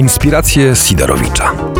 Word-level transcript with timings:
Inspiracje 0.00 0.76
Sidorowicza. 0.76 1.72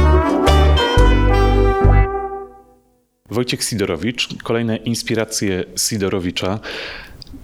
Wojciech 3.30 3.64
Sidorowicz, 3.64 4.28
kolejne 4.42 4.76
inspiracje 4.76 5.64
Sidorowicza. 5.78 6.58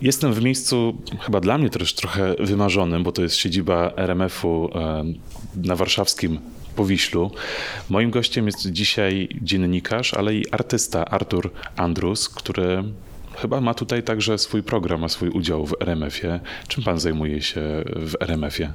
Jestem 0.03 0.33
w 0.33 0.43
miejscu 0.43 1.03
chyba 1.21 1.41
dla 1.41 1.59
mnie 1.59 1.71
też 1.71 1.95
trochę 1.95 2.35
wymarzonym, 2.39 3.03
bo 3.03 3.13
to 3.13 3.23
jest 3.23 3.37
siedziba 3.37 3.93
RMF-u 3.97 4.71
na 5.65 5.77
warszawskim 5.77 6.39
Powiślu. 6.75 7.31
Moim 7.91 8.11
gościem 8.11 8.47
jest 8.47 8.71
dzisiaj 8.71 9.29
dziennikarz, 9.43 10.15
ale 10.15 10.35
i 10.35 10.51
artysta 10.51 11.05
Artur 11.05 11.51
Andrus, 11.77 12.29
który 12.29 12.85
chyba 13.37 13.61
ma 13.61 13.75
tutaj 13.75 14.03
także 14.03 14.39
swój 14.39 14.63
program, 14.63 15.01
ma 15.01 15.09
swój 15.09 15.29
udział 15.29 15.67
w 15.67 15.75
RMF-ie. 15.81 16.41
Czym 16.69 16.85
pan 16.85 17.01
zajmuje 17.01 17.43
się 17.43 17.61
w 17.87 18.15
RMF-ie? 18.21 18.73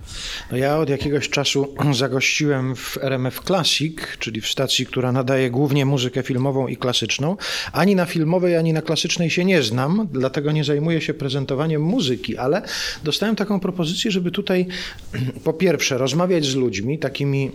No 0.52 0.58
ja 0.58 0.78
od 0.78 0.90
jakiegoś 0.90 1.30
czasu 1.30 1.76
zagościłem 1.94 2.76
w 2.76 2.98
RMF 3.02 3.40
Classic, 3.40 3.98
czyli 4.20 4.42
w 4.42 4.48
stacji, 4.48 4.86
która 4.86 5.12
nadaje 5.12 5.52
głównie 5.52 5.86
muzykę 5.86 6.24
filmową 6.24 6.68
i 6.68 6.78
klasyczną. 6.78 7.38
Ani 7.74 7.96
na 7.96 8.06
filmowej, 8.06 8.58
ani 8.58 8.74
na 8.74 8.82
klasycznej 8.82 9.30
się 9.30 9.46
nie 9.46 9.64
znam, 9.64 10.08
dlatego 10.12 10.52
nie 10.52 10.64
zajmuję 10.64 11.02
się 11.02 11.14
prezentowaniem 11.14 11.82
muzyki, 11.82 12.38
ale 12.38 12.62
dostałem 13.04 13.36
taką 13.36 13.60
propozycję, 13.60 14.12
żeby 14.12 14.32
tutaj 14.32 14.68
po 15.44 15.54
pierwsze 15.54 15.98
rozmawiać 15.98 16.46
z 16.46 16.56
ludźmi, 16.56 17.00
takimi 17.00 17.52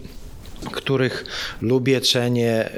których 0.73 1.25
lubię, 1.63 2.01
cenię, 2.01 2.51
e, 2.51 2.71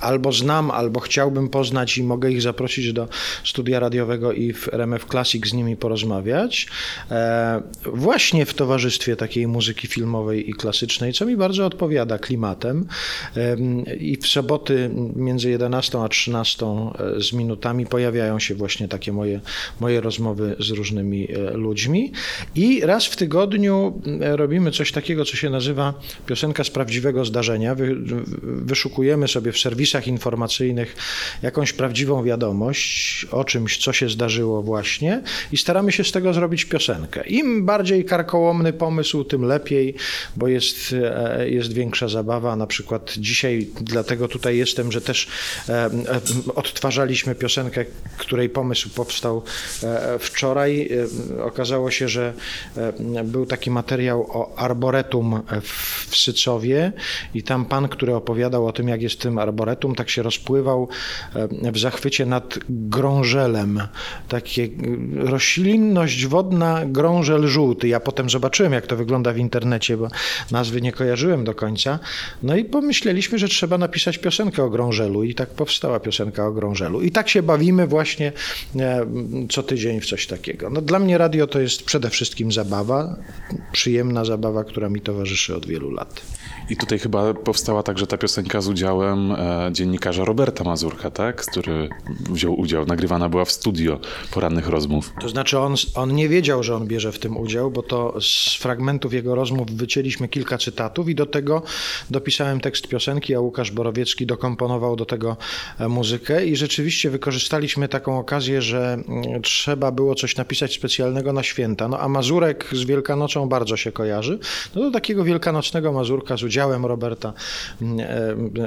albo 0.00 0.32
znam, 0.32 0.70
albo 0.70 1.00
chciałbym 1.00 1.48
poznać 1.48 1.98
i 1.98 2.02
mogę 2.02 2.30
ich 2.30 2.42
zaprosić 2.42 2.92
do 2.92 3.08
studia 3.44 3.80
radiowego 3.80 4.32
i 4.32 4.52
w 4.52 4.68
RMF 4.74 5.04
Classic 5.04 5.46
z 5.46 5.52
nimi 5.52 5.76
porozmawiać. 5.76 6.66
E, 7.10 7.62
właśnie 7.84 8.46
w 8.46 8.54
towarzystwie 8.54 9.16
takiej 9.16 9.46
muzyki 9.46 9.86
filmowej 9.86 10.50
i 10.50 10.54
klasycznej, 10.54 11.12
co 11.12 11.26
mi 11.26 11.36
bardzo 11.36 11.66
odpowiada 11.66 12.18
klimatem. 12.18 12.86
I 14.00 14.16
w 14.16 14.26
soboty 14.26 14.90
między 15.16 15.50
11 15.50 15.98
a 16.02 16.08
13 16.08 16.66
e, 16.66 17.20
z 17.20 17.32
minutami 17.32 17.86
pojawiają 17.86 18.38
się 18.38 18.54
właśnie 18.54 18.88
takie 18.88 19.12
moje, 19.12 19.40
moje 19.80 20.00
rozmowy 20.00 20.56
z 20.58 20.70
różnymi 20.70 21.28
ludźmi. 21.52 22.12
I 22.54 22.80
raz 22.80 23.06
w 23.06 23.16
tygodniu 23.16 24.00
robimy 24.20 24.70
coś 24.70 24.92
takiego, 24.92 25.24
co 25.24 25.36
się 25.36 25.50
nazywa 25.50 25.94
piosenka 26.26 26.64
z 26.64 26.70
prawdziwego 26.70 27.21
zdarzenia, 27.24 27.74
wy, 27.74 27.96
wyszukujemy 28.42 29.28
sobie 29.28 29.52
w 29.52 29.58
serwisach 29.58 30.08
informacyjnych 30.08 30.96
jakąś 31.42 31.72
prawdziwą 31.72 32.24
wiadomość 32.24 33.26
o 33.30 33.44
czymś, 33.44 33.78
co 33.78 33.92
się 33.92 34.08
zdarzyło 34.08 34.62
właśnie 34.62 35.22
i 35.52 35.56
staramy 35.56 35.92
się 35.92 36.04
z 36.04 36.12
tego 36.12 36.34
zrobić 36.34 36.64
piosenkę. 36.64 37.26
Im 37.26 37.66
bardziej 37.66 38.04
karkołomny 38.04 38.72
pomysł, 38.72 39.24
tym 39.24 39.42
lepiej, 39.42 39.94
bo 40.36 40.48
jest, 40.48 40.76
e, 40.92 41.50
jest 41.50 41.72
większa 41.72 42.08
zabawa. 42.08 42.56
Na 42.56 42.66
przykład 42.66 43.14
dzisiaj, 43.18 43.68
dlatego 43.80 44.28
tutaj 44.28 44.56
jestem, 44.56 44.92
że 44.92 45.00
też 45.00 45.28
e, 45.68 45.72
e, 45.72 45.90
odtwarzaliśmy 46.54 47.34
piosenkę, 47.34 47.84
której 48.18 48.48
pomysł 48.48 48.90
powstał 48.90 49.42
wczoraj. 50.18 50.88
Okazało 51.42 51.90
się, 51.90 52.08
że 52.08 52.32
był 53.24 53.46
taki 53.46 53.70
materiał 53.70 54.26
o 54.30 54.58
arboretum 54.58 55.42
w 56.08 56.16
Sycowie 56.16 56.92
i 57.34 57.42
tam 57.42 57.64
pan, 57.64 57.88
który 57.88 58.14
opowiadał 58.14 58.66
o 58.66 58.72
tym, 58.72 58.88
jak 58.88 59.02
jest 59.02 59.20
tym 59.20 59.38
arboretum, 59.38 59.94
tak 59.94 60.10
się 60.10 60.22
rozpływał 60.22 60.88
e, 61.34 61.72
w 61.72 61.78
zachwycie 61.78 62.26
nad 62.26 62.58
grążelem. 62.68 63.80
Takie 64.28 64.62
e, 64.62 64.68
roślinność 65.14 66.26
wodna, 66.26 66.82
grążel 66.86 67.46
żółty. 67.46 67.88
Ja 67.88 68.00
potem 68.00 68.30
zobaczyłem, 68.30 68.72
jak 68.72 68.86
to 68.86 68.96
wygląda 68.96 69.32
w 69.32 69.38
internecie, 69.38 69.96
bo 69.96 70.08
nazwy 70.50 70.80
nie 70.80 70.92
kojarzyłem 70.92 71.44
do 71.44 71.54
końca. 71.54 71.98
No 72.42 72.56
i 72.56 72.64
pomyśleliśmy, 72.64 73.38
że 73.38 73.48
trzeba 73.48 73.78
napisać 73.78 74.18
piosenkę 74.18 74.64
o 74.64 74.70
grążelu 74.70 75.24
i 75.24 75.34
tak 75.34 75.48
powstała 75.50 76.00
piosenka 76.00 76.46
o 76.46 76.52
grążelu. 76.52 77.02
I 77.02 77.10
tak 77.10 77.28
się 77.28 77.42
bawimy 77.42 77.86
właśnie 77.86 78.32
e, 78.76 79.06
co 79.50 79.62
tydzień 79.62 80.00
w 80.00 80.06
coś 80.06 80.26
takiego. 80.26 80.70
No, 80.70 80.80
dla 80.80 80.98
mnie 80.98 81.18
radio 81.18 81.46
to 81.46 81.60
jest 81.60 81.84
przede 81.84 82.10
wszystkim 82.10 82.52
zabawa, 82.52 83.16
przyjemna 83.72 84.24
zabawa, 84.24 84.64
która 84.64 84.88
mi 84.88 85.00
towarzyszy 85.00 85.56
od 85.56 85.66
wielu 85.66 85.90
lat. 85.90 86.22
I 86.70 86.76
tutaj 86.76 86.98
chyba 87.02 87.34
powstała 87.34 87.82
także 87.82 88.06
ta 88.06 88.18
piosenka 88.18 88.60
z 88.60 88.68
udziałem 88.68 89.32
e, 89.32 89.70
dziennikarza 89.72 90.24
Roberta 90.24 90.64
Mazurka, 90.64 91.10
tak? 91.10 91.46
Który 91.46 91.88
wziął 92.30 92.60
udział. 92.60 92.86
Nagrywana 92.86 93.28
była 93.28 93.44
w 93.44 93.52
studio 93.52 93.98
porannych 94.34 94.68
rozmów. 94.68 95.12
To 95.20 95.28
znaczy 95.28 95.58
on, 95.58 95.74
on 95.94 96.14
nie 96.14 96.28
wiedział, 96.28 96.62
że 96.62 96.76
on 96.76 96.86
bierze 96.86 97.12
w 97.12 97.18
tym 97.18 97.36
udział, 97.36 97.70
bo 97.70 97.82
to 97.82 98.20
z 98.20 98.54
fragmentów 98.54 99.14
jego 99.14 99.34
rozmów 99.34 99.70
wycięliśmy 99.70 100.28
kilka 100.28 100.58
cytatów 100.58 101.08
i 101.08 101.14
do 101.14 101.26
tego 101.26 101.62
dopisałem 102.10 102.60
tekst 102.60 102.88
piosenki, 102.88 103.34
a 103.34 103.40
Łukasz 103.40 103.70
Borowiecki 103.70 104.26
dokomponował 104.26 104.96
do 104.96 105.04
tego 105.04 105.36
e, 105.78 105.88
muzykę 105.88 106.46
i 106.46 106.56
rzeczywiście 106.56 107.10
wykorzystaliśmy 107.10 107.88
taką 107.88 108.18
okazję, 108.18 108.62
że 108.62 108.92
mm, 108.92 109.42
trzeba 109.42 109.92
było 109.92 110.14
coś 110.14 110.36
napisać 110.36 110.74
specjalnego 110.74 111.32
na 111.32 111.42
święta. 111.42 111.88
No 111.88 111.98
a 111.98 112.08
Mazurek 112.08 112.68
z 112.72 112.84
Wielkanocą 112.84 113.48
bardzo 113.48 113.76
się 113.76 113.92
kojarzy. 113.92 114.38
No 114.74 114.82
do 114.82 114.90
takiego 114.90 115.24
wielkanocnego 115.24 115.92
Mazurka 115.92 116.36
z 116.36 116.42
udziałem 116.42 116.84
Roberta 116.92 117.32
mm, 117.82 118.00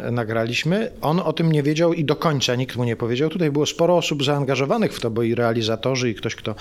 e, 0.04 0.12
nagraliśmy. 0.12 0.92
On 1.02 1.20
o 1.20 1.34
tym 1.34 1.52
nie 1.52 1.64
wiedział 1.64 1.94
i 1.94 2.06
do 2.06 2.16
końca 2.16 2.56
nikt 2.56 2.76
mu 2.76 2.84
nie 2.84 2.96
powiedział. 2.96 3.30
Tutaj 3.30 3.52
było 3.52 3.66
sporo 3.66 3.98
osób 3.98 4.24
zaangażowanych 4.24 4.94
w 4.94 5.00
to, 5.00 5.10
bo 5.10 5.24
i 5.24 5.36
realizatorzy, 5.36 6.10
i 6.10 6.16
ktoś, 6.16 6.36
kto 6.36 6.56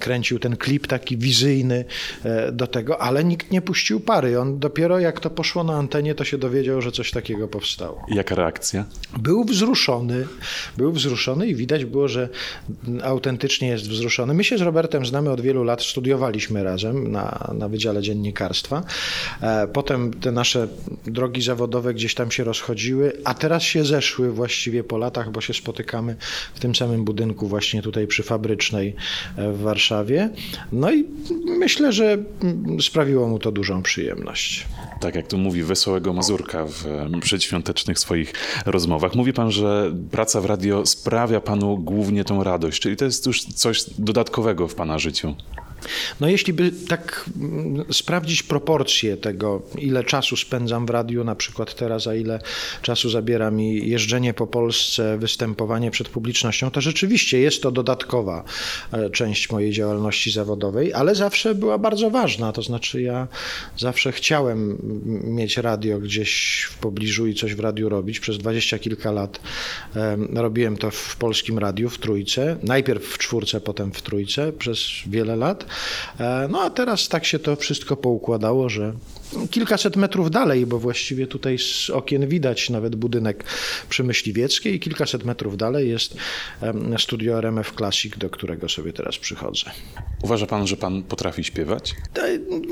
kręcił 0.00 0.38
ten 0.38 0.56
klip 0.56 0.86
taki 0.86 1.16
wizyjny 1.16 1.84
e, 2.24 2.52
do 2.52 2.66
tego, 2.66 3.00
ale 3.00 3.24
nikt 3.24 3.50
nie 3.50 3.62
puścił 3.62 4.00
pary. 4.00 4.40
On 4.40 4.58
dopiero 4.58 4.98
jak 4.98 5.20
to 5.20 5.30
poszło 5.30 5.64
na 5.64 5.74
antenie, 5.74 6.14
to 6.14 6.24
się 6.24 6.38
dowiedział, 6.38 6.82
że 6.82 6.92
coś 6.92 7.10
takiego 7.10 7.48
powstało. 7.48 8.06
Jaka 8.08 8.34
reakcja? 8.34 8.84
Był 9.18 9.44
wzruszony. 9.44 10.26
Był 10.76 10.92
wzruszony 10.92 11.46
i 11.46 11.54
widać 11.54 11.84
było, 11.84 12.08
że 12.08 12.28
autentycznie 13.02 13.68
jest 13.68 13.88
wzruszony. 13.88 14.34
My 14.34 14.44
się 14.44 14.58
z 14.58 14.60
Robertem 14.60 15.06
znamy 15.06 15.30
od 15.30 15.40
wielu 15.40 15.64
lat, 15.64 15.82
studiowaliśmy 15.82 16.64
razem 16.64 17.12
na, 17.12 17.54
na 17.54 17.68
Wydziale 17.68 18.02
Dziennikarstwa. 18.02 18.82
E, 19.42 19.66
potem 19.66 20.14
te 20.14 20.32
nasze 20.32 20.63
drogi 21.06 21.42
zawodowe 21.42 21.94
gdzieś 21.94 22.14
tam 22.14 22.30
się 22.30 22.44
rozchodziły, 22.44 23.12
a 23.24 23.34
teraz 23.34 23.62
się 23.62 23.84
zeszły 23.84 24.32
właściwie 24.32 24.84
po 24.84 24.98
latach, 24.98 25.30
bo 25.30 25.40
się 25.40 25.54
spotykamy 25.54 26.16
w 26.54 26.60
tym 26.60 26.74
samym 26.74 27.04
budynku 27.04 27.48
właśnie 27.48 27.82
tutaj 27.82 28.06
przy 28.06 28.22
Fabrycznej 28.22 28.96
e, 29.36 29.52
w 29.52 29.60
Warszawie. 29.60 30.30
No 30.72 30.92
i 30.92 31.04
myślę, 31.58 31.92
że 31.92 32.18
sprawiło 32.80 33.28
mu 33.28 33.38
to 33.38 33.52
dużą 33.52 33.82
przyjemność. 33.82 34.66
Tak 35.00 35.14
jak 35.14 35.26
tu 35.26 35.38
mówi 35.38 35.62
Wesołego 35.62 36.12
Mazurka 36.12 36.66
w 36.66 36.84
przedświątecznych 37.20 37.98
swoich 37.98 38.32
rozmowach. 38.66 39.14
Mówi 39.14 39.32
pan, 39.32 39.50
że 39.50 39.92
praca 40.10 40.40
w 40.40 40.44
radio 40.44 40.86
sprawia 40.86 41.40
panu 41.40 41.78
głównie 41.78 42.24
tą 42.24 42.44
radość, 42.44 42.80
czyli 42.82 42.96
to 42.96 43.04
jest 43.04 43.26
już 43.26 43.44
coś 43.44 43.84
dodatkowego 43.98 44.68
w 44.68 44.74
pana 44.74 44.98
życiu. 44.98 45.34
No 46.20 46.28
jeśli 46.28 46.52
by 46.52 46.72
tak 46.88 47.30
mm, 47.40 47.84
sprawdzić 47.92 48.42
proporcje 48.42 49.16
tego, 49.16 49.62
ile 49.78 50.04
czasu 50.04 50.36
spędzam 50.36 50.86
w 50.86 50.90
radiu, 50.90 51.24
na 51.24 51.34
przykład 51.34 51.74
teraz, 51.74 52.06
a 52.06 52.14
ile 52.14 52.40
czasu 52.82 53.10
zabiera 53.10 53.50
mi 53.50 53.88
jeżdżenie 53.88 54.34
po 54.34 54.46
Polsce, 54.46 55.18
występowanie 55.18 55.90
przed 55.90 56.08
publicznością, 56.08 56.70
to 56.70 56.80
rzeczywiście 56.80 57.38
jest 57.38 57.62
to 57.62 57.70
dodatkowa 57.70 58.44
e, 58.92 59.10
część 59.10 59.50
mojej 59.50 59.72
działalności 59.72 60.30
zawodowej, 60.30 60.92
ale 60.92 61.14
zawsze 61.14 61.54
była 61.54 61.78
bardzo 61.78 62.10
ważna. 62.10 62.52
To 62.52 62.62
znaczy 62.62 63.02
ja 63.02 63.28
zawsze 63.78 64.12
chciałem 64.12 64.78
mieć 65.24 65.56
radio 65.56 65.98
gdzieś 65.98 66.62
w 66.70 66.78
pobliżu 66.78 67.26
i 67.26 67.34
coś 67.34 67.54
w 67.54 67.60
radiu 67.60 67.88
robić. 67.88 68.20
Przez 68.20 68.38
dwadzieścia 68.38 68.78
kilka 68.78 69.12
lat 69.12 69.40
robiłem 70.34 70.76
to 70.76 70.90
w 70.90 71.16
polskim 71.16 71.58
radiu, 71.58 71.90
w 71.90 71.98
Trójce. 71.98 72.56
Najpierw 72.62 73.04
w 73.04 73.18
czwórce, 73.18 73.60
potem 73.60 73.92
w 73.92 74.02
Trójce 74.02 74.52
przez 74.52 74.80
wiele 75.06 75.36
lat. 75.36 75.66
E, 76.20 76.48
no 76.50 76.60
a 76.60 76.70
teraz 76.70 77.08
tak 77.08 77.24
się 77.24 77.38
to 77.38 77.56
wszystko 77.56 77.96
poukładało, 77.96 78.68
że 78.68 78.92
kilkaset 79.50 79.96
metrów 79.96 80.30
dalej, 80.30 80.66
bo 80.66 80.78
właściwie 80.78 81.26
tutaj 81.26 81.58
z 81.58 81.90
okien 81.90 82.28
widać 82.28 82.70
nawet 82.70 82.96
budynek 82.96 83.44
przy 83.88 84.04
Myśliwieckiej 84.04 84.74
i 84.74 84.80
kilkaset 84.80 85.24
metrów 85.24 85.56
dalej 85.56 85.88
jest 85.88 86.16
studio 86.98 87.38
RMF 87.38 87.72
Classic, 87.72 88.18
do 88.18 88.30
którego 88.30 88.68
sobie 88.68 88.92
teraz 88.92 89.18
przychodzę. 89.18 89.70
Uważa 90.22 90.46
pan, 90.46 90.66
że 90.66 90.76
pan 90.76 91.02
potrafi 91.02 91.44
śpiewać? 91.44 91.94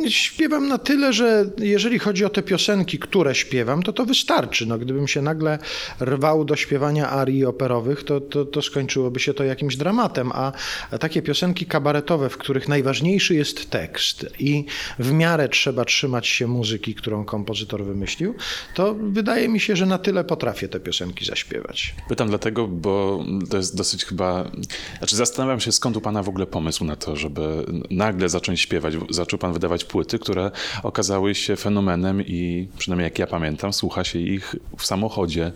Śpiewam 0.08 0.68
na 0.68 0.78
tyle, 0.78 1.12
że 1.12 1.50
jeżeli 1.58 1.98
chodzi 1.98 2.24
o 2.24 2.28
te 2.28 2.42
piosenki, 2.42 2.98
które 2.98 3.34
śpiewam, 3.34 3.82
to 3.82 3.92
to 3.92 4.06
wystarczy. 4.06 4.66
No, 4.66 4.78
gdybym 4.78 5.08
się 5.08 5.22
nagle 5.22 5.58
rwał 6.00 6.44
do 6.44 6.56
śpiewania 6.56 7.10
arii 7.10 7.44
operowych, 7.44 8.04
to, 8.04 8.20
to, 8.20 8.44
to 8.44 8.62
skończyłoby 8.62 9.20
się 9.20 9.34
to 9.34 9.44
jakimś 9.44 9.76
dramatem, 9.76 10.32
a 10.32 10.52
takie 11.00 11.22
piosenki 11.22 11.66
kabaretowe, 11.66 12.28
w 12.28 12.36
których 12.36 12.68
najważniejszy 12.68 13.34
jest 13.34 13.70
tekst 13.70 14.26
i 14.38 14.64
w 14.98 15.12
miarę 15.12 15.48
trzeba 15.48 15.84
trzymać 15.84 16.26
się 16.26 16.41
muzyki, 16.46 16.94
którą 16.94 17.24
kompozytor 17.24 17.84
wymyślił, 17.84 18.34
to 18.74 18.94
wydaje 18.94 19.48
mi 19.48 19.60
się, 19.60 19.76
że 19.76 19.86
na 19.86 19.98
tyle 19.98 20.24
potrafię 20.24 20.68
te 20.68 20.80
piosenki 20.80 21.24
zaśpiewać. 21.24 21.94
Pytam 22.08 22.28
dlatego, 22.28 22.68
bo 22.68 23.24
to 23.50 23.56
jest 23.56 23.76
dosyć 23.76 24.04
chyba. 24.04 24.50
Znaczy, 24.98 25.16
zastanawiam 25.16 25.60
się, 25.60 25.72
skąd 25.72 25.96
u 25.96 26.00
Pana 26.00 26.22
w 26.22 26.28
ogóle 26.28 26.46
pomysł 26.46 26.84
na 26.84 26.96
to, 26.96 27.16
żeby 27.16 27.66
nagle 27.90 28.28
zacząć 28.28 28.60
śpiewać. 28.60 28.94
Zaczął 29.10 29.38
Pan 29.38 29.52
wydawać 29.52 29.84
płyty, 29.84 30.18
które 30.18 30.50
okazały 30.82 31.34
się 31.34 31.56
fenomenem 31.56 32.22
i 32.22 32.68
przynajmniej 32.78 33.04
jak 33.04 33.18
ja 33.18 33.26
pamiętam, 33.26 33.72
słucha 33.72 34.04
się 34.04 34.18
ich 34.18 34.56
w 34.78 34.86
samochodzie, 34.86 35.52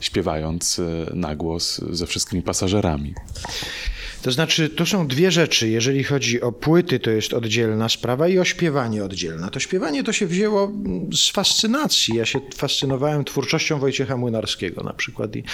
śpiewając 0.00 0.78
e, 0.78 1.14
na 1.14 1.36
głos 1.36 1.80
ze 1.90 2.06
wszystkimi 2.06 2.42
pasażerami. 2.42 3.14
To 4.26 4.32
znaczy, 4.32 4.68
to 4.68 4.86
są 4.86 5.06
dwie 5.06 5.30
rzeczy. 5.30 5.68
Jeżeli 5.68 6.04
chodzi 6.04 6.40
o 6.40 6.52
płyty, 6.52 7.00
to 7.00 7.10
jest 7.10 7.34
oddzielna 7.34 7.88
sprawa 7.88 8.28
i 8.28 8.38
o 8.38 8.44
śpiewanie 8.44 9.04
oddzielna. 9.04 9.50
To 9.50 9.60
śpiewanie 9.60 10.04
to 10.04 10.12
się 10.12 10.26
wzięło 10.26 10.72
z 11.12 11.30
fascynacji. 11.30 12.16
Ja 12.16 12.24
się 12.26 12.40
fascynowałem 12.56 13.24
twórczością 13.24 13.78
Wojciecha 13.78 14.16
Młynarskiego 14.16 14.82
na 14.82 14.92
przykład 14.92 15.36
i 15.36 15.44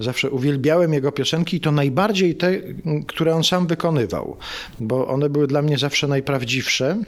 zawsze 0.00 0.30
uwielbiałem 0.30 0.92
jego 0.92 1.12
piosenki 1.12 1.56
i 1.56 1.60
to 1.60 1.72
najbardziej 1.72 2.34
te, 2.34 2.60
które 3.06 3.34
on 3.34 3.44
sam 3.44 3.66
wykonywał, 3.66 4.36
bo 4.80 5.08
one 5.08 5.30
były 5.30 5.46
dla 5.46 5.62
mnie 5.62 5.78
zawsze 5.78 6.08
najprawdziwsze. 6.08 6.98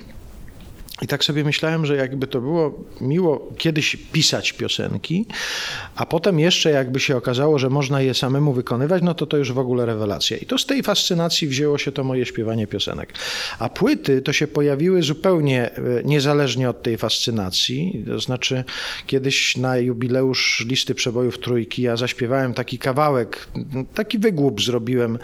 I 1.03 1.07
tak 1.07 1.25
sobie 1.25 1.45
myślałem, 1.45 1.87
że 1.87 1.97
jakby 1.97 2.27
to 2.27 2.41
było 2.41 2.85
miło 3.01 3.53
kiedyś 3.59 3.97
pisać 4.13 4.53
piosenki, 4.53 5.27
a 5.97 6.07
potem 6.07 6.39
jeszcze 6.39 6.71
jakby 6.71 7.01
się 7.01 7.17
okazało, 7.17 7.59
że 7.59 7.71
można 7.71 8.01
je 8.01 8.15
samemu 8.15 8.53
wykonywać, 8.53 9.03
no 9.03 9.15
to 9.15 9.27
to 9.27 9.37
już 9.37 9.53
w 9.53 9.59
ogóle 9.59 9.87
rewelacja. 9.87 10.37
I 10.37 10.47
to 10.47 10.59
z 10.59 10.67
tej 10.67 10.83
fascynacji 10.83 11.49
wzięło 11.49 11.79
się 11.79 11.93
to 11.93 12.05
moje 12.05 12.27
śpiewanie 12.27 12.67
piosenek. 12.67 13.13
A 13.59 13.69
płyty 13.69 14.23
to 14.23 14.33
się 14.33 14.47
pojawiły 14.47 15.03
zupełnie 15.03 15.71
e, 15.71 15.81
niezależnie 16.05 16.71
od 16.71 16.83
tej 16.83 16.99
fascynacji. 16.99 18.05
To 18.07 18.21
znaczy 18.21 18.65
kiedyś 19.07 19.57
na 19.57 19.77
jubileusz 19.77 20.65
listy 20.69 20.95
przebojów 20.95 21.39
trójki 21.39 21.83
ja 21.83 21.97
zaśpiewałem 21.97 22.55
taki 22.55 22.79
kawałek, 22.79 23.49
taki 23.95 24.19
wygłup 24.19 24.63
zrobiłem 24.63 25.19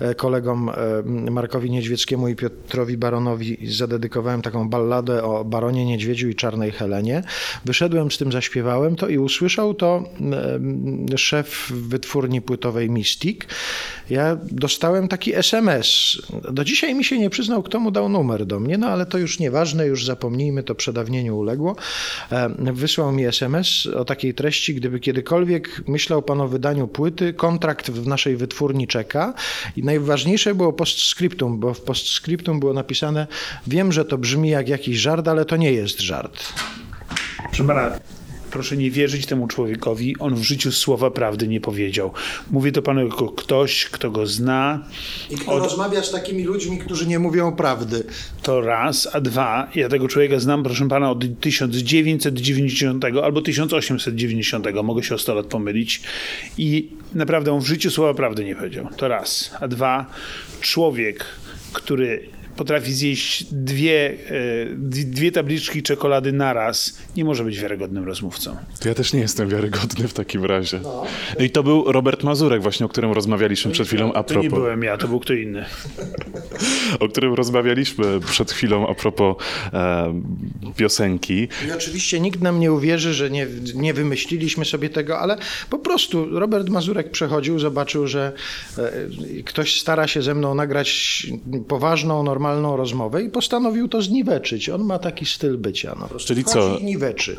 e, 0.00 0.14
kolegom 0.14 0.68
e, 0.68 1.30
Markowi 1.30 1.70
Niedźwieckiemu 1.70 2.28
i 2.28 2.36
Piotrowi 2.36 2.96
Baronowi. 2.96 3.58
Zadedykowałem 3.70 4.42
taką 4.42 4.68
balladę 4.68 5.17
o 5.22 5.44
Baronie 5.44 5.84
Niedźwiedziu 5.84 6.28
i 6.28 6.34
Czarnej 6.34 6.70
Helenie. 6.70 7.22
Wyszedłem 7.64 8.10
z 8.10 8.18
tym, 8.18 8.32
zaśpiewałem 8.32 8.96
to 8.96 9.08
i 9.08 9.18
usłyszał 9.18 9.74
to 9.74 10.04
szef 11.16 11.72
wytwórni 11.74 12.42
płytowej 12.42 12.90
Mystic. 12.90 13.40
Ja 14.10 14.36
dostałem 14.50 15.08
taki 15.08 15.34
SMS. 15.34 16.18
Do 16.52 16.64
dzisiaj 16.64 16.94
mi 16.94 17.04
się 17.04 17.18
nie 17.18 17.30
przyznał, 17.30 17.62
kto 17.62 17.80
mu 17.80 17.90
dał 17.90 18.08
numer 18.08 18.46
do 18.46 18.60
mnie, 18.60 18.78
no 18.78 18.86
ale 18.86 19.06
to 19.06 19.18
już 19.18 19.38
nieważne, 19.38 19.86
już 19.86 20.04
zapomnijmy, 20.04 20.62
to 20.62 20.74
przedawnieniu 20.74 21.38
uległo. 21.38 21.76
Wysłał 22.58 23.12
mi 23.12 23.24
SMS 23.24 23.86
o 23.86 24.04
takiej 24.04 24.34
treści, 24.34 24.74
gdyby 24.74 25.00
kiedykolwiek 25.00 25.82
myślał 25.88 26.22
pan 26.22 26.40
o 26.40 26.48
wydaniu 26.48 26.88
płyty, 26.88 27.32
kontrakt 27.32 27.90
w 27.90 28.06
naszej 28.06 28.36
wytwórni 28.36 28.86
czeka 28.86 29.34
i 29.76 29.82
najważniejsze 29.82 30.54
było 30.54 30.72
postscriptum, 30.72 31.60
bo 31.60 31.74
w 31.74 31.80
postscriptum 31.80 32.60
było 32.60 32.72
napisane, 32.72 33.26
wiem, 33.66 33.92
że 33.92 34.04
to 34.04 34.18
brzmi 34.18 34.48
jak 34.48 34.68
jakiś 34.68 35.00
żart, 35.08 35.28
ale 35.28 35.44
to 35.44 35.56
nie 35.56 35.72
jest 35.72 36.00
żart. 36.00 36.52
Proszę 38.50 38.76
nie 38.76 38.90
wierzyć 38.90 39.26
temu 39.26 39.46
człowiekowi. 39.46 40.16
On 40.18 40.34
w 40.34 40.42
życiu 40.42 40.72
słowa 40.72 41.10
prawdy 41.10 41.48
nie 41.48 41.60
powiedział. 41.60 42.12
Mówię 42.50 42.72
to 42.72 42.82
panu 42.82 43.06
jako 43.06 43.28
ktoś, 43.28 43.84
kto 43.84 44.10
go 44.10 44.26
zna. 44.26 44.84
I 45.30 45.36
kto 45.36 45.52
Od... 45.52 45.62
rozmawia 45.62 46.02
z 46.02 46.10
takimi 46.10 46.44
ludźmi, 46.44 46.78
którzy 46.78 47.06
nie 47.06 47.18
mówią 47.18 47.52
prawdy. 47.52 48.04
To 48.42 48.60
raz, 48.60 49.08
a 49.12 49.20
dwa, 49.20 49.68
ja 49.74 49.88
tego 49.88 50.08
człowieka 50.08 50.38
znam, 50.40 50.62
proszę 50.62 50.88
pana, 50.88 51.10
od 51.10 51.40
1990 51.40 53.04
albo 53.04 53.42
1890, 53.42 54.66
mogę 54.82 55.02
się 55.02 55.14
o 55.14 55.18
100 55.18 55.34
lat 55.34 55.46
pomylić. 55.46 56.02
I 56.58 56.90
naprawdę 57.14 57.52
on 57.52 57.60
w 57.60 57.66
życiu 57.66 57.90
słowa 57.90 58.14
prawdy 58.14 58.44
nie 58.44 58.56
powiedział. 58.56 58.88
To 58.96 59.08
raz. 59.08 59.50
A 59.60 59.68
dwa, 59.68 60.06
człowiek, 60.60 61.24
który 61.72 62.37
potrafi 62.58 62.92
zjeść 62.92 63.44
dwie, 63.52 64.16
e, 64.30 65.04
dwie 65.04 65.32
tabliczki 65.32 65.82
czekolady 65.82 66.32
naraz, 66.32 66.98
nie 67.16 67.24
może 67.24 67.44
być 67.44 67.60
wiarygodnym 67.60 68.04
rozmówcą. 68.04 68.56
To 68.80 68.88
ja 68.88 68.94
też 68.94 69.12
nie 69.12 69.20
jestem 69.20 69.48
wiarygodny 69.48 70.08
w 70.08 70.12
takim 70.12 70.44
razie. 70.44 70.80
No. 70.82 71.04
I 71.38 71.50
to 71.50 71.62
był 71.62 71.92
Robert 71.92 72.22
Mazurek 72.22 72.62
właśnie, 72.62 72.86
o 72.86 72.88
którym 72.88 73.12
rozmawialiśmy 73.12 73.72
przed 73.72 73.86
chwilą 73.86 74.12
a 74.12 74.22
propos... 74.22 74.34
To 74.34 74.42
nie 74.42 74.50
byłem 74.50 74.82
ja, 74.82 74.96
to 74.96 75.08
był 75.08 75.20
kto 75.20 75.32
inny. 75.32 75.64
o 77.00 77.08
którym 77.08 77.34
rozmawialiśmy 77.34 78.20
przed 78.20 78.52
chwilą 78.52 78.88
a 78.88 78.94
propos 78.94 79.36
e, 79.72 80.20
piosenki. 80.76 81.48
I 81.68 81.72
oczywiście 81.72 82.20
nikt 82.20 82.40
nam 82.40 82.60
nie 82.60 82.72
uwierzy, 82.72 83.14
że 83.14 83.30
nie, 83.30 83.46
nie 83.74 83.94
wymyśliliśmy 83.94 84.64
sobie 84.64 84.90
tego, 84.90 85.18
ale 85.18 85.36
po 85.70 85.78
prostu 85.78 86.38
Robert 86.38 86.68
Mazurek 86.68 87.10
przechodził, 87.10 87.58
zobaczył, 87.58 88.06
że 88.06 88.32
e, 88.78 89.42
ktoś 89.42 89.80
stara 89.80 90.06
się 90.06 90.22
ze 90.22 90.34
mną 90.34 90.54
nagrać 90.54 91.26
poważną, 91.68 92.22
normalną 92.22 92.47
normalną 92.48 92.76
rozmowę 92.76 93.22
i 93.22 93.30
postanowił 93.30 93.88
to 93.88 94.02
zniweczyć. 94.02 94.68
On 94.68 94.84
ma 94.84 94.98
taki 94.98 95.26
styl 95.26 95.58
bycia. 95.58 95.96
No, 96.00 96.18
Czyli 96.18 96.44
co? 96.44 96.78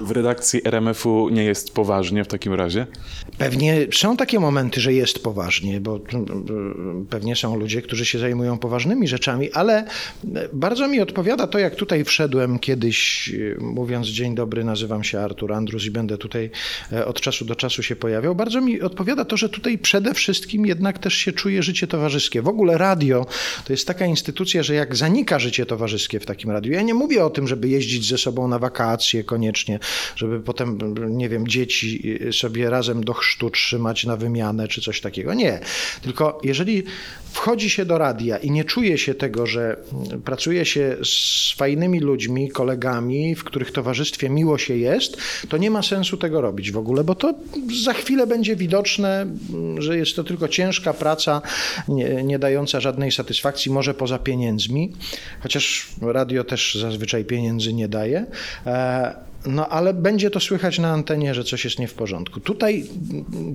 W 0.01 0.11
redakcji 0.11 0.61
RMF-u 0.65 1.29
nie 1.29 1.43
jest 1.43 1.73
poważnie 1.73 2.23
w 2.23 2.27
takim 2.27 2.53
razie? 2.53 2.87
Pewnie 3.37 3.87
są 3.93 4.17
takie 4.17 4.39
momenty, 4.39 4.81
że 4.81 4.93
jest 4.93 5.23
poważnie, 5.23 5.81
bo 5.81 5.99
mm, 6.13 7.05
pewnie 7.09 7.35
są 7.35 7.55
ludzie, 7.55 7.81
którzy 7.81 8.05
się 8.05 8.19
zajmują 8.19 8.57
poważnymi 8.57 9.07
rzeczami, 9.07 9.51
ale 9.51 9.85
bardzo 10.53 10.87
mi 10.87 11.01
odpowiada 11.01 11.47
to, 11.47 11.59
jak 11.59 11.75
tutaj 11.75 12.03
wszedłem 12.03 12.59
kiedyś, 12.59 13.31
mówiąc 13.59 14.07
dzień 14.07 14.35
dobry, 14.35 14.63
nazywam 14.63 15.03
się 15.03 15.19
Artur 15.19 15.53
Andrus 15.53 15.85
i 15.85 15.91
będę 15.91 16.17
tutaj 16.17 16.49
e, 16.91 17.05
od 17.05 17.21
czasu 17.21 17.45
do 17.45 17.55
czasu 17.55 17.83
się 17.83 17.95
pojawiał. 17.95 18.35
Bardzo 18.35 18.61
mi 18.61 18.81
odpowiada 18.81 19.25
to, 19.25 19.37
że 19.37 19.49
tutaj 19.49 19.77
przede 19.77 20.13
wszystkim 20.13 20.65
jednak 20.65 20.99
też 20.99 21.13
się 21.13 21.31
czuje 21.31 21.63
życie 21.63 21.87
towarzyskie. 21.87 22.41
W 22.41 22.47
ogóle 22.47 22.77
radio 22.77 23.25
to 23.65 23.73
jest 23.73 23.87
taka 23.87 24.05
instytucja, 24.05 24.63
że 24.63 24.73
jak 24.73 24.95
zanika 24.99 25.39
życie 25.39 25.65
towarzyskie 25.65 26.19
w 26.19 26.25
takim 26.25 26.51
radiu. 26.51 26.71
Ja 26.71 26.81
nie 26.81 26.93
mówię 26.93 27.25
o 27.25 27.29
tym, 27.29 27.47
żeby 27.47 27.69
jeździć 27.69 28.07
ze 28.09 28.17
sobą 28.17 28.47
na 28.47 28.59
wakacje 28.59 29.23
koniecznie, 29.23 29.79
żeby 30.15 30.39
potem, 30.39 30.77
nie 31.09 31.29
wiem, 31.29 31.47
dzieci 31.47 32.19
sobie 32.31 32.69
razem 32.69 33.03
do 33.03 33.13
chrztu 33.13 33.49
trzymać 33.49 34.05
na 34.05 34.17
wymianę 34.17 34.67
czy 34.67 34.81
coś 34.81 35.01
takiego. 35.01 35.33
Nie. 35.33 35.59
Tylko 36.01 36.39
jeżeli 36.43 36.83
wchodzi 37.31 37.69
się 37.69 37.85
do 37.85 37.97
radia 37.97 38.37
i 38.37 38.51
nie 38.51 38.63
czuje 38.63 38.97
się 38.97 39.13
tego, 39.13 39.45
że 39.45 39.77
pracuje 40.25 40.65
się 40.65 40.97
z 41.03 41.53
fajnymi 41.57 41.99
ludźmi, 41.99 42.49
kolegami, 42.49 43.35
w 43.35 43.43
których 43.43 43.71
towarzystwie 43.71 44.29
miło 44.29 44.57
się 44.57 44.77
jest, 44.77 45.17
to 45.49 45.57
nie 45.57 45.71
ma 45.71 45.83
sensu 45.83 46.17
tego 46.17 46.41
robić 46.41 46.71
w 46.71 46.77
ogóle, 46.77 47.03
bo 47.03 47.15
to 47.15 47.33
za 47.83 47.93
chwilę 47.93 48.27
będzie 48.27 48.55
widoczne, 48.55 49.27
że 49.77 49.97
jest 49.97 50.15
to 50.15 50.23
tylko 50.23 50.47
ciężka 50.47 50.93
praca, 50.93 51.41
nie, 51.87 52.23
nie 52.23 52.39
dająca 52.39 52.79
żadnej 52.79 53.11
satysfakcji, 53.11 53.71
może 53.71 53.93
poza 53.93 54.19
pieniędzmi, 54.19 54.78
chociaż 55.39 55.87
radio 56.01 56.43
też 56.43 56.75
zazwyczaj 56.81 57.25
pieniędzy 57.25 57.73
nie 57.73 57.87
daje. 57.87 58.25
No 59.45 59.69
ale 59.69 59.93
będzie 59.93 60.29
to 60.29 60.39
słychać 60.39 60.79
na 60.79 60.91
antenie, 60.91 61.33
że 61.33 61.43
coś 61.43 61.63
jest 61.63 61.79
nie 61.79 61.87
w 61.87 61.93
porządku. 61.93 62.39
Tutaj 62.39 62.85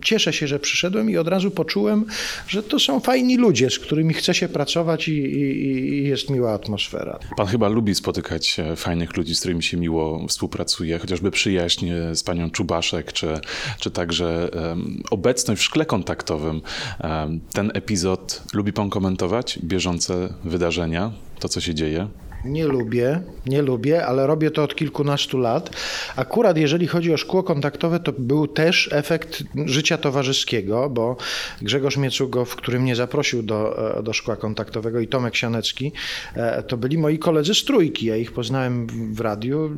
cieszę 0.02 0.32
się, 0.32 0.46
że 0.46 0.58
przyszedłem 0.58 1.10
i 1.10 1.16
od 1.16 1.28
razu 1.28 1.50
poczułem, 1.50 2.04
że 2.48 2.62
to 2.62 2.78
są 2.78 3.00
fajni 3.00 3.36
ludzie, 3.36 3.70
z 3.70 3.78
którymi 3.78 4.14
chce 4.14 4.34
się 4.34 4.48
pracować 4.48 5.08
i, 5.08 5.12
i, 5.12 5.94
i 5.94 6.08
jest 6.08 6.30
miła 6.30 6.52
atmosfera. 6.52 7.18
Pan 7.36 7.46
chyba 7.46 7.68
lubi 7.68 7.94
spotykać 7.94 8.60
e, 8.60 8.76
fajnych 8.76 9.16
ludzi, 9.16 9.34
z 9.34 9.40
którymi 9.40 9.62
się 9.62 9.76
miło 9.76 10.26
współpracuje, 10.28 10.98
chociażby 10.98 11.30
przyjaźń 11.30 11.90
z 12.12 12.22
panią 12.22 12.50
Czubaszek, 12.50 13.12
czy, 13.12 13.40
czy 13.80 13.90
także 13.90 14.50
um, 14.54 15.02
obecność 15.10 15.60
w 15.60 15.64
szkle 15.64 15.86
kontaktowym. 15.86 16.60
Um, 17.00 17.40
ten 17.52 17.70
epizod 17.74 18.42
lubi 18.52 18.72
pan 18.72 18.90
komentować? 18.90 19.58
Bieżące 19.64 20.34
wydarzenia, 20.44 21.12
to 21.38 21.48
co 21.48 21.60
się 21.60 21.74
dzieje? 21.74 22.08
Nie 22.44 22.66
lubię, 22.66 23.20
nie 23.46 23.62
lubię, 23.62 24.06
ale 24.06 24.26
robię 24.26 24.50
to 24.50 24.62
od 24.62 24.74
kilkunastu 24.74 25.38
lat. 25.38 25.70
Akurat 26.16 26.56
jeżeli 26.56 26.86
chodzi 26.86 27.14
o 27.14 27.16
szkło 27.16 27.42
kontaktowe, 27.42 28.00
to 28.00 28.12
był 28.18 28.46
też 28.46 28.88
efekt 28.92 29.42
życia 29.66 29.98
towarzyskiego, 29.98 30.90
bo 30.90 31.16
Grzegorz 31.62 31.96
Miecugo, 31.96 32.44
w 32.44 32.56
którym 32.56 32.82
mnie 32.82 32.96
zaprosił 32.96 33.42
do, 33.42 33.88
e, 33.98 34.02
do 34.02 34.12
szkła 34.12 34.36
kontaktowego 34.36 35.00
i 35.00 35.08
Tomek 35.08 35.36
Sianecki, 35.36 35.92
e, 36.34 36.62
to 36.62 36.76
byli 36.76 36.98
moi 36.98 37.18
koledzy 37.18 37.54
z 37.54 37.64
trójki. 37.64 38.06
Ja 38.06 38.16
ich 38.16 38.32
poznałem 38.32 38.86
w 39.14 39.20
radiu. 39.20 39.70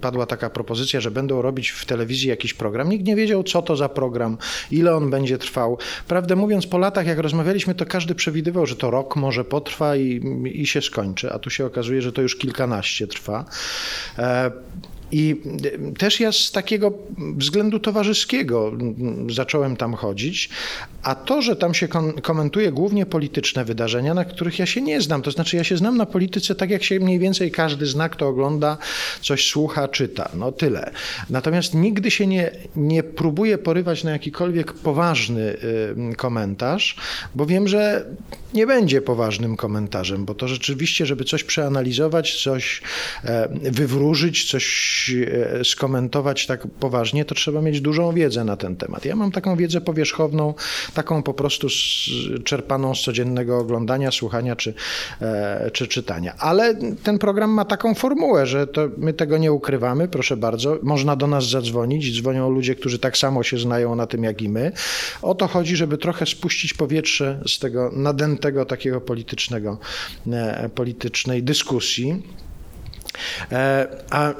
Padła 0.00 0.26
taka 0.26 0.50
propozycja, 0.50 1.00
że 1.00 1.10
będą 1.10 1.42
robić 1.42 1.70
w 1.70 1.86
telewizji 1.86 2.28
jakiś 2.28 2.54
program. 2.54 2.88
Nikt 2.88 3.06
nie 3.06 3.16
wiedział, 3.16 3.42
co 3.42 3.62
to 3.62 3.76
za 3.76 3.88
program, 3.88 4.38
ile 4.70 4.96
on 4.96 5.10
będzie 5.10 5.38
trwał. 5.38 5.78
Prawdę 6.08 6.36
mówiąc, 6.36 6.66
po 6.66 6.78
latach, 6.78 7.06
jak 7.06 7.18
rozmawialiśmy, 7.18 7.74
to 7.74 7.86
każdy 7.86 8.14
przewidywał, 8.14 8.66
że 8.66 8.76
to 8.76 8.90
rok 8.90 9.16
może 9.16 9.44
potrwa 9.44 9.96
i, 9.96 10.22
i 10.52 10.66
się 10.66 10.82
skończy, 10.82 11.32
a 11.32 11.38
tu 11.38 11.50
się 11.50 11.66
okazało, 11.66 11.83
okazuje, 11.84 12.02
że 12.02 12.12
to 12.12 12.22
już 12.22 12.36
kilkanaście 12.36 13.06
trwa. 13.06 13.44
I 15.16 15.36
też 15.98 16.20
ja 16.20 16.32
z 16.32 16.52
takiego 16.52 16.92
względu 17.36 17.78
towarzyskiego 17.78 18.72
zacząłem 19.30 19.76
tam 19.76 19.94
chodzić, 19.94 20.48
a 21.02 21.14
to, 21.14 21.42
że 21.42 21.56
tam 21.56 21.74
się 21.74 21.88
komentuje 22.22 22.72
głównie 22.72 23.06
polityczne 23.06 23.64
wydarzenia, 23.64 24.14
na 24.14 24.24
których 24.24 24.58
ja 24.58 24.66
się 24.66 24.82
nie 24.82 25.00
znam, 25.00 25.22
to 25.22 25.30
znaczy 25.30 25.56
ja 25.56 25.64
się 25.64 25.76
znam 25.76 25.96
na 25.96 26.06
polityce 26.06 26.54
tak, 26.54 26.70
jak 26.70 26.82
się 26.82 27.00
mniej 27.00 27.18
więcej 27.18 27.50
każdy 27.50 27.86
zna, 27.86 28.08
kto 28.08 28.28
ogląda, 28.28 28.78
coś 29.20 29.46
słucha, 29.46 29.88
czyta. 29.88 30.28
No 30.34 30.52
tyle. 30.52 30.90
Natomiast 31.30 31.74
nigdy 31.74 32.10
się 32.10 32.26
nie, 32.26 32.50
nie 32.76 33.02
próbuję 33.02 33.58
porywać 33.58 34.04
na 34.04 34.10
jakikolwiek 34.10 34.72
poważny 34.72 35.56
komentarz, 36.16 36.96
bo 37.34 37.46
wiem, 37.46 37.68
że 37.68 38.04
nie 38.54 38.66
będzie 38.66 39.02
poważnym 39.02 39.56
komentarzem, 39.56 40.24
bo 40.24 40.34
to 40.34 40.48
rzeczywiście, 40.48 41.06
żeby 41.06 41.24
coś 41.24 41.44
przeanalizować, 41.44 42.42
coś 42.42 42.82
e, 43.24 43.48
wywróżyć, 43.62 44.50
coś 44.50 44.64
e, 45.10 45.64
skomentować 45.64 46.46
tak 46.46 46.66
poważnie, 46.80 47.24
to 47.24 47.34
trzeba 47.34 47.62
mieć 47.62 47.80
dużą 47.80 48.12
wiedzę 48.12 48.44
na 48.44 48.56
ten 48.56 48.76
temat. 48.76 49.04
Ja 49.04 49.16
mam 49.16 49.32
taką 49.32 49.56
wiedzę 49.56 49.80
powierzchowną, 49.80 50.54
taką 50.94 51.22
po 51.22 51.34
prostu 51.34 51.68
czerpaną 52.44 52.94
z 52.94 53.02
codziennego 53.02 53.58
oglądania, 53.58 54.10
słuchania 54.10 54.56
czy, 54.56 54.74
e, 55.20 55.70
czy 55.70 55.88
czytania. 55.88 56.34
Ale 56.38 56.74
ten 57.02 57.18
program 57.18 57.50
ma 57.50 57.64
taką 57.64 57.94
formułę, 57.94 58.46
że 58.46 58.66
to 58.66 58.88
my 58.96 59.12
tego 59.12 59.38
nie 59.38 59.52
ukrywamy, 59.52 60.08
proszę 60.08 60.36
bardzo. 60.36 60.78
Można 60.82 61.16
do 61.16 61.26
nas 61.26 61.48
zadzwonić, 61.50 62.20
dzwonią 62.20 62.50
ludzie, 62.50 62.74
którzy 62.74 62.98
tak 62.98 63.16
samo 63.16 63.42
się 63.42 63.58
znają 63.58 63.94
na 63.94 64.06
tym 64.06 64.24
jak 64.24 64.42
i 64.42 64.48
my. 64.48 64.72
O 65.22 65.34
to 65.34 65.46
chodzi, 65.46 65.76
żeby 65.76 65.98
trochę 65.98 66.26
spuścić 66.26 66.74
powietrze 66.74 67.40
z 67.46 67.58
tego 67.58 67.90
nadętego 67.92 68.64
takiego 68.64 69.00
politycznego, 69.00 69.78
e, 70.32 70.68
politycznej 70.74 71.42
dyskusji. 71.42 72.22
E, 73.52 73.86
a 74.10 74.34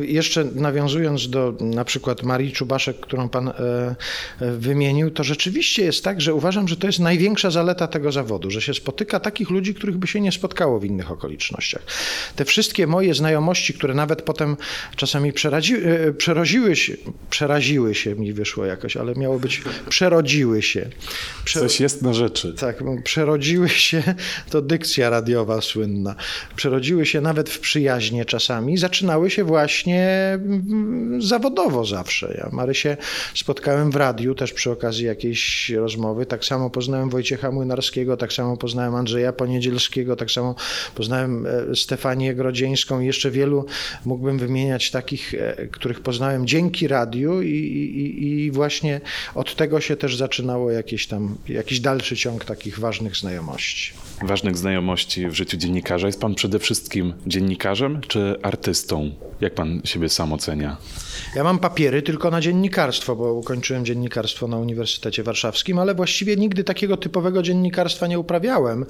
jeszcze 0.00 0.44
nawiązując 0.44 1.30
do 1.30 1.54
na 1.60 1.84
przykład 1.84 2.22
Marii 2.22 2.52
Czubaszek, 2.52 3.00
którą 3.00 3.28
pan 3.28 3.48
e, 3.48 3.94
wymienił, 4.40 5.10
to 5.10 5.24
rzeczywiście 5.24 5.84
jest 5.84 6.04
tak, 6.04 6.20
że 6.20 6.34
uważam, 6.34 6.68
że 6.68 6.76
to 6.76 6.86
jest 6.86 6.98
największa 6.98 7.50
zaleta 7.50 7.86
tego 7.86 8.12
zawodu, 8.12 8.50
że 8.50 8.62
się 8.62 8.74
spotyka 8.74 9.20
takich 9.20 9.50
ludzi, 9.50 9.74
których 9.74 9.96
by 9.96 10.06
się 10.06 10.20
nie 10.20 10.32
spotkało 10.32 10.80
w 10.80 10.84
innych 10.84 11.10
okolicznościach. 11.10 11.82
Te 12.36 12.44
wszystkie 12.44 12.86
moje 12.86 13.14
znajomości, 13.14 13.74
które 13.74 13.94
nawet 13.94 14.22
potem 14.22 14.56
czasami 14.96 15.32
przeradzi, 15.32 15.74
e, 15.74 16.12
przeroziły 16.12 16.76
się, 16.76 16.96
przeraziły 17.30 17.94
się 17.94 18.14
mi 18.14 18.32
wyszło 18.32 18.64
jakoś, 18.64 18.96
ale 18.96 19.14
miało 19.14 19.38
być 19.38 19.62
przerodziły 19.88 20.62
się. 20.62 20.90
Prze... 21.44 21.60
Coś 21.60 21.80
jest 21.80 22.02
na 22.02 22.14
rzeczy. 22.14 22.54
Tak, 22.54 22.84
przerodziły 23.04 23.68
się, 23.68 24.02
to 24.50 24.62
dykcja 24.62 25.10
radiowa 25.10 25.60
słynna, 25.60 26.14
przerodziły 26.56 27.06
się 27.06 27.20
nawet 27.20 27.50
w 27.50 27.60
przyjaźń 27.60 28.09
czasami 28.26 28.78
zaczynały 28.78 29.30
się 29.30 29.44
właśnie 29.44 30.08
mm, 30.34 31.22
zawodowo 31.22 31.84
zawsze. 31.84 32.34
Ja 32.38 32.48
Marysię 32.52 32.96
spotkałem 33.34 33.90
w 33.90 33.96
radiu 33.96 34.34
też 34.34 34.52
przy 34.52 34.70
okazji 34.70 35.06
jakiejś 35.06 35.70
rozmowy. 35.70 36.26
Tak 36.26 36.44
samo 36.44 36.70
poznałem 36.70 37.10
Wojciecha 37.10 37.50
Młynarskiego, 37.50 38.16
tak 38.16 38.32
samo 38.32 38.56
poznałem 38.56 38.94
Andrzeja 38.94 39.32
Poniedzielskiego, 39.32 40.16
tak 40.16 40.30
samo 40.30 40.54
poznałem 40.94 41.46
e, 41.46 41.76
Stefanię 41.76 42.34
Grodzieńską 42.34 43.00
i 43.00 43.06
jeszcze 43.06 43.30
wielu 43.30 43.66
mógłbym 44.04 44.38
wymieniać 44.38 44.90
takich, 44.90 45.34
e, 45.34 45.66
których 45.66 46.00
poznałem 46.00 46.46
dzięki 46.46 46.88
radiu 46.88 47.42
i, 47.42 47.48
i, 47.48 48.28
i 48.28 48.50
właśnie 48.50 49.00
od 49.34 49.56
tego 49.56 49.80
się 49.80 49.96
też 49.96 50.16
zaczynało 50.16 50.70
jakieś 50.70 51.06
tam, 51.06 51.36
jakiś 51.48 51.80
dalszy 51.80 52.16
ciąg 52.16 52.44
takich 52.44 52.78
ważnych 52.78 53.16
znajomości. 53.16 53.92
Ważnych 54.22 54.56
znajomości 54.56 55.28
w 55.28 55.34
życiu 55.34 55.56
dziennikarza. 55.56 56.06
Jest 56.06 56.20
pan 56.20 56.34
przede 56.34 56.58
wszystkim 56.58 57.12
dziennikarzem, 57.26 57.99
czy 58.00 58.36
artystą? 58.42 59.10
Jak 59.40 59.54
pan 59.54 59.80
siebie 59.84 60.08
sam 60.08 60.32
ocenia? 60.32 60.76
Ja 61.34 61.44
mam 61.44 61.58
papiery 61.58 62.02
tylko 62.02 62.30
na 62.30 62.40
dziennikarstwo, 62.40 63.16
bo 63.16 63.34
ukończyłem 63.34 63.84
dziennikarstwo 63.84 64.48
na 64.48 64.56
Uniwersytecie 64.56 65.22
Warszawskim, 65.22 65.78
ale 65.78 65.94
właściwie 65.94 66.36
nigdy 66.36 66.64
takiego 66.64 66.96
typowego 66.96 67.42
dziennikarstwa 67.42 68.06
nie 68.06 68.18
uprawiałem. 68.18 68.86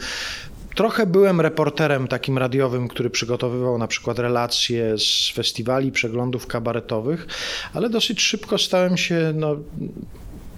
Trochę 0.74 1.06
byłem 1.06 1.40
reporterem 1.40 2.08
takim 2.08 2.38
radiowym, 2.38 2.88
który 2.88 3.10
przygotowywał 3.10 3.78
na 3.78 3.86
przykład 3.86 4.18
relacje 4.18 4.98
z 4.98 5.30
festiwali, 5.34 5.92
przeglądów 5.92 6.46
kabaretowych, 6.46 7.26
ale 7.74 7.90
dosyć 7.90 8.20
szybko 8.20 8.58
stałem 8.58 8.96
się 8.96 9.32
no, 9.34 9.56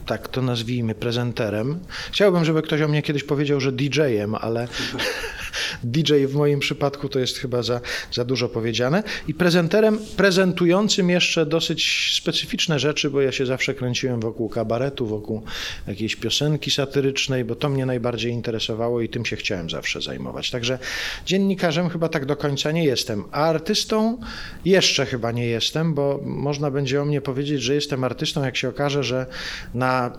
tak 0.06 0.28
to 0.28 0.42
nazwijmy, 0.42 0.94
prezenterem. 0.94 1.78
Chciałbym, 2.12 2.44
żeby 2.44 2.62
ktoś 2.62 2.80
o 2.80 2.88
mnie 2.88 3.02
kiedyś 3.02 3.24
powiedział, 3.24 3.60
że 3.60 3.72
DJ-em, 3.72 4.34
ale 4.34 4.68
DJ 5.84 6.26
w 6.26 6.34
moim 6.34 6.60
przypadku 6.60 7.08
to 7.08 7.18
jest 7.18 7.38
chyba 7.38 7.62
za, 7.62 7.80
za 8.12 8.24
dużo 8.24 8.48
powiedziane. 8.48 9.02
I 9.28 9.34
prezenterem 9.34 9.98
prezentującym 10.16 11.10
jeszcze 11.10 11.46
dosyć 11.46 12.12
specyficzne 12.16 12.78
rzeczy, 12.78 13.10
bo 13.10 13.20
ja 13.20 13.32
się 13.32 13.46
zawsze 13.46 13.74
kręciłem 13.74 14.20
wokół 14.20 14.48
kabaretu, 14.48 15.06
wokół 15.06 15.42
jakiejś 15.86 16.16
piosenki 16.16 16.70
satyrycznej, 16.70 17.44
bo 17.44 17.54
to 17.54 17.68
mnie 17.68 17.86
najbardziej 17.86 18.32
interesowało 18.32 19.00
i 19.00 19.08
tym 19.08 19.24
się 19.24 19.36
chciałem 19.36 19.70
zawsze 19.70 20.02
zajmować. 20.02 20.50
Także 20.50 20.78
dziennikarzem 21.26 21.88
chyba 21.88 22.08
tak 22.08 22.26
do 22.26 22.36
końca 22.36 22.72
nie 22.72 22.84
jestem, 22.84 23.24
a 23.32 23.44
artystą 23.44 24.18
jeszcze 24.64 25.06
chyba 25.06 25.32
nie 25.32 25.46
jestem, 25.46 25.94
bo 25.94 26.20
można 26.24 26.70
będzie 26.70 27.02
o 27.02 27.04
mnie 27.04 27.20
powiedzieć, 27.20 27.62
że 27.62 27.74
jestem 27.74 28.04
artystą, 28.04 28.44
jak 28.44 28.56
się 28.56 28.68
okaże, 28.68 29.04
że 29.04 29.26
na 29.74 29.91
para 29.92 30.12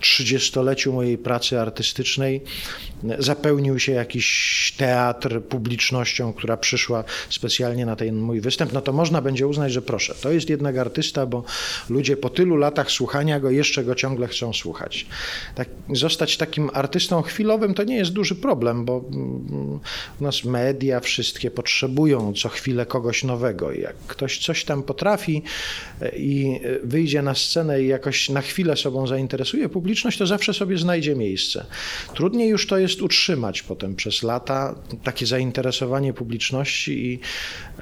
30-leciu 0.00 0.92
mojej 0.92 1.18
pracy 1.18 1.60
artystycznej 1.60 2.40
zapełnił 3.18 3.78
się 3.78 3.92
jakiś 3.92 4.74
teatr 4.76 5.42
publicznością, 5.42 6.32
która 6.32 6.56
przyszła 6.56 7.04
specjalnie 7.30 7.86
na 7.86 7.96
ten 7.96 8.16
mój 8.16 8.40
występ, 8.40 8.72
no 8.72 8.80
to 8.80 8.92
można 8.92 9.22
będzie 9.22 9.46
uznać, 9.46 9.72
że 9.72 9.82
proszę, 9.82 10.14
to 10.20 10.30
jest 10.30 10.50
jednak 10.50 10.78
artysta, 10.78 11.26
bo 11.26 11.44
ludzie 11.88 12.16
po 12.16 12.30
tylu 12.30 12.56
latach 12.56 12.90
słuchania 12.90 13.40
go 13.40 13.50
jeszcze 13.50 13.84
go 13.84 13.94
ciągle 13.94 14.28
chcą 14.28 14.52
słuchać. 14.52 15.06
Tak, 15.54 15.68
zostać 15.92 16.36
takim 16.36 16.70
artystą 16.72 17.22
chwilowym 17.22 17.74
to 17.74 17.84
nie 17.84 17.96
jest 17.96 18.12
duży 18.12 18.34
problem, 18.34 18.84
bo 18.84 19.04
mm, 19.12 19.80
u 20.20 20.24
nas 20.24 20.44
media 20.44 21.00
wszystkie 21.00 21.50
potrzebują 21.50 22.32
co 22.32 22.48
chwilę 22.48 22.86
kogoś 22.86 23.24
nowego. 23.24 23.72
Jak 23.72 23.96
ktoś 24.06 24.38
coś 24.38 24.64
tam 24.64 24.82
potrafi 24.82 25.42
e, 26.02 26.16
i 26.16 26.60
wyjdzie 26.82 27.22
na 27.22 27.34
scenę 27.34 27.82
i 27.82 27.86
jakoś 27.86 28.28
na 28.28 28.40
chwilę 28.40 28.76
sobą 28.76 29.06
zainteresuje 29.06 29.68
to 30.18 30.26
zawsze 30.26 30.54
sobie 30.54 30.78
znajdzie 30.78 31.14
miejsce. 31.14 31.66
Trudniej 32.14 32.48
już 32.48 32.66
to 32.66 32.78
jest 32.78 33.02
utrzymać 33.02 33.62
potem 33.62 33.96
przez 33.96 34.22
lata 34.22 34.74
takie 35.04 35.26
zainteresowanie 35.26 36.12
publiczności 36.12 37.06
i 37.06 37.20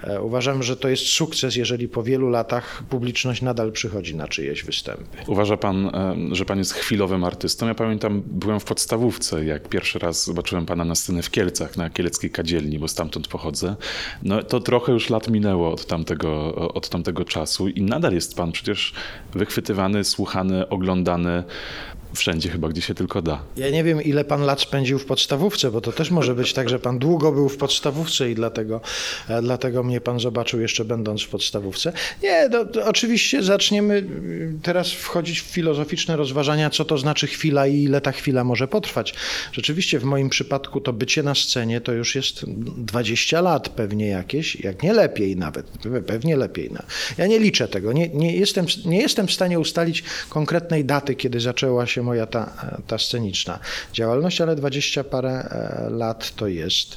e, 0.02 0.22
uważam, 0.22 0.62
że 0.62 0.76
to 0.76 0.88
jest 0.88 1.06
sukces, 1.06 1.56
jeżeli 1.56 1.88
po 1.88 2.02
wielu 2.02 2.30
latach 2.30 2.82
publiczność 2.88 3.42
nadal 3.42 3.72
przychodzi 3.72 4.16
na 4.16 4.28
czyjeś 4.28 4.64
występy. 4.64 5.04
Uważa 5.26 5.56
pan, 5.56 5.86
e, 5.86 6.16
że 6.32 6.44
pan 6.44 6.58
jest 6.58 6.72
chwilowym 6.72 7.24
artystą? 7.24 7.66
Ja 7.66 7.74
pamiętam, 7.74 8.22
byłem 8.26 8.60
w 8.60 8.64
podstawówce, 8.64 9.44
jak 9.44 9.68
pierwszy 9.68 9.98
raz 9.98 10.24
zobaczyłem 10.24 10.66
pana 10.66 10.84
na 10.84 10.94
scenę 10.94 11.22
w 11.22 11.30
Kielcach, 11.30 11.76
na 11.76 11.90
Kieleckiej 11.90 12.30
Kadzielni, 12.30 12.78
bo 12.78 12.88
stamtąd 12.88 13.28
pochodzę. 13.28 13.76
No 14.22 14.42
to 14.42 14.60
trochę 14.60 14.92
już 14.92 15.10
lat 15.10 15.28
minęło 15.28 15.72
od 15.72 15.86
tamtego, 15.86 16.54
od 16.54 16.88
tamtego 16.88 17.24
czasu 17.24 17.68
i 17.68 17.82
nadal 17.82 18.12
jest 18.12 18.36
pan 18.36 18.52
przecież 18.52 18.92
wychwytywany, 19.34 20.04
słuchany, 20.04 20.68
oglądany 20.68 21.44
wszędzie 22.14 22.48
chyba, 22.48 22.68
gdzie 22.68 22.82
się 22.82 22.94
tylko 22.94 23.22
da. 23.22 23.42
Ja 23.56 23.70
nie 23.70 23.84
wiem, 23.84 24.02
ile 24.02 24.24
pan 24.24 24.42
lat 24.42 24.60
spędził 24.60 24.98
w 24.98 25.04
podstawówce, 25.04 25.70
bo 25.70 25.80
to 25.80 25.92
też 25.92 26.10
może 26.10 26.34
być 26.34 26.52
tak, 26.52 26.68
że 26.68 26.78
pan 26.78 26.98
długo 26.98 27.32
był 27.32 27.48
w 27.48 27.56
podstawówce 27.56 28.30
i 28.30 28.34
dlatego, 28.34 28.80
e, 29.28 29.42
dlatego 29.42 29.82
mnie 29.82 30.00
pan 30.00 30.20
zobaczył 30.20 30.60
jeszcze 30.60 30.84
będąc 30.84 31.22
w 31.22 31.28
podstawówce. 31.28 31.92
Nie, 32.22 32.50
to, 32.50 32.64
to 32.64 32.84
oczywiście 32.84 33.42
zaczniemy 33.42 33.94
y, 33.94 34.52
teraz 34.62 34.92
wchodzić 34.92 35.40
w 35.40 35.44
filozoficzne 35.44 36.16
rozważania, 36.16 36.70
co 36.70 36.84
to 36.84 36.98
znaczy 36.98 37.26
chwila 37.26 37.66
i 37.66 37.82
ile 37.82 38.00
ta 38.00 38.12
chwila 38.12 38.44
może 38.44 38.68
potrwać. 38.68 39.14
Rzeczywiście 39.52 39.98
w 39.98 40.04
moim 40.04 40.28
przypadku 40.28 40.80
to 40.80 40.92
bycie 40.92 41.22
na 41.22 41.34
scenie 41.34 41.80
to 41.80 41.92
już 41.92 42.14
jest 42.14 42.44
20 42.76 43.40
lat 43.40 43.68
pewnie 43.68 44.06
jakieś, 44.06 44.56
jak 44.56 44.82
nie 44.82 44.92
lepiej 44.92 45.36
nawet, 45.36 45.66
pewnie 46.06 46.36
lepiej. 46.36 46.70
No. 46.72 46.80
Ja 47.18 47.26
nie 47.26 47.38
liczę 47.38 47.68
tego, 47.68 47.92
nie, 47.92 48.08
nie, 48.08 48.36
jestem, 48.36 48.66
nie 48.84 48.98
jestem 49.00 49.26
w 49.26 49.32
stanie 49.32 49.60
ustalić 49.60 50.04
konkretnej 50.28 50.84
daty, 50.84 51.14
kiedy 51.14 51.40
zaczęła 51.40 51.86
się 51.86 52.02
moja 52.04 52.26
ta, 52.26 52.52
ta 52.86 52.98
sceniczna 52.98 53.58
działalność, 53.92 54.40
ale 54.40 54.56
dwadzieścia 54.56 55.04
parę 55.04 55.30
e, 55.30 55.90
lat 55.90 56.34
to 56.36 56.46
jest. 56.46 56.96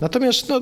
Natomiast 0.00 0.48
no, 0.48 0.60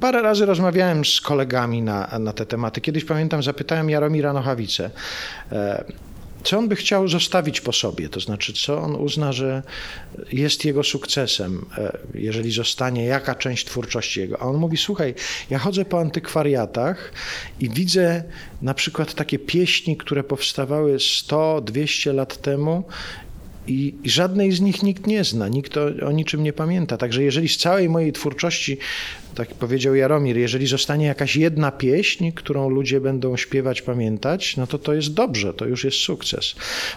parę 0.00 0.22
razy 0.22 0.46
rozmawiałem 0.46 1.04
z 1.04 1.20
kolegami 1.20 1.82
na, 1.82 2.18
na 2.18 2.32
te 2.32 2.46
tematy. 2.46 2.80
Kiedyś 2.80 3.04
pamiętam, 3.04 3.42
zapytałem 3.42 3.90
Jaromira 3.90 4.32
Nochawicę, 4.32 4.90
e, 5.52 5.84
co 6.44 6.58
on 6.58 6.68
by 6.68 6.76
chciał 6.76 7.08
zostawić 7.08 7.60
po 7.60 7.72
sobie, 7.72 8.08
to 8.08 8.20
znaczy, 8.20 8.52
co 8.52 8.78
on 8.78 8.96
uzna, 8.96 9.32
że 9.32 9.62
jest 10.32 10.64
jego 10.64 10.82
sukcesem, 10.82 11.66
e, 11.78 11.98
jeżeli 12.14 12.52
zostanie, 12.52 13.04
jaka 13.04 13.34
część 13.34 13.66
twórczości 13.66 14.20
jego. 14.20 14.42
A 14.42 14.44
on 14.44 14.56
mówi: 14.56 14.76
Słuchaj, 14.76 15.14
ja 15.50 15.58
chodzę 15.58 15.84
po 15.84 16.00
antykwariatach 16.00 17.12
i 17.60 17.70
widzę 17.70 18.24
na 18.62 18.74
przykład 18.74 19.14
takie 19.14 19.38
pieśni, 19.38 19.96
które 19.96 20.24
powstawały 20.24 20.96
100-200 20.96 22.14
lat 22.14 22.40
temu 22.40 22.84
i, 23.66 23.94
żadnej 24.04 24.52
z 24.52 24.60
nich 24.60 24.82
nikt 24.82 25.06
nie 25.06 25.24
zna, 25.24 25.48
nikt 25.48 25.76
o, 25.76 25.86
o, 26.06 26.12
niczym 26.12 26.42
nie 26.42 26.52
pamięta. 26.52 26.96
Także 26.96 27.22
jeżeli 27.22 27.48
z 27.48 27.56
całej 27.56 27.88
mojej 27.88 28.12
twórczości 28.12 28.78
tak 29.34 29.54
powiedział 29.54 29.94
Jaromir, 29.94 30.36
jeżeli 30.36 30.66
zostanie 30.66 31.06
jakaś 31.06 31.36
jedna 31.36 31.72
pieśń, 31.72 32.32
którą 32.32 32.68
ludzie 32.68 33.00
będą 33.00 33.36
śpiewać, 33.36 33.82
pamiętać, 33.82 34.56
no 34.56 34.66
to 34.66 34.78
to 34.78 34.94
jest 34.94 35.14
dobrze, 35.14 35.54
to 35.54 35.66
już 35.66 35.84
jest 35.84 35.96
sukces. 35.96 36.54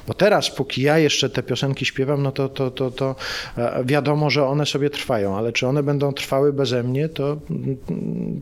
Bo 0.08 0.14
teraz, 0.14 0.52
póki 0.52 0.82
ja 0.82 0.98
jeszcze 1.00 1.30
te 1.30 1.44
piosenki 1.44 1.86
śpiewam, 1.86 2.24
no 2.24 2.32
to, 2.32 2.50
to, 2.50 2.72
to, 2.72 2.92
to 2.92 3.16
e, 3.58 3.84
wiadomo, 3.86 4.30
że 4.30 4.46
one 4.46 4.66
sobie 4.66 4.90
trwają, 4.90 5.38
ale 5.38 5.52
czy 5.52 5.68
one 5.68 5.84
będą 5.84 6.14
trwały 6.14 6.54
beze 6.54 6.84
mnie, 6.84 7.10
to, 7.10 7.38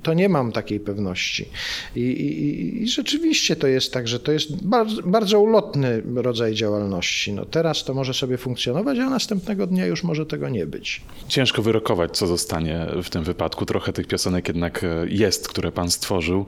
to 0.04 0.14
nie 0.14 0.30
mam 0.30 0.52
takiej 0.52 0.80
pewności. 0.80 1.50
I, 1.96 2.02
i, 2.02 2.84
I, 2.84 2.88
rzeczywiście 2.88 3.56
to 3.56 3.68
jest 3.68 3.94
tak, 3.94 4.08
że 4.08 4.20
to 4.20 4.32
jest 4.32 4.66
bardzo, 4.66 5.02
bardzo 5.02 5.40
ulotny 5.40 6.02
rodzaj 6.16 6.54
działalności. 6.54 7.34
No 7.34 7.46
teraz 7.46 7.84
to 7.84 7.94
może 7.94 8.14
sobie 8.14 8.38
funkcjonować, 8.38 9.00
a 9.00 9.10
następnego 9.10 9.68
dnia 9.68 9.86
już 9.86 10.04
może 10.04 10.26
tego 10.26 10.50
nie 10.50 10.66
być. 10.66 11.02
Ciężko 11.28 11.62
wyrokować, 11.62 12.18
co 12.18 12.28
zostanie 12.28 12.88
w 13.04 13.10
tym 13.10 13.24
wypadku. 13.24 13.66
Trochę 13.66 13.85
tych 13.94 14.08
piosenek 14.08 14.48
jednak 14.48 14.84
e, 14.84 14.88
jest, 15.08 15.48
które 15.48 15.72
pan 15.72 15.92
stworzył. 15.92 16.46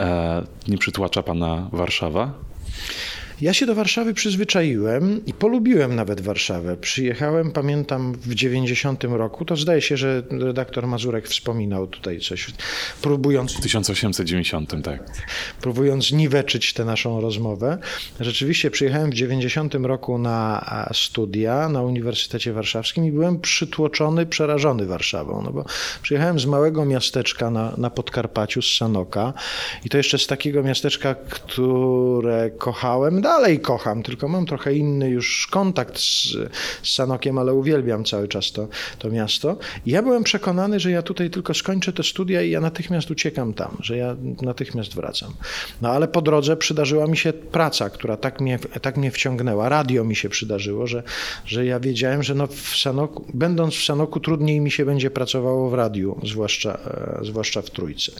E, 0.00 0.46
nie 0.68 0.78
przytłacza 0.78 1.22
pana 1.22 1.68
Warszawa? 1.72 2.32
Ja 3.42 3.54
się 3.54 3.66
do 3.66 3.74
Warszawy 3.74 4.14
przyzwyczaiłem 4.14 5.26
i 5.26 5.32
polubiłem 5.32 5.94
nawet 5.94 6.20
Warszawę. 6.20 6.76
Przyjechałem, 6.76 7.50
pamiętam, 7.50 8.14
w 8.14 8.34
90 8.34 9.04
roku. 9.04 9.44
To 9.44 9.56
zdaje 9.56 9.80
się, 9.80 9.96
że 9.96 10.22
redaktor 10.30 10.86
Mazurek 10.86 11.28
wspominał 11.28 11.86
tutaj 11.86 12.20
coś, 12.20 12.46
próbując... 13.02 13.52
W 13.52 13.60
1890, 13.60 14.82
tak. 14.84 15.04
Próbując 15.60 16.12
niweczyć 16.12 16.72
tę 16.72 16.84
naszą 16.84 17.20
rozmowę. 17.20 17.78
Rzeczywiście 18.20 18.70
przyjechałem 18.70 19.10
w 19.10 19.14
90 19.14 19.74
roku 19.74 20.18
na 20.18 20.64
studia 20.94 21.68
na 21.68 21.82
Uniwersytecie 21.82 22.52
Warszawskim 22.52 23.04
i 23.04 23.12
byłem 23.12 23.40
przytłoczony, 23.40 24.26
przerażony 24.26 24.86
Warszawą. 24.86 25.42
No 25.42 25.52
bo 25.52 25.64
przyjechałem 26.02 26.40
z 26.40 26.46
małego 26.46 26.84
miasteczka 26.84 27.50
na, 27.50 27.74
na 27.76 27.90
Podkarpaciu, 27.90 28.62
z 28.62 28.76
Sanoka 28.76 29.32
i 29.84 29.88
to 29.88 29.96
jeszcze 29.96 30.18
z 30.18 30.26
takiego 30.26 30.62
miasteczka, 30.62 31.14
które 31.14 32.50
kochałem 32.50 33.20
dalej 33.32 33.60
kocham, 33.60 34.02
tylko 34.02 34.28
mam 34.28 34.46
trochę 34.46 34.74
inny 34.74 35.10
już 35.10 35.46
kontakt 35.50 35.98
z, 35.98 36.32
z 36.82 36.94
Sanokiem, 36.94 37.38
ale 37.38 37.54
uwielbiam 37.54 38.04
cały 38.04 38.28
czas 38.28 38.52
to, 38.52 38.68
to 38.98 39.10
miasto. 39.10 39.56
I 39.86 39.90
ja 39.90 40.02
byłem 40.02 40.24
przekonany, 40.24 40.80
że 40.80 40.90
ja 40.90 41.02
tutaj 41.02 41.30
tylko 41.30 41.54
skończę 41.54 41.92
te 41.92 42.02
studia 42.02 42.42
i 42.42 42.50
ja 42.50 42.60
natychmiast 42.60 43.10
uciekam 43.10 43.54
tam, 43.54 43.76
że 43.80 43.96
ja 43.96 44.16
natychmiast 44.42 44.94
wracam. 44.94 45.34
No 45.82 45.88
ale 45.88 46.08
po 46.08 46.22
drodze 46.22 46.56
przydarzyła 46.56 47.06
mi 47.06 47.16
się 47.16 47.32
praca, 47.32 47.90
która 47.90 48.16
tak 48.16 48.40
mnie, 48.40 48.58
tak 48.58 48.96
mnie 48.96 49.10
wciągnęła. 49.10 49.68
Radio 49.68 50.04
mi 50.04 50.16
się 50.16 50.28
przydarzyło, 50.28 50.86
że, 50.86 51.02
że 51.46 51.64
ja 51.64 51.80
wiedziałem, 51.80 52.22
że 52.22 52.34
no 52.34 52.46
w 52.46 52.76
Sanoku, 52.76 53.26
będąc 53.34 53.74
w 53.74 53.84
Sanoku 53.84 54.20
trudniej 54.20 54.60
mi 54.60 54.70
się 54.70 54.84
będzie 54.84 55.10
pracowało 55.10 55.70
w 55.70 55.74
radiu, 55.74 56.20
zwłaszcza, 56.24 56.78
e, 57.20 57.24
zwłaszcza 57.24 57.62
w 57.62 57.70
Trójce. 57.70 58.12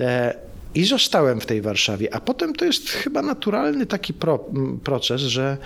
E, 0.00 0.55
i 0.76 0.84
zostałem 0.84 1.40
w 1.40 1.46
tej 1.46 1.62
Warszawie. 1.62 2.14
A 2.14 2.20
potem 2.20 2.54
to 2.54 2.64
jest 2.64 2.90
chyba 2.90 3.22
naturalny 3.22 3.86
taki 3.86 4.14
pro, 4.14 4.44
proces, 4.84 5.20
że 5.20 5.56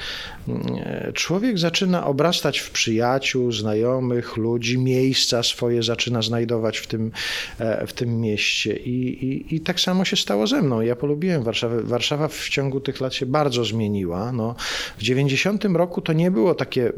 człowiek 1.15 1.59
zaczyna 1.59 2.07
obrastać 2.07 2.59
w 2.59 2.71
przyjaciół, 2.71 3.53
znajomych, 3.53 4.37
ludzi, 4.37 4.79
miejsca 4.79 5.43
swoje 5.43 5.83
zaczyna 5.83 6.23
znajdować 6.23 6.79
w 6.79 6.87
tym, 6.87 7.13
e, 7.59 7.87
w 7.87 7.93
tym 7.93 8.21
mieście. 8.21 8.77
I, 8.77 9.25
i, 9.25 9.55
I 9.55 9.61
tak 9.61 9.81
samo 9.81 10.05
się 10.05 10.17
stało 10.17 10.47
ze 10.47 10.63
mną. 10.63 10.81
Ja 10.81 10.97
polubiłem 10.97 11.43
Warszawę. 11.43 11.83
Warszawa 11.83 12.29
w 12.29 12.49
ciągu 12.49 12.81
tych 12.81 13.01
lat 13.01 13.15
się 13.15 13.27
bardzo 13.27 13.65
zmieniła. 13.65 14.33
No, 14.33 14.55
w 14.99 15.03
90 15.03 15.65
roku 15.65 16.01
to 16.01 16.13
nie 16.13 16.31
było 16.31 16.55
takie 16.55 16.93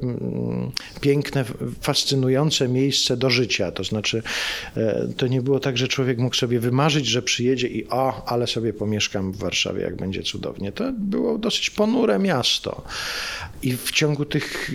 piękne, 1.01 1.45
fascynujące 1.81 2.69
miejsce 2.69 3.17
do 3.17 3.31
życia. 3.31 3.73
To 3.73 3.85
znaczy, 3.85 4.23
e, 4.77 5.09
to 5.17 5.27
nie 5.27 5.43
było 5.43 5.61
tak, 5.61 5.79
że 5.79 5.89
człowiek 5.89 6.19
mógł 6.19 6.37
sobie 6.37 6.61
wymarzyć, 6.61 7.07
że 7.07 7.23
przyjedzie 7.23 7.69
i 7.69 7.89
o, 7.89 8.02
ale 8.27 8.47
sobie 8.47 8.73
pomieszkam 8.73 9.33
w 9.33 9.37
Warszawie, 9.37 9.83
jak 9.83 9.97
będzie 9.97 10.23
cudownie. 10.23 10.73
To 10.73 10.93
było 10.93 11.39
dosyć 11.39 11.71
ponure 11.71 12.19
miasto. 12.19 12.83
I 13.63 13.77
w 13.77 13.91
ciągu 13.91 14.25
tych, 14.25 14.71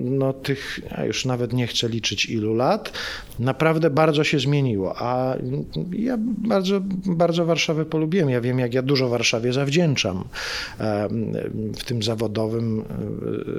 no 0.00 0.32
tych, 0.32 0.80
ja 0.90 1.04
już 1.04 1.24
nawet 1.24 1.52
nie 1.52 1.66
chcę 1.66 1.88
liczyć 1.88 2.26
ilu 2.26 2.54
lat, 2.54 2.92
naprawdę 3.38 3.90
bardzo 3.90 4.24
się 4.24 4.38
zmieniło. 4.38 4.94
A 4.98 5.36
ja 5.92 6.16
bardzo, 6.20 6.80
bardzo 7.06 7.44
Warszawę 7.44 7.84
polubiłem. 7.84 8.30
Ja 8.30 8.40
wiem, 8.40 8.58
jak 8.58 8.74
ja 8.74 8.82
dużo 8.82 9.08
Warszawie 9.08 9.52
zawdzięczam 9.52 10.24
w 11.78 11.84
tym 11.84 12.02
zawodowym, 12.02 12.84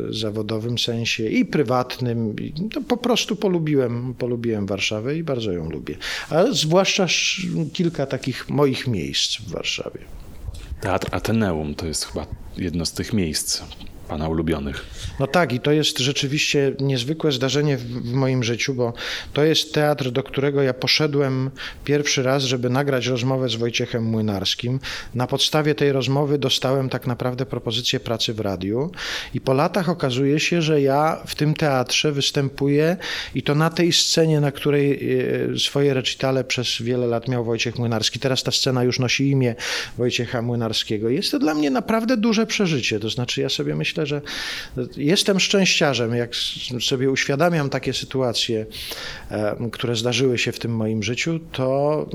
zawodowym 0.10 0.78
sensie 0.78 1.28
i 1.28 1.46
prywatnym. 1.46 2.36
No, 2.76 2.82
po 2.82 2.98
prostu 2.98 3.36
polubiłem, 3.36 4.14
polubiłem 4.18 4.66
Warszawę 4.66 5.18
i 5.18 5.24
bardzo 5.24 5.52
ją 5.52 5.70
lubię. 5.70 5.98
A 6.30 6.44
zwłaszcza 6.52 7.08
kilka 7.74 8.06
takich 8.06 8.50
moich 8.50 8.87
miejsc 8.88 9.38
w 9.38 9.52
Warszawie. 9.52 10.00
Teatr 10.82 11.08
Ateneum 11.12 11.76
to 11.76 11.86
jest 11.86 12.06
chyba 12.06 12.26
jedno 12.58 12.86
z 12.86 12.92
tych 12.92 13.14
miejsc 13.14 13.62
Pana 14.08 14.28
ulubionych. 14.28 14.86
No 15.20 15.28
tak, 15.28 15.54
i 15.54 15.60
to 15.60 15.72
jest 15.72 16.00
rzeczywiście 16.00 16.74
niezwykłe 16.80 17.32
zdarzenie 17.32 17.78
w, 17.78 17.84
w, 17.84 18.14
moim 18.14 18.44
życiu, 18.44 18.74
bo 18.74 18.94
to 19.34 19.44
jest 19.44 19.74
teatr, 19.74 20.12
do 20.12 20.24
którego 20.24 20.62
ja 20.62 20.74
poszedłem 20.74 21.52
pierwszy 21.84 22.24
raz, 22.24 22.44
żeby 22.44 22.70
nagrać 22.70 23.06
rozmowę 23.06 23.50
z 23.50 23.56
Wojciechem 23.56 24.04
Młynarskim. 24.04 24.80
Na 25.16 25.28
podstawie 25.28 25.76
tej 25.76 25.92
rozmowy 25.92 26.38
dostałem 26.38 26.90
tak 26.90 27.08
naprawdę 27.08 27.46
propozycję 27.46 28.00
pracy 28.00 28.34
w 28.34 28.40
radiu, 28.40 28.92
i 29.34 29.42
po 29.42 29.54
latach 29.54 29.90
okazuje 29.90 30.40
się, 30.40 30.62
że 30.62 30.82
ja 30.82 31.24
w 31.26 31.36
tym 31.36 31.54
teatrze 31.54 32.12
występuję 32.12 32.98
i 33.36 33.44
to 33.44 33.56
na 33.56 33.70
tej 33.70 33.94
scenie, 33.94 34.40
na 34.40 34.52
której 34.52 35.14
e, 35.54 35.60
swoje 35.60 35.94
recitale 35.94 36.44
przez 36.44 36.82
wiele 36.82 37.08
lat 37.08 37.28
miał 37.28 37.44
Wojciech 37.44 37.80
Młynarski. 37.80 38.20
Teraz 38.20 38.44
ta 38.44 38.52
scena 38.52 38.84
już 38.84 39.00
nosi 39.00 39.30
imię 39.30 39.56
Wojciecha 39.98 40.42
Młynarskiego. 40.42 41.10
Jest 41.10 41.32
to 41.32 41.40
dla 41.40 41.54
mnie 41.54 41.72
naprawdę 41.72 42.18
duże 42.18 42.48
przeżycie. 42.48 43.00
To 43.00 43.10
znaczy, 43.10 43.42
ja 43.42 43.50
sobie 43.50 43.76
myślę, 43.76 43.97
myślę, 43.98 44.06
że 44.06 44.22
jestem 44.98 45.40
szczęściarzem, 45.40 46.16
jak 46.16 46.36
sobie 46.80 47.12
uświadamiam 47.12 47.70
takie 47.70 47.94
sytuacje, 47.94 48.66
e, 49.32 49.70
które 49.72 49.96
zdarzyły 49.96 50.38
się 50.38 50.52
w 50.52 50.60
tym 50.60 50.76
moim 50.76 51.04
życiu, 51.04 51.40
to 51.52 52.06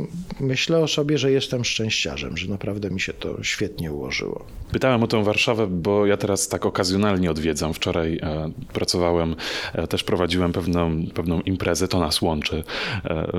myślę 0.40 0.78
o 0.78 0.88
sobie, 0.88 1.18
że 1.18 1.32
jestem 1.32 1.64
szczęściarzem, 1.64 2.36
że 2.36 2.48
naprawdę 2.48 2.90
mi 2.90 3.00
się 3.00 3.12
to 3.12 3.42
świetnie 3.42 3.92
ułożyło. 3.92 4.44
Pytałem 4.72 5.02
o 5.02 5.06
tę 5.06 5.24
Warszawę, 5.24 5.66
bo 5.66 6.06
ja 6.06 6.16
teraz 6.16 6.48
tak 6.48 6.66
okazjonalnie 6.66 7.30
odwiedzam. 7.30 7.74
Wczoraj 7.74 8.16
e, 8.22 8.50
pracowałem, 8.72 9.36
e, 9.72 9.86
też 9.86 10.04
prowadziłem 10.04 10.52
pewną, 10.52 11.06
pewną 11.14 11.40
imprezę, 11.40 11.88
to 11.88 11.98
nas 11.98 12.22
łączy 12.22 12.64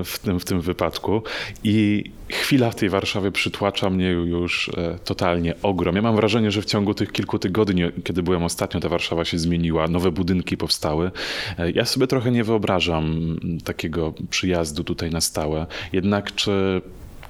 w 0.04 0.18
tym, 0.18 0.40
w 0.40 0.44
tym 0.44 0.60
wypadku 0.60 1.22
i 1.64 2.04
chwila 2.28 2.70
w 2.70 2.74
tej 2.74 2.88
Warszawie 2.88 3.30
przytłacza 3.30 3.90
mnie 3.90 4.08
już 4.08 4.70
totalnie 5.04 5.54
ogrom. 5.62 5.96
Ja 5.96 6.02
mam 6.02 6.16
wrażenie, 6.16 6.50
że 6.50 6.62
w 6.62 6.64
ciągu 6.64 6.94
tych 6.94 7.12
kilku 7.12 7.38
tygodni, 7.38 7.82
kiedy 8.04 8.22
byłem 8.22 8.42
ostatnio, 8.42 8.80
ta 8.80 8.88
Warszawa 8.88 9.24
się 9.24 9.38
zmieniła, 9.38 9.88
nowe 9.88 10.12
budynki 10.12 10.56
powstały. 10.56 11.10
E, 11.58 11.70
ja 11.70 11.84
sobie 11.84 12.06
trochę 12.06 12.30
nie 12.30 12.44
wyobrażam 12.44 13.36
takiego 13.64 14.14
przyjazdu 14.30 14.84
tutaj 14.84 15.10
na 15.10 15.20
stałe. 15.20 15.66
Jednak 15.92 16.34
czy 16.34 16.82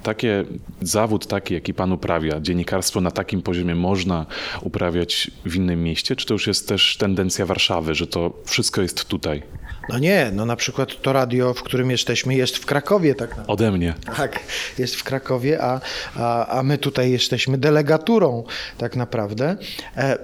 takie 0.03 0.45
zawód 0.81 1.27
taki, 1.27 1.53
jaki 1.53 1.73
pan 1.73 1.91
uprawia, 1.91 2.39
dziennikarstwo 2.39 3.01
na 3.01 3.11
takim 3.11 3.41
poziomie 3.41 3.75
można 3.75 4.25
uprawiać 4.61 5.31
w 5.45 5.55
innym 5.55 5.83
mieście, 5.83 6.15
czy 6.15 6.25
to 6.25 6.33
już 6.33 6.47
jest 6.47 6.67
też 6.67 6.97
tendencja 6.97 7.45
Warszawy, 7.45 7.95
że 7.95 8.07
to 8.07 8.33
wszystko 8.45 8.81
jest 8.81 9.05
tutaj? 9.05 9.43
No 9.89 9.99
nie, 9.99 10.31
no 10.33 10.45
na 10.45 10.55
przykład 10.55 11.01
to 11.01 11.13
radio, 11.13 11.53
w 11.53 11.63
którym 11.63 11.91
jesteśmy, 11.91 12.35
jest 12.35 12.57
w 12.57 12.65
Krakowie. 12.65 13.15
Tak 13.15 13.29
naprawdę. 13.29 13.53
Ode 13.53 13.71
mnie. 13.71 13.93
Tak, 14.17 14.39
jest 14.77 14.95
w 14.95 15.03
Krakowie, 15.03 15.61
a, 15.61 15.81
a, 16.15 16.47
a 16.47 16.63
my 16.63 16.77
tutaj 16.77 17.11
jesteśmy 17.11 17.57
delegaturą 17.57 18.43
tak 18.77 18.95
naprawdę. 18.95 19.57
E, 19.97 20.17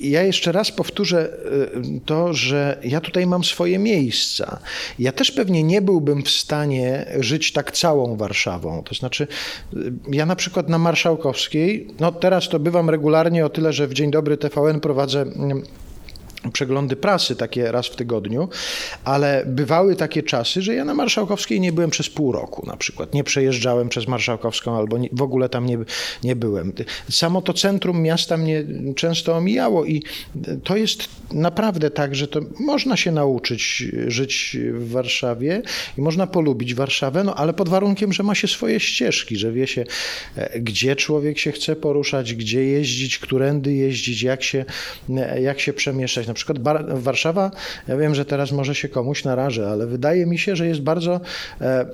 ja 0.00 0.22
jeszcze 0.22 0.52
raz 0.52 0.72
powtórzę 0.72 1.28
e, 1.28 2.00
to, 2.06 2.34
że 2.34 2.78
ja 2.84 3.00
tutaj 3.00 3.26
mam 3.26 3.44
swoje 3.44 3.78
miejsca. 3.78 4.58
Ja 4.98 5.12
też 5.12 5.30
pewnie 5.30 5.62
nie 5.62 5.82
byłbym 5.82 6.22
w 6.22 6.30
stanie 6.30 7.06
żyć 7.18 7.52
tak 7.52 7.72
całą 7.72 8.16
Warszawą. 8.16 8.82
To 8.82 8.94
znaczy, 8.94 9.26
e, 9.72 9.76
ja 10.08 10.26
na 10.26 10.36
przykład 10.36 10.68
na 10.68 10.78
Marszałkowskiej, 10.78 11.86
no 12.00 12.12
teraz 12.12 12.48
to 12.48 12.58
bywam 12.58 12.90
regularnie 12.90 13.46
o 13.46 13.48
tyle, 13.48 13.72
że 13.72 13.88
w 13.88 13.94
Dzień 13.94 14.10
Dobry 14.10 14.36
TVN 14.36 14.80
prowadzę 14.80 15.22
mm, 15.22 15.62
przeglądy 16.52 16.96
prasy 16.96 17.36
takie 17.36 17.72
raz 17.72 17.86
w 17.86 17.96
tygodniu, 17.96 18.48
ale 19.04 19.44
bywały 19.46 19.96
takie 19.96 20.22
czasy, 20.22 20.62
że 20.62 20.74
ja 20.74 20.84
na 20.84 20.94
Marszałkowskiej 20.94 21.60
nie 21.60 21.72
byłem 21.72 21.90
przez 21.90 22.08
pół 22.08 22.32
roku 22.32 22.66
na 22.66 22.76
przykład. 22.76 23.14
Nie 23.14 23.24
przejeżdżałem 23.24 23.88
przez 23.88 24.08
Marszałkowską 24.08 24.76
albo 24.76 24.96
w 25.12 25.22
ogóle 25.22 25.48
tam 25.48 25.66
nie, 25.66 25.78
nie 26.24 26.36
byłem. 26.36 26.72
Samo 27.10 27.42
to 27.42 27.52
centrum 27.52 28.02
miasta 28.02 28.36
mnie 28.36 28.64
często 28.96 29.36
omijało 29.36 29.84
i 29.84 30.02
to 30.64 30.76
jest 30.76 31.08
naprawdę 31.32 31.90
tak, 31.90 32.14
że 32.14 32.28
to 32.28 32.40
można 32.60 32.96
się 32.96 33.12
nauczyć 33.12 33.84
żyć 34.06 34.56
w 34.72 34.90
Warszawie 34.90 35.62
i 35.98 36.00
można 36.00 36.26
polubić 36.26 36.74
Warszawę, 36.74 37.24
no 37.24 37.34
ale 37.34 37.52
pod 37.54 37.68
warunkiem, 37.68 38.12
że 38.12 38.22
ma 38.22 38.34
się 38.34 38.48
swoje 38.48 38.80
ścieżki, 38.80 39.36
że 39.36 39.52
wie 39.52 39.66
się, 39.66 39.84
e, 40.36 40.60
gdzie 40.60 40.96
człowiek 40.96 41.38
się 41.38 41.52
chce 41.52 41.76
poruszać, 41.76 42.34
gdzie 42.34 42.64
jeździć, 42.64 43.18
którędy 43.18 43.74
jeździć, 43.74 44.22
jak 44.22 44.42
się, 44.42 44.64
e, 45.10 45.42
jak 45.42 45.60
się 45.60 45.72
przemieszczać 45.72 46.26
przykład 46.36 46.58
Bar 46.58 46.84
Warszawa, 46.88 47.50
ja 47.88 47.96
wiem, 47.96 48.14
że 48.14 48.24
teraz 48.24 48.52
może 48.52 48.74
się 48.74 48.88
komuś 48.88 49.24
narażę, 49.24 49.68
ale 49.68 49.86
wydaje 49.86 50.26
mi 50.26 50.38
się, 50.38 50.56
że 50.56 50.66
jest 50.66 50.80
bardzo 50.80 51.20
e, 51.60 51.86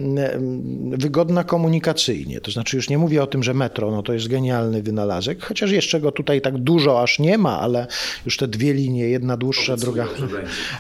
wygodna 0.90 1.44
komunikacyjnie. 1.44 2.40
To 2.40 2.50
znaczy 2.50 2.76
już 2.76 2.88
nie 2.90 2.98
mówię 2.98 3.22
o 3.22 3.26
tym, 3.26 3.42
że 3.42 3.54
metro, 3.54 3.90
no 3.90 4.02
to 4.02 4.12
jest 4.12 4.28
genialny 4.28 4.82
wynalazek, 4.82 5.42
chociaż 5.42 5.70
jeszcze 5.70 6.00
go 6.00 6.12
tutaj 6.12 6.40
tak 6.40 6.58
dużo 6.58 7.02
aż 7.02 7.18
nie 7.18 7.38
ma, 7.38 7.60
ale 7.60 7.86
już 8.26 8.36
te 8.36 8.48
dwie 8.48 8.74
linie, 8.74 9.08
jedna 9.08 9.36
dłuższa, 9.36 9.76
druga, 9.76 10.08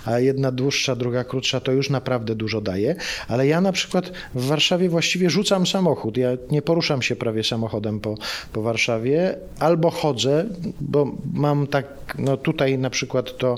a 0.04 0.18
jedna 0.18 0.52
dłuższa, 0.52 0.96
druga 0.96 1.24
krótsza, 1.24 1.60
to 1.60 1.72
już 1.72 1.90
naprawdę 1.90 2.34
dużo 2.34 2.60
daje. 2.60 2.94
Ale 3.28 3.46
ja 3.46 3.60
na 3.60 3.72
przykład 3.72 4.12
w 4.34 4.46
Warszawie 4.46 4.88
właściwie 4.88 5.30
rzucam 5.30 5.66
samochód. 5.66 6.16
Ja 6.16 6.30
nie 6.50 6.62
poruszam 6.62 7.02
się 7.02 7.16
prawie 7.16 7.44
samochodem 7.44 8.00
po, 8.00 8.14
po 8.52 8.62
Warszawie, 8.62 9.36
albo 9.58 9.90
chodzę, 9.90 10.44
bo 10.80 11.12
mam 11.34 11.66
tak, 11.66 11.86
no 12.18 12.36
tutaj 12.36 12.78
na 12.78 12.90
przykład 12.90 13.38
to 13.38 13.51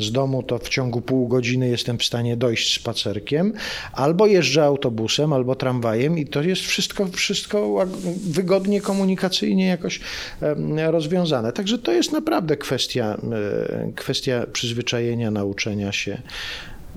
z 0.00 0.12
domu 0.12 0.42
to 0.42 0.58
w 0.58 0.68
ciągu 0.68 1.00
pół 1.00 1.28
godziny 1.28 1.68
jestem 1.68 1.98
w 1.98 2.04
stanie 2.04 2.36
dojść 2.36 2.74
spacerkiem, 2.74 3.52
albo 3.92 4.26
jeżdżę 4.26 4.64
autobusem, 4.64 5.32
albo 5.32 5.54
tramwajem 5.54 6.18
i 6.18 6.26
to 6.26 6.42
jest 6.42 6.62
wszystko, 6.62 7.06
wszystko 7.06 7.86
wygodnie 8.26 8.80
komunikacyjnie 8.80 9.66
jakoś 9.66 10.00
rozwiązane. 10.86 11.52
Także 11.52 11.78
to 11.78 11.92
jest 11.92 12.12
naprawdę 12.12 12.56
kwestia, 12.56 13.18
e, 13.86 13.92
kwestia 13.92 14.46
przyzwyczajenia, 14.52 15.30
nauczenia 15.30 15.92
się. 15.92 16.22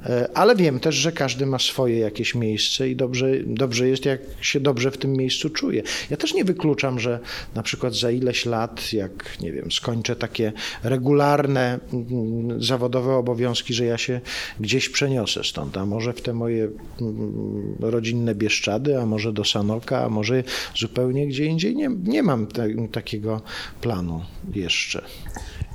E, 0.05 0.29
ale 0.33 0.55
wiem 0.55 0.79
też, 0.79 0.95
że 0.95 1.11
każdy 1.11 1.45
ma 1.45 1.59
swoje 1.59 1.99
jakieś 1.99 2.35
miejsce 2.35 2.89
i 2.89 2.95
dobrze, 2.95 3.27
dobrze 3.45 3.87
jest, 3.87 4.05
jak 4.05 4.21
się 4.41 4.59
dobrze 4.59 4.91
w 4.91 4.97
tym 4.97 5.13
miejscu 5.13 5.49
czuje. 5.49 5.83
Ja 6.09 6.17
też 6.17 6.33
nie 6.33 6.45
wykluczam, 6.45 6.99
że 6.99 7.19
na 7.55 7.63
przykład 7.63 7.95
za 7.95 8.11
ileś 8.11 8.45
lat, 8.45 8.93
jak 8.93 9.37
nie 9.41 9.51
wiem, 9.51 9.71
skończę 9.71 10.15
takie 10.15 10.53
regularne 10.83 11.79
mm, 11.93 12.63
zawodowe 12.63 13.15
obowiązki, 13.15 13.73
że 13.73 13.85
ja 13.85 13.97
się 13.97 14.21
gdzieś 14.59 14.89
przeniosę 14.89 15.43
stąd, 15.43 15.77
a 15.77 15.85
może 15.85 16.13
w 16.13 16.21
te 16.21 16.33
moje 16.33 16.69
mm, 17.01 17.75
rodzinne 17.79 18.35
Bieszczady, 18.35 18.99
a 18.99 19.05
może 19.05 19.33
do 19.33 19.43
Sanoka, 19.43 20.03
a 20.03 20.09
może 20.09 20.43
zupełnie 20.75 21.27
gdzie 21.27 21.45
indziej. 21.45 21.75
Nie, 21.75 21.89
nie 22.03 22.23
mam 22.23 22.47
te, 22.47 22.67
takiego 22.91 23.41
planu 23.81 24.21
jeszcze. 24.53 25.01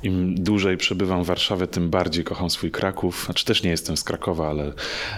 Im 0.03 0.43
dłużej 0.43 0.77
przebywam 0.77 1.23
w 1.23 1.27
Warszawie, 1.27 1.67
tym 1.67 1.89
bardziej 1.89 2.23
kocham 2.23 2.49
swój 2.49 2.71
Kraków. 2.71 3.23
Znaczy 3.25 3.45
też 3.45 3.63
nie 3.63 3.69
jestem 3.69 3.97
z 3.97 4.03
Krakowa, 4.03 4.49
ale, 4.49 4.73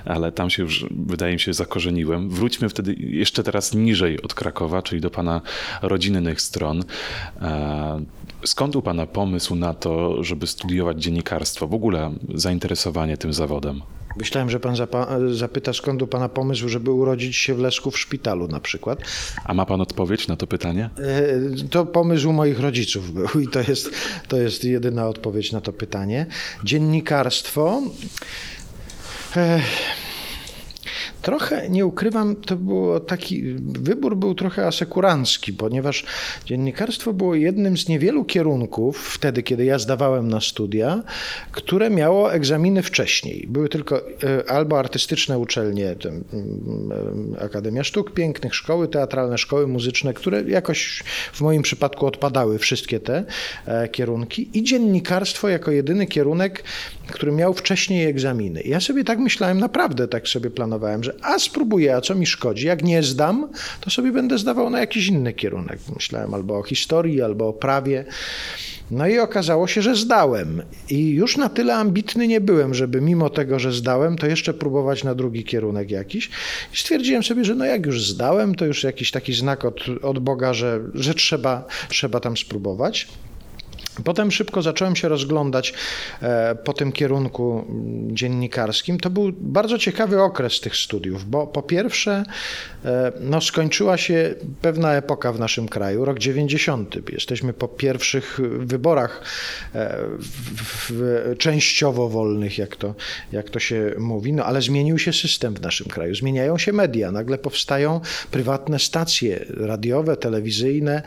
ale 0.05 0.31
tam 0.31 0.49
się 0.49 0.63
już, 0.63 0.85
wydaje 0.91 1.33
mi 1.33 1.39
się, 1.39 1.53
zakorzeniłem. 1.53 2.29
Wróćmy 2.29 2.69
wtedy 2.69 2.95
jeszcze 2.99 3.43
teraz 3.43 3.73
niżej 3.73 4.21
od 4.21 4.33
Krakowa, 4.33 4.81
czyli 4.81 5.01
do 5.01 5.09
pana 5.09 5.41
rodzinnych 5.81 6.41
stron. 6.41 6.83
E, 7.41 8.01
skąd 8.43 8.75
u 8.75 8.81
pana 8.81 9.05
pomysł 9.05 9.55
na 9.55 9.73
to, 9.73 10.23
żeby 10.23 10.47
studiować 10.47 11.03
dziennikarstwo? 11.03 11.67
W 11.67 11.73
ogóle 11.73 12.11
zainteresowanie 12.33 13.17
tym 13.17 13.33
zawodem? 13.33 13.81
Myślałem, 14.17 14.49
że 14.49 14.59
pan 14.59 14.75
zapyta, 15.31 15.73
skąd 15.73 16.01
u 16.01 16.07
pana 16.07 16.29
pomysł, 16.29 16.69
żeby 16.69 16.91
urodzić 16.91 17.37
się 17.37 17.53
w 17.53 17.59
Leszku 17.59 17.91
w 17.91 17.99
szpitalu 17.99 18.47
na 18.47 18.59
przykład. 18.59 18.99
A 19.45 19.53
ma 19.53 19.65
pan 19.65 19.81
odpowiedź 19.81 20.27
na 20.27 20.35
to 20.35 20.47
pytanie? 20.47 20.89
E, 21.63 21.67
to 21.69 21.85
pomysł 21.85 22.33
moich 22.33 22.59
rodziców 22.59 23.13
był 23.13 23.41
i 23.41 23.47
to 23.47 23.59
jest, 23.59 23.91
to 24.27 24.37
jest 24.37 24.63
jedyna 24.63 25.07
odpowiedź 25.07 25.51
na 25.51 25.61
to 25.61 25.73
pytanie. 25.73 26.25
Dziennikarstwo. 26.63 27.81
Ech 29.35 29.98
Trochę, 31.21 31.69
nie 31.69 31.85
ukrywam, 31.85 32.35
to 32.35 32.55
było 32.55 32.99
taki, 32.99 33.53
wybór 33.59 34.17
był 34.17 34.35
trochę 34.35 34.67
asekurancki, 34.67 35.53
ponieważ 35.53 36.05
dziennikarstwo 36.45 37.13
było 37.13 37.35
jednym 37.35 37.77
z 37.77 37.87
niewielu 37.87 38.25
kierunków, 38.25 39.09
wtedy 39.13 39.43
kiedy 39.43 39.65
ja 39.65 39.79
zdawałem 39.79 40.27
na 40.27 40.41
studia, 40.41 41.03
które 41.51 41.89
miało 41.89 42.33
egzaminy 42.33 42.83
wcześniej. 42.83 43.47
Były 43.49 43.69
tylko 43.69 44.01
e, 44.23 44.51
albo 44.51 44.79
artystyczne 44.79 45.39
uczelnie, 45.39 45.95
mm, 46.05 47.35
Akademia 47.39 47.83
Sztuk 47.83 48.13
Pięknych, 48.13 48.55
szkoły 48.55 48.87
teatralne, 48.87 49.37
szkoły 49.37 49.67
muzyczne, 49.67 50.13
które 50.13 50.43
jakoś 50.43 51.03
w 51.33 51.41
moim 51.41 51.61
przypadku 51.61 52.05
odpadały 52.05 52.59
wszystkie 52.59 52.99
te 52.99 53.23
e, 53.65 53.87
kierunki 53.87 54.49
i 54.53 54.63
dziennikarstwo 54.63 55.49
jako 55.49 55.71
jedyny 55.71 56.07
kierunek, 56.07 56.63
który 57.07 57.31
miał 57.31 57.53
wcześniej 57.53 58.05
egzaminy. 58.05 58.61
ja 58.65 58.79
sobie 58.79 59.03
tak 59.03 59.19
myślałem, 59.19 59.59
naprawdę 59.59 60.07
tak 60.07 60.27
sobie 60.27 60.49
planowałem, 60.49 61.03
a 61.21 61.39
spróbuję, 61.39 61.95
a 61.95 62.01
co 62.01 62.15
mi 62.15 62.25
szkodzi? 62.25 62.67
Jak 62.67 62.83
nie 62.83 63.03
zdam, 63.03 63.49
to 63.81 63.89
sobie 63.89 64.11
będę 64.11 64.37
zdawał 64.37 64.69
na 64.69 64.79
jakiś 64.79 65.07
inny 65.07 65.33
kierunek. 65.33 65.79
Myślałem 65.95 66.33
albo 66.33 66.57
o 66.57 66.63
historii, 66.63 67.21
albo 67.21 67.47
o 67.47 67.53
prawie. 67.53 68.05
No 68.91 69.07
i 69.07 69.19
okazało 69.19 69.67
się, 69.67 69.81
że 69.81 69.95
zdałem. 69.95 70.61
I 70.89 71.09
już 71.09 71.37
na 71.37 71.49
tyle 71.49 71.75
ambitny 71.75 72.27
nie 72.27 72.41
byłem, 72.41 72.73
żeby 72.73 73.01
mimo 73.01 73.29
tego, 73.29 73.59
że 73.59 73.71
zdałem, 73.71 74.17
to 74.17 74.27
jeszcze 74.27 74.53
próbować 74.53 75.03
na 75.03 75.15
drugi 75.15 75.43
kierunek 75.43 75.91
jakiś. 75.91 76.29
I 76.73 76.77
stwierdziłem 76.77 77.23
sobie, 77.23 77.45
że 77.45 77.55
no 77.55 77.65
jak 77.65 77.85
już 77.85 78.05
zdałem, 78.05 78.55
to 78.55 78.65
już 78.65 78.83
jakiś 78.83 79.11
taki 79.11 79.33
znak 79.33 79.65
od, 79.65 79.79
od 80.01 80.19
Boga, 80.19 80.53
że, 80.53 80.79
że 80.93 81.13
trzeba, 81.13 81.67
trzeba 81.89 82.19
tam 82.19 82.37
spróbować. 82.37 83.07
Potem 84.03 84.31
szybko 84.31 84.61
zacząłem 84.61 84.95
się 84.95 85.09
rozglądać 85.09 85.73
e, 86.21 86.55
po 86.55 86.73
tym 86.73 86.91
kierunku 86.91 87.65
dziennikarskim. 88.07 88.99
To 88.99 89.09
był 89.09 89.31
bardzo 89.39 89.77
ciekawy 89.77 90.21
okres 90.21 90.59
tych 90.59 90.75
studiów, 90.75 91.29
bo 91.29 91.47
po 91.47 91.61
pierwsze 91.61 92.23
e, 92.85 93.11
no, 93.19 93.41
skończyła 93.41 93.97
się 93.97 94.35
pewna 94.61 94.93
epoka 94.93 95.33
w 95.33 95.39
naszym 95.39 95.67
kraju, 95.67 96.05
rok 96.05 96.19
90. 96.19 97.09
Jesteśmy 97.11 97.53
po 97.53 97.67
pierwszych 97.67 98.39
wyborach 98.59 99.21
e, 99.75 99.97
w, 100.17 100.91
w, 100.91 101.37
częściowo 101.37 102.09
wolnych, 102.09 102.57
jak 102.57 102.75
to, 102.75 102.95
jak 103.31 103.49
to 103.49 103.59
się 103.59 103.93
mówi, 103.97 104.33
no, 104.33 104.45
ale 104.45 104.61
zmienił 104.61 104.99
się 104.99 105.13
system 105.13 105.53
w 105.53 105.61
naszym 105.61 105.87
kraju, 105.87 106.15
zmieniają 106.15 106.57
się 106.57 106.73
media, 106.73 107.11
nagle 107.11 107.37
powstają 107.37 108.01
prywatne 108.31 108.79
stacje 108.79 109.45
radiowe, 109.49 110.17
telewizyjne, 110.17 111.01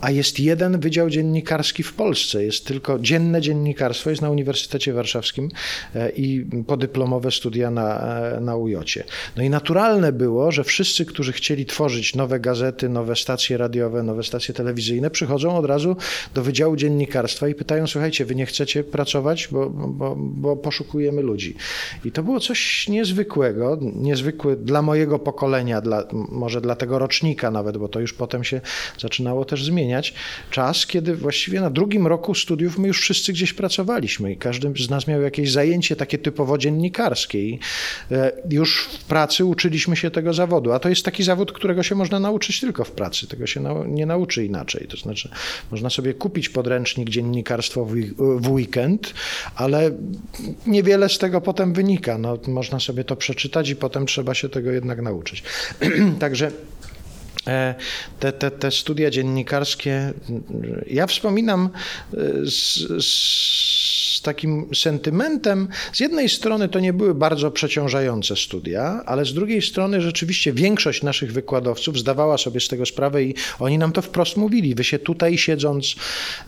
a 0.00 0.10
jest 0.10 0.40
jeden 0.40 0.80
wydział 0.80 1.10
dziennikarski 1.10 1.82
w 1.82 1.92
Polsce 1.94 2.27
Jest 2.34 2.66
tylko 2.66 2.98
dzienne 2.98 3.40
dziennikarstwo, 3.40 4.10
jest 4.10 4.22
na 4.22 4.30
Uniwersytecie 4.30 4.92
Warszawskim 4.92 5.48
e, 5.94 6.10
i 6.10 6.46
podyplomowe 6.66 7.30
studia 7.30 7.70
na, 7.70 8.00
e, 8.36 8.40
na 8.40 8.56
UJ-cie. 8.56 9.04
No 9.36 9.42
i 9.42 9.50
naturalne 9.50 10.12
było, 10.12 10.52
że 10.52 10.64
wszyscy, 10.64 11.04
którzy 11.04 11.32
chcieli 11.32 11.66
tworzyć 11.66 12.14
nowe 12.14 12.40
gazety, 12.40 12.88
nowe 12.88 13.16
stacje 13.16 13.56
radiowe, 13.56 14.02
nowe 14.02 14.22
stacje 14.22 14.54
telewizyjne, 14.54 15.10
przychodzą 15.10 15.56
od 15.56 15.66
razu 15.66 15.96
do 16.34 16.42
Wydziału 16.42 16.76
Dziennikarstwa 16.76 17.48
i 17.48 17.54
pytają, 17.54 17.86
słuchajcie, 17.86 18.24
wy 18.24 18.34
nie 18.34 18.46
chcecie 18.46 18.84
pracować, 18.84 19.48
bo, 19.52 19.70
bo, 19.70 20.16
bo 20.16 20.56
poszukujemy 20.56 21.22
ludzi. 21.22 21.54
I 22.04 22.12
to 22.12 22.22
było 22.22 22.40
coś 22.40 22.88
niezwykłego, 22.88 23.78
niezwykłe 23.80 24.56
dla 24.56 24.82
mojego 24.82 25.18
pokolenia, 25.18 25.80
dla, 25.80 26.04
może 26.12 26.60
dla 26.60 26.76
tego 26.76 26.98
rocznika 26.98 27.50
nawet, 27.50 27.78
bo 27.78 27.88
to 27.88 28.00
już 28.00 28.12
potem 28.12 28.44
się 28.44 28.60
zaczynało 28.98 29.44
też 29.44 29.64
zmieniać. 29.64 30.14
Czas, 30.50 30.86
kiedy 30.86 31.16
właściwie 31.16 31.60
na 31.60 31.70
drugim 31.70 32.06
roku 32.06 32.17
roku 32.18 32.34
studiów 32.34 32.78
my 32.78 32.88
już 32.88 33.00
wszyscy 33.00 33.32
gdzieś 33.32 33.52
pracowaliśmy 33.52 34.32
i 34.32 34.36
każdy 34.36 34.72
z 34.84 34.90
nas 34.90 35.06
miał 35.06 35.22
jakieś 35.22 35.52
zajęcie 35.52 35.96
takie 35.96 36.18
typowo 36.18 36.58
dziennikarskie 36.58 37.48
i 37.48 37.58
e, 38.10 38.32
już 38.50 38.84
w 38.84 39.04
pracy 39.04 39.44
uczyliśmy 39.44 39.96
się 39.96 40.10
tego 40.10 40.32
zawodu, 40.32 40.72
a 40.72 40.78
to 40.78 40.88
jest 40.88 41.04
taki 41.04 41.22
zawód, 41.22 41.52
którego 41.52 41.82
się 41.82 41.94
można 41.94 42.20
nauczyć 42.20 42.60
tylko 42.60 42.84
w 42.84 42.90
pracy, 42.90 43.26
tego 43.26 43.46
się 43.46 43.64
nie 43.86 44.06
nauczy 44.06 44.44
inaczej, 44.44 44.86
to 44.88 44.96
znaczy 44.96 45.30
można 45.70 45.90
sobie 45.90 46.14
kupić 46.14 46.48
podręcznik 46.48 47.10
dziennikarstwo 47.10 47.86
w 48.18 48.50
weekend, 48.50 49.14
ale 49.54 49.90
niewiele 50.66 51.08
z 51.08 51.18
tego 51.18 51.40
potem 51.40 51.72
wynika, 51.72 52.18
no, 52.18 52.38
można 52.46 52.80
sobie 52.80 53.04
to 53.04 53.16
przeczytać 53.16 53.68
i 53.68 53.76
potem 53.76 54.06
trzeba 54.06 54.34
się 54.34 54.48
tego 54.48 54.70
jednak 54.70 55.02
nauczyć. 55.02 55.42
Także 56.24 56.50
te, 58.18 58.32
te, 58.32 58.50
te 58.50 58.70
studia 58.70 59.10
dziennikarskie, 59.10 59.98
ja 60.86 61.06
wspominam 61.06 61.70
e, 61.70 62.30
z, 62.44 62.88
z 64.18 64.22
takim 64.22 64.74
sentymentem. 64.74 65.68
Z 65.92 66.00
jednej 66.00 66.28
strony 66.28 66.68
to 66.68 66.80
nie 66.80 66.92
były 66.92 67.14
bardzo 67.14 67.50
przeciążające 67.50 68.36
studia, 68.36 69.02
ale 69.06 69.24
z 69.24 69.34
drugiej 69.34 69.62
strony 69.62 70.00
rzeczywiście 70.00 70.52
większość 70.52 71.02
naszych 71.02 71.32
wykładowców 71.32 71.98
zdawała 71.98 72.38
sobie 72.38 72.60
z 72.60 72.68
tego 72.68 72.86
sprawę 72.86 73.24
i 73.24 73.34
oni 73.58 73.78
nam 73.78 73.92
to 73.92 74.02
wprost 74.02 74.36
mówili. 74.36 74.74
Wy 74.74 74.84
się 74.84 74.98
tutaj 74.98 75.38
siedząc 75.38 75.94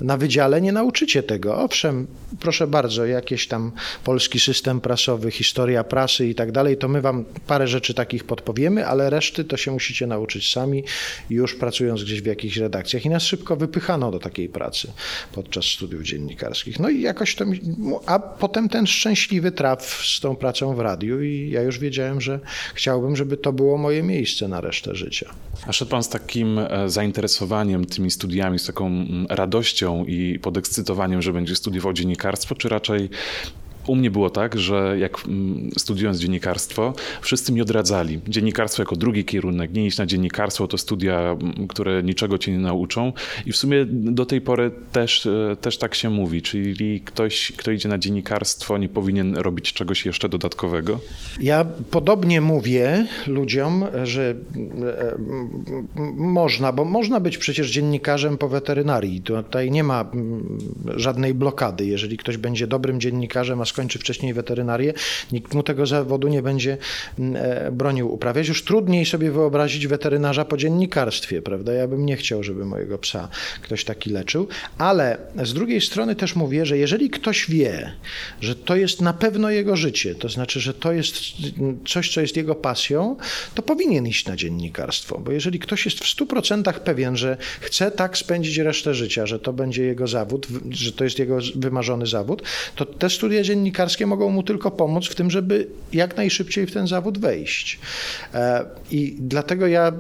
na 0.01 0.17
wydziale 0.17 0.61
nie 0.61 0.73
nauczycie 0.73 1.23
tego. 1.23 1.57
Owszem, 1.57 2.07
proszę 2.41 2.67
bardzo, 2.67 3.07
jakieś 3.07 3.49
tam 3.49 3.73
polski 4.05 4.41
system 4.41 4.81
prasowy, 4.81 5.31
historia 5.31 5.85
prasy 5.85 6.29
i 6.29 6.35
tak 6.35 6.53
dalej, 6.53 6.77
to 6.77 6.89
my 6.89 7.01
wam 7.01 7.25
parę 7.47 7.69
rzeczy 7.69 7.95
takich 7.95 8.25
podpowiemy, 8.25 8.87
ale 8.87 9.11
reszty 9.11 9.45
to 9.45 9.57
się 9.57 9.71
musicie 9.71 10.07
nauczyć 10.07 10.53
sami 10.53 10.85
już 11.31 11.55
pracując 11.55 12.05
gdzieś 12.05 12.23
w 12.23 12.27
jakichś 12.27 12.57
redakcjach. 12.57 13.07
I 13.07 13.09
nas 13.11 13.23
szybko 13.23 13.57
wypychano 13.57 14.11
do 14.11 14.19
takiej 14.19 14.49
pracy 14.49 14.93
podczas 15.33 15.65
studiów 15.65 16.03
dziennikarskich. 16.03 16.81
No 16.81 16.89
i 16.89 17.01
jakoś 17.01 17.35
to 17.35 17.47
mi 17.47 17.60
a 18.07 18.19
potem 18.19 18.69
ten 18.69 18.87
szczęśliwy 18.87 19.53
traf 19.53 20.03
z 20.05 20.21
tą 20.21 20.37
pracą 20.37 20.75
w 20.75 20.81
radiu 20.81 21.23
i 21.23 21.51
ja 21.51 21.63
już 21.63 21.79
wiedziałem, 21.79 22.21
że 22.21 22.41
chciałbym, 22.75 23.17
żeby 23.17 23.37
to 23.37 23.53
było 23.53 23.79
moje 23.79 24.03
miejsce 24.03 24.49
na 24.49 24.61
resztę 24.61 24.95
życia. 24.95 25.31
A 25.67 25.73
szedł 25.73 25.91
pan 25.91 26.03
z 26.03 26.09
takim 26.09 26.59
e, 26.59 26.91
zainteresowaniem 26.91 27.85
tymi 27.85 28.11
studiami, 28.11 28.59
z 28.59 28.67
taką 28.67 28.87
mm, 28.87 29.27
radością 29.29 30.05
i 30.05 30.39
podekscytowaniem, 30.39 31.23
że 31.23 31.33
będzie 31.33 31.57
studiował 31.57 31.93
dziennikarstwo, 31.93 32.55
czy 32.55 32.69
raczej 32.69 33.11
u 33.87 33.97
mnie 33.97 34.11
było 34.11 34.31
tak, 34.31 34.59
że 34.59 34.97
jak 34.99 35.27
mm, 35.27 35.71
studiując 35.79 36.19
dziennikarstwo, 36.19 36.95
wszyscy 37.23 37.53
mi 37.53 37.63
odradzali. 37.63 38.21
Dziennikarstwo 38.29 38.83
jako 38.83 38.97
drugi 38.97 39.25
kierunek, 39.25 39.73
nie 39.73 39.87
iść 39.87 39.99
na 39.99 40.07
dziennikarstwo, 40.07 40.69
to 40.69 40.79
studia, 40.79 41.21
mm, 41.21 41.69
które 41.69 42.03
niczego 42.03 42.39
cię 42.39 42.53
nie 42.53 42.59
nauczą. 42.59 43.13
I 43.47 43.53
w 43.53 43.57
sumie 43.57 43.87
do 43.91 44.27
tej 44.27 44.41
pory 44.41 44.71
też, 44.93 45.27
e, 45.27 45.57
też 45.61 45.79
tak 45.79 45.95
się 45.95 46.11
mówi, 46.11 46.43
czyli 46.43 47.01
ktoś, 47.01 47.53
kto 47.57 47.71
idzie 47.71 47.89
na 47.89 47.99
dziennikarstwo, 47.99 48.79
nie 48.79 48.89
powinien 48.89 49.37
robić 49.37 49.73
czegoś 49.73 50.07
jeszcze 50.07 50.29
dodatkowego. 50.29 51.01
Ja 51.41 51.67
podobnie 51.91 52.41
mówię 52.41 53.07
ludziom, 53.27 53.85
że 54.05 54.35
e, 54.99 55.17
można, 56.17 56.73
bo 56.73 56.85
można 56.85 57.21
być 57.21 57.39
przecież 57.39 57.71
dziennikarzem 57.71 58.39
po 58.39 58.49
weterynarii. 58.49 59.21
Tutaj 59.21 59.71
nie 59.71 59.85
ma 59.85 60.01
mm, 60.01 60.59
żadnej 60.97 61.35
blokady. 61.35 61.87
Jeżeli 61.87 62.17
ktoś 62.17 62.37
będzie 62.37 62.67
dobrym 62.67 63.01
dziennikarzem, 63.01 63.61
a 63.61 63.65
skończy 63.71 63.99
wcześniej 63.99 64.35
weterynarię, 64.35 64.93
nikt 65.33 65.55
mu 65.55 65.63
tego 65.63 65.87
zawodu 65.87 66.29
nie 66.29 66.43
będzie 66.43 66.77
mm, 67.19 67.37
e, 67.37 67.73
bronił 67.73 68.15
uprawiać. 68.15 68.49
Już 68.49 68.65
trudniej 68.65 69.07
sobie 69.07 69.31
wyobrazić 69.31 69.87
weterynarza 69.87 70.45
po 70.45 70.57
dziennikarstwie, 70.57 71.43
prawda? 71.43 71.73
Ja 71.73 71.89
bym 71.89 72.07
nie 72.07 72.17
chciał, 72.17 72.43
żeby 72.43 72.65
mojego 72.65 72.99
psa 72.99 73.29
ktoś 73.63 73.85
taki 73.85 74.11
leczył, 74.11 74.49
ale 74.79 75.19
z 75.43 75.55
drugiej 75.55 75.81
strony 75.81 76.17
też 76.17 76.37
mówię, 76.37 76.67
że 76.67 76.79
jeżeli 76.79 77.11
ktoś 77.11 77.51
wie, 77.51 77.93
że 78.41 78.55
to 78.55 78.77
jest 78.77 79.01
na 79.01 79.13
pewno 79.13 79.51
jego 79.51 79.77
życie, 79.77 80.15
to 80.15 80.29
znaczy, 80.29 80.61
że 80.61 80.75
to 80.75 80.93
jest 80.93 81.15
coś, 81.87 82.15
co 82.15 82.21
jest 82.21 82.37
jego 82.37 82.55
pasją, 82.55 83.17
to 83.55 83.63
powinien 83.63 84.07
iść 84.07 84.27
na 84.27 84.37
dziennikarstwo, 84.37 85.19
bo 85.19 85.33
jeżeli 85.33 85.59
ktoś 85.59 85.85
jest 85.85 85.99
w 85.99 86.17
100% 86.17 86.73
pewien, 86.73 87.17
że 87.17 87.37
chce 87.61 87.91
tak 87.91 88.19
spędzić 88.19 88.59
resztę 88.59 88.95
życia, 88.95 89.27
że 89.27 89.39
to 89.39 89.53
będzie 89.53 89.85
jego 89.85 90.07
zawód, 90.07 90.47
że 90.71 90.93
to 90.93 91.05
jest 91.05 91.19
jego 91.19 91.39
wymarzony 91.55 92.07
zawód, 92.07 92.43
to 92.77 92.85
te 92.85 93.11
studia 93.11 93.45
dziennikarskie 93.61 94.07
mogą 94.07 94.31
mu 94.31 94.43
tylko 94.43 94.71
pomóc 94.71 95.07
w 95.07 95.15
tym, 95.15 95.31
żeby 95.31 95.67
jak 95.93 96.17
najszybciej 96.17 96.67
w 96.67 96.73
ten 96.73 96.87
zawód 96.87 97.19
wejść. 97.19 97.79
E, 98.35 98.65
I 98.91 99.17
dlatego 99.19 99.67
ja 99.67 99.93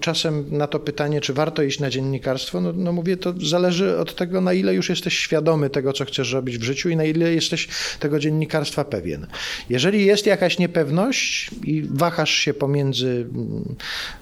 czasem 0.00 0.44
na 0.50 0.66
to 0.66 0.80
pytanie, 0.80 1.20
czy 1.20 1.32
warto 1.32 1.62
iść 1.62 1.80
na 1.80 1.90
dziennikarstwo, 1.90 2.60
no, 2.60 2.72
no 2.72 2.92
mówię, 2.92 3.16
to 3.16 3.34
zależy 3.42 3.98
od 3.98 4.14
tego, 4.14 4.40
na 4.40 4.52
ile 4.52 4.74
już 4.74 4.88
jesteś 4.88 5.18
świadomy 5.18 5.70
tego, 5.70 5.92
co 5.92 6.04
chcesz 6.04 6.32
robić 6.32 6.58
w 6.58 6.62
życiu 6.62 6.88
i 6.88 6.96
na 6.96 7.04
ile 7.04 7.32
jesteś 7.32 7.68
tego 8.00 8.18
dziennikarstwa 8.18 8.84
pewien. 8.84 9.26
Jeżeli 9.70 10.06
jest 10.06 10.26
jakaś 10.26 10.58
niepewność 10.58 11.50
i 11.64 11.82
wahasz 11.90 12.30
się 12.30 12.54
pomiędzy 12.54 13.26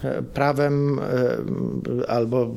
e, 0.05 0.23
prawem 0.23 0.99
e, 0.99 2.11
albo 2.11 2.55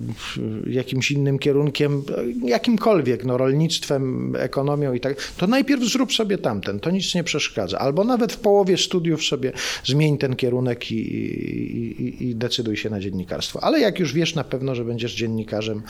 jakimś 0.67 1.11
innym 1.11 1.39
kierunkiem, 1.39 2.03
jakimkolwiek, 2.43 3.25
no 3.25 3.37
rolnictwem, 3.37 4.35
ekonomią 4.39 4.93
i 4.93 4.99
tak, 4.99 5.15
to 5.37 5.47
najpierw 5.47 5.83
zrób 5.87 6.13
sobie 6.13 6.37
tamten, 6.37 6.79
to 6.79 6.91
nic 6.91 7.15
nie 7.15 7.23
przeszkadza. 7.23 7.79
Albo 7.79 8.03
nawet 8.03 8.33
w 8.33 8.37
połowie 8.37 8.77
studiów 8.77 9.23
sobie 9.23 9.51
zmień 9.83 10.17
ten 10.17 10.35
kierunek 10.35 10.91
i, 10.91 10.95
i, 10.95 12.29
i 12.29 12.35
decyduj 12.35 12.77
się 12.77 12.89
na 12.89 12.99
dziennikarstwo. 12.99 13.63
Ale 13.63 13.79
jak 13.79 13.99
już 13.99 14.13
wiesz 14.13 14.35
na 14.35 14.43
pewno, 14.43 14.75
że 14.75 14.85
będziesz 14.85 15.15
dziennikarzem 15.15 15.83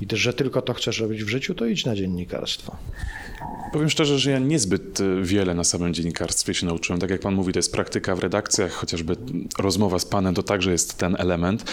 i 0.00 0.06
też, 0.06 0.20
że 0.20 0.32
tylko 0.32 0.62
to 0.62 0.74
chcesz 0.74 1.00
robić 1.00 1.24
w 1.24 1.28
życiu, 1.28 1.54
to 1.54 1.66
idź 1.66 1.84
na 1.84 1.96
dziennikarstwo. 1.96 2.76
Powiem 3.72 3.90
szczerze, 3.90 4.18
że 4.18 4.30
ja 4.30 4.38
niezbyt 4.38 5.00
e, 5.00 5.22
wiele 5.22 5.54
na 5.54 5.64
samym 5.64 5.94
dziennikarstwie 5.94 6.54
się 6.54 6.66
nauczyłem. 6.66 7.00
Tak 7.00 7.10
jak 7.10 7.20
pan 7.20 7.34
mówi, 7.34 7.52
to 7.52 7.58
jest 7.58 7.72
praktyka 7.72 8.16
w 8.16 8.18
redakcjach, 8.18 8.72
chociażby 8.72 9.16
rozmowa 9.58 9.98
z 9.98 10.04
panem 10.04 10.34
to 10.34 10.42
także 10.42 10.72
jest 10.72 10.98
ten 10.98 11.16
element. 11.18 11.64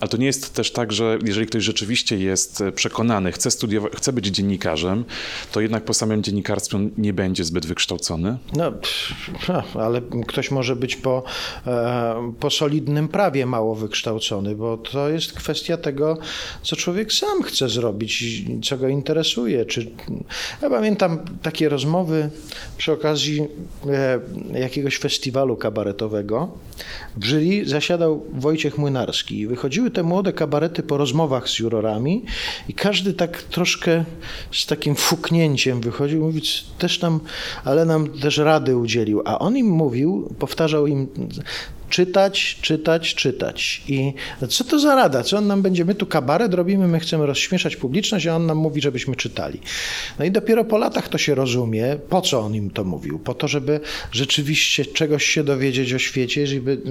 Ale 0.00 0.08
to 0.10 0.16
nie 0.16 0.26
jest 0.26 0.54
też 0.54 0.72
tak, 0.72 0.92
że 0.92 1.18
jeżeli 1.24 1.46
ktoś 1.46 1.64
rzeczywiście 1.64 2.18
jest 2.18 2.62
przekonany, 2.74 3.32
chce 3.32 3.50
studiować, 3.50 3.92
chce 3.92 4.12
być 4.12 4.26
dziennikarzem, 4.26 5.04
to 5.52 5.60
jednak 5.60 5.84
po 5.84 5.94
samym 5.94 6.22
dziennikarstwie 6.22 6.78
nie 6.98 7.12
będzie 7.12 7.44
zbyt 7.44 7.66
wykształcony? 7.66 8.38
No, 8.52 8.72
ale 9.74 10.00
ktoś 10.26 10.50
może 10.50 10.76
być 10.76 10.96
po, 10.96 11.22
e, 11.66 12.32
po 12.40 12.50
solidnym 12.50 13.08
prawie 13.08 13.46
mało 13.46 13.74
wykształcony, 13.74 14.56
bo 14.56 14.76
to 14.76 15.08
jest 15.08 15.32
kwestia 15.32 15.76
tego, 15.76 16.18
co 16.62 16.76
człowiek 16.76 17.12
sam 17.12 17.42
chce 17.42 17.68
zrobić, 17.68 18.44
co 18.64 18.78
go 18.78 18.88
interesuje. 18.88 19.64
Czy... 19.64 19.90
Ja 20.62 20.70
pamiętam 20.80 21.18
takie 21.42 21.68
rozmowy 21.68 22.30
przy 22.76 22.92
okazji 22.92 23.48
e, 24.54 24.60
jakiegoś 24.60 24.98
festiwalu 24.98 25.56
kabaretowego. 25.56 26.48
W 27.16 27.24
jury 27.24 27.68
zasiadał 27.68 28.26
Wojciech 28.32 28.78
Młynarski 28.78 29.40
i 29.40 29.46
wychodziły 29.46 29.90
te 29.90 30.02
młode 30.02 30.32
kabarety 30.32 30.82
po 30.82 30.96
rozmowach 30.96 31.48
z 31.48 31.58
jurorami 31.58 32.24
i 32.68 32.74
każdy 32.74 33.14
tak 33.14 33.42
troszkę 33.42 34.04
z 34.52 34.66
takim 34.66 34.94
fuknięciem 34.94 35.80
wychodził, 35.80 36.24
mówiąc, 36.24 36.64
też 36.78 37.00
nam, 37.00 37.20
ale 37.64 37.84
nam 37.84 38.08
też 38.08 38.38
rady 38.38 38.76
udzielił. 38.76 39.22
A 39.24 39.38
on 39.38 39.56
im 39.56 39.66
mówił, 39.66 40.34
powtarzał 40.38 40.86
im 40.86 41.08
czytać, 41.90 42.58
czytać, 42.62 43.14
czytać. 43.14 43.82
I 43.88 44.12
co 44.48 44.64
to 44.64 44.78
za 44.78 44.94
rada? 44.94 45.22
Co 45.22 45.38
on 45.38 45.46
nam 45.46 45.62
będzie? 45.62 45.84
My 45.84 45.94
tu 45.94 46.06
kabaret 46.06 46.54
robimy, 46.54 46.88
my 46.88 47.00
chcemy 47.00 47.26
rozśmieszać 47.26 47.76
publiczność, 47.76 48.26
a 48.26 48.36
on 48.36 48.46
nam 48.46 48.58
mówi, 48.58 48.80
żebyśmy 48.80 49.16
czytali. 49.16 49.60
No 50.18 50.24
i 50.24 50.30
dopiero 50.30 50.64
po 50.64 50.78
latach 50.78 51.08
to 51.08 51.18
się 51.18 51.34
rozumie, 51.34 51.96
po 52.08 52.20
co 52.20 52.40
on 52.40 52.54
im 52.54 52.70
to 52.70 52.84
mówił. 52.84 53.18
Po 53.18 53.34
to, 53.34 53.48
żeby 53.48 53.80
rzeczywiście 54.12 54.84
czegoś 54.84 55.24
się 55.24 55.44
dowiedzieć 55.44 55.92
o 55.92 55.98
świecie, 55.98 56.46
żeby, 56.46 56.82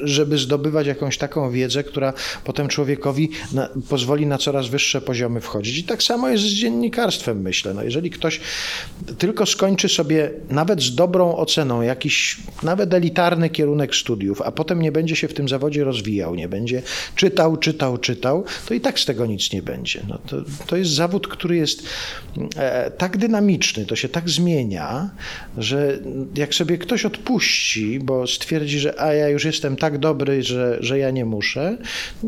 żeby 0.00 0.38
zdobywać 0.38 0.86
jakąś 0.86 1.18
taką 1.18 1.50
wiedzę, 1.50 1.84
która 1.84 2.12
potem 2.44 2.68
człowiekowi 2.68 3.30
na, 3.52 3.68
pozwoli 3.88 4.26
na 4.26 4.38
coraz 4.38 4.68
wyższe 4.68 5.00
poziomy 5.00 5.40
wchodzić. 5.40 5.78
I 5.78 5.84
tak 5.84 6.02
samo 6.02 6.28
jest 6.28 6.44
z 6.44 6.48
dziennikarstwem, 6.48 7.40
myślę. 7.42 7.74
No 7.74 7.82
jeżeli 7.82 8.10
ktoś 8.10 8.40
tylko 9.18 9.46
skończy 9.46 9.88
sobie 9.88 10.30
nawet 10.50 10.82
z 10.82 10.94
dobrą 10.94 11.36
oceną 11.36 11.82
jakiś 11.82 12.36
nawet 12.62 12.94
elitarny 12.94 13.50
kierunek 13.50 13.94
studiów, 13.94 14.35
a 14.44 14.52
potem 14.52 14.82
nie 14.82 14.92
będzie 14.92 15.16
się 15.16 15.28
w 15.28 15.34
tym 15.34 15.48
zawodzie 15.48 15.84
rozwijał, 15.84 16.34
nie 16.34 16.48
będzie 16.48 16.82
czytał, 17.14 17.56
czytał, 17.56 17.98
czytał, 17.98 18.44
to 18.68 18.74
i 18.74 18.80
tak 18.80 19.00
z 19.00 19.04
tego 19.04 19.26
nic 19.26 19.52
nie 19.52 19.62
będzie. 19.62 20.02
No 20.08 20.18
to, 20.26 20.36
to 20.66 20.76
jest 20.76 20.90
zawód, 20.90 21.28
który 21.28 21.56
jest 21.56 21.82
e, 22.56 22.90
tak 22.90 23.16
dynamiczny, 23.16 23.86
to 23.86 23.96
się 23.96 24.08
tak 24.08 24.28
zmienia, 24.30 25.10
że 25.58 25.98
jak 26.34 26.54
sobie 26.54 26.78
ktoś 26.78 27.04
odpuści, 27.04 28.00
bo 28.00 28.26
stwierdzi, 28.26 28.78
że 28.78 29.00
a 29.00 29.12
ja 29.12 29.28
już 29.28 29.44
jestem 29.44 29.76
tak 29.76 29.98
dobry, 29.98 30.42
że, 30.42 30.76
że 30.80 30.98
ja 30.98 31.10
nie 31.10 31.24
muszę, 31.24 31.78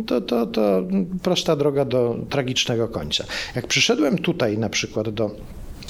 to, 0.06 0.20
to, 0.20 0.46
to 0.46 0.82
prosta 1.22 1.56
droga 1.56 1.84
do 1.84 2.16
tragicznego 2.30 2.88
końca. 2.88 3.24
Jak 3.56 3.66
przyszedłem 3.66 4.18
tutaj 4.18 4.58
na 4.58 4.68
przykład 4.68 5.10
do 5.10 5.30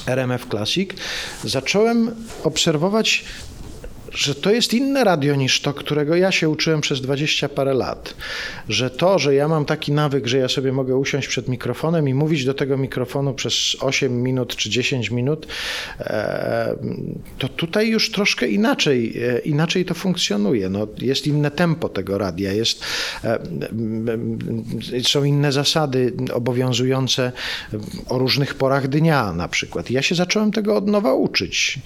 RMF 0.07 0.45
Classic, 0.49 0.89
zacząłem 1.43 2.15
obserwować 2.43 3.25
że 4.13 4.35
to 4.35 4.51
jest 4.51 4.73
inne 4.73 5.03
radio 5.03 5.35
niż 5.35 5.61
to, 5.61 5.73
którego 5.73 6.15
ja 6.15 6.31
się 6.31 6.49
uczyłem 6.49 6.81
przez 6.81 7.01
dwadzieścia 7.01 7.49
parę 7.49 7.73
lat. 7.73 8.13
Że 8.69 8.89
to, 8.89 9.19
że 9.19 9.35
ja 9.35 9.47
mam 9.47 9.65
taki 9.65 9.91
nawyk, 9.91 10.27
że 10.27 10.37
ja 10.37 10.47
sobie 10.47 10.71
mogę 10.71 10.95
usiąść 10.95 11.27
przed 11.27 11.47
mikrofonem 11.47 12.09
i 12.09 12.13
mówić 12.13 12.45
do 12.45 12.53
tego 12.53 12.77
mikrofonu 12.77 13.33
przez 13.33 13.75
8 13.79 14.23
minut 14.23 14.55
czy 14.55 14.69
10 14.69 15.11
minut, 15.11 15.47
e, 15.99 16.75
to 17.37 17.49
tutaj 17.49 17.89
już 17.89 18.11
troszkę 18.11 18.47
inaczej, 18.47 19.13
e, 19.23 19.39
inaczej 19.39 19.85
to 19.85 19.93
funkcjonuje. 19.93 20.69
No, 20.69 20.87
jest 21.01 21.27
inne 21.27 21.51
tempo 21.51 21.89
tego 21.89 22.17
radia, 22.17 22.53
jest, 22.53 22.83
e, 23.23 23.39
są 25.03 25.23
inne 25.23 25.51
zasady 25.51 26.13
obowiązujące 26.33 27.31
o 28.09 28.17
różnych 28.17 28.55
porach 28.55 28.87
dnia 28.87 29.33
na 29.33 29.47
przykład. 29.47 29.91
Ja 29.91 30.01
się 30.01 30.15
zacząłem 30.15 30.51
tego 30.51 30.75
od 30.75 30.87
nowa 30.87 31.13
uczyć. 31.13 31.79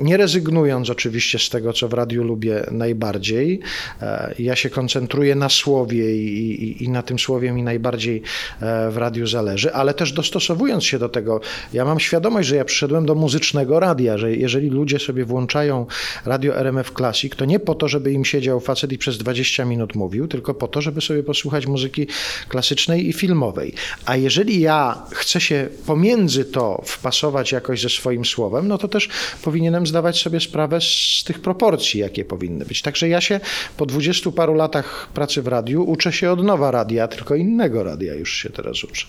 Nie 0.00 0.16
rezygnując 0.16 0.90
oczywiście 0.90 1.38
z 1.38 1.48
tego, 1.52 1.72
co 1.72 1.88
w 1.88 1.92
radiu 1.92 2.24
lubię 2.24 2.66
najbardziej. 2.70 3.60
E, 4.02 4.34
ja 4.38 4.56
się 4.56 4.70
koncentruję 4.70 5.34
na 5.34 5.48
słowie 5.48 6.16
i, 6.16 6.62
i, 6.64 6.84
i, 6.84 6.88
na 6.88 7.02
tym 7.02 7.18
słowie 7.18 7.52
mi 7.52 7.62
najbardziej 7.62 8.22
e, 8.60 8.90
w 8.90 8.96
radiu 8.96 9.26
zależy, 9.26 9.72
ale 9.72 9.94
też 9.94 10.12
dostosowując 10.12 10.84
się 10.84 10.98
do 10.98 11.08
tego, 11.08 11.40
ja 11.72 11.84
mam 11.84 12.00
świadomość, 12.00 12.48
że 12.48 12.56
ja 12.56 12.64
przyszedłem 12.64 13.06
do 13.06 13.14
muzycznego 13.14 13.80
radia, 13.80 14.18
że 14.18 14.36
jeżeli 14.36 14.70
ludzie 14.70 14.98
sobie 14.98 15.24
włączają 15.24 15.86
radio 16.24 16.56
RMF 16.56 16.92
Classic, 16.96 17.36
to 17.36 17.44
nie 17.44 17.60
po 17.60 17.74
to, 17.74 17.88
żeby 17.88 18.12
im 18.12 18.24
siedział 18.24 18.60
facet 18.60 18.92
i 18.92 18.98
przez 18.98 19.18
20 19.18 19.64
minut 19.64 19.94
mówił, 19.94 20.28
tylko 20.28 20.54
po 20.54 20.68
to, 20.68 20.80
żeby 20.80 21.00
sobie 21.00 21.22
posłuchać 21.22 21.66
muzyki 21.66 22.06
klasycznej 22.48 23.08
i 23.08 23.12
filmowej. 23.12 23.74
A 24.06 24.16
jeżeli 24.16 24.60
ja 24.60 25.02
chcę 25.12 25.40
się 25.40 25.68
pomiędzy 25.86 26.44
to 26.44 26.82
wpasować 26.84 27.52
jakoś 27.52 27.80
ze 27.80 27.88
swoim 27.88 28.24
słowem, 28.24 28.68
no 28.68 28.78
to 28.78 28.88
też 28.88 29.08
powinienem 29.42 29.86
zdawać 29.86 30.22
sobie 30.22 30.40
sprawę 30.40 30.80
z 30.80 31.24
tych 31.24 31.41
proporcji, 31.42 32.00
jakie 32.00 32.24
powinny 32.24 32.64
być. 32.64 32.82
Także 32.82 33.08
ja 33.08 33.20
się 33.20 33.40
po 33.76 33.86
dwudziestu 33.86 34.32
paru 34.32 34.54
latach 34.54 35.08
pracy 35.14 35.42
w 35.42 35.46
radiu 35.46 35.84
uczę 35.84 36.12
się 36.12 36.30
od 36.30 36.44
nowa 36.44 36.70
radia, 36.70 37.08
tylko 37.08 37.34
innego 37.34 37.84
radia 37.84 38.14
już 38.14 38.34
się 38.34 38.50
teraz 38.50 38.84
uczę. 38.84 39.06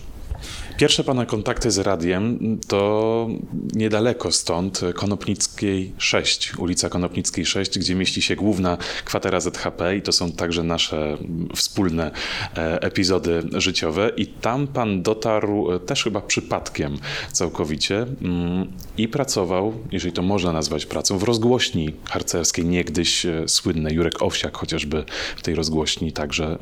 Pierwsze 0.76 1.04
pana 1.04 1.26
kontakty 1.26 1.70
z 1.70 1.78
radiem 1.78 2.38
to 2.68 3.28
niedaleko 3.74 4.32
stąd, 4.32 4.80
Konopnickiej 4.94 5.92
6, 5.98 6.54
ulica 6.58 6.88
Konopnickiej 6.88 7.46
6, 7.46 7.78
gdzie 7.78 7.94
mieści 7.94 8.22
się 8.22 8.36
główna 8.36 8.78
kwatera 9.04 9.40
ZHP 9.40 9.96
i 9.96 10.02
to 10.02 10.12
są 10.12 10.32
także 10.32 10.62
nasze 10.62 11.18
wspólne 11.56 12.10
e, 12.56 12.82
epizody 12.82 13.42
życiowe. 13.52 14.10
I 14.16 14.26
tam 14.26 14.66
pan 14.66 15.02
dotarł 15.02 15.72
e, 15.72 15.80
też 15.80 16.04
chyba 16.04 16.20
przypadkiem 16.20 16.98
całkowicie 17.32 18.06
mm, 18.22 18.72
i 18.96 19.08
pracował, 19.08 19.72
jeżeli 19.92 20.12
to 20.12 20.22
można 20.22 20.52
nazwać 20.52 20.86
pracą, 20.86 21.18
w 21.18 21.22
rozgłośni 21.22 21.94
harcerskiej, 22.04 22.64
niegdyś 22.64 23.26
e, 23.26 23.48
słynnej. 23.48 23.94
Jurek 23.94 24.22
Owsiak 24.22 24.56
chociażby 24.56 25.04
w 25.36 25.42
tej 25.42 25.54
rozgłośni 25.54 26.12
także 26.12 26.58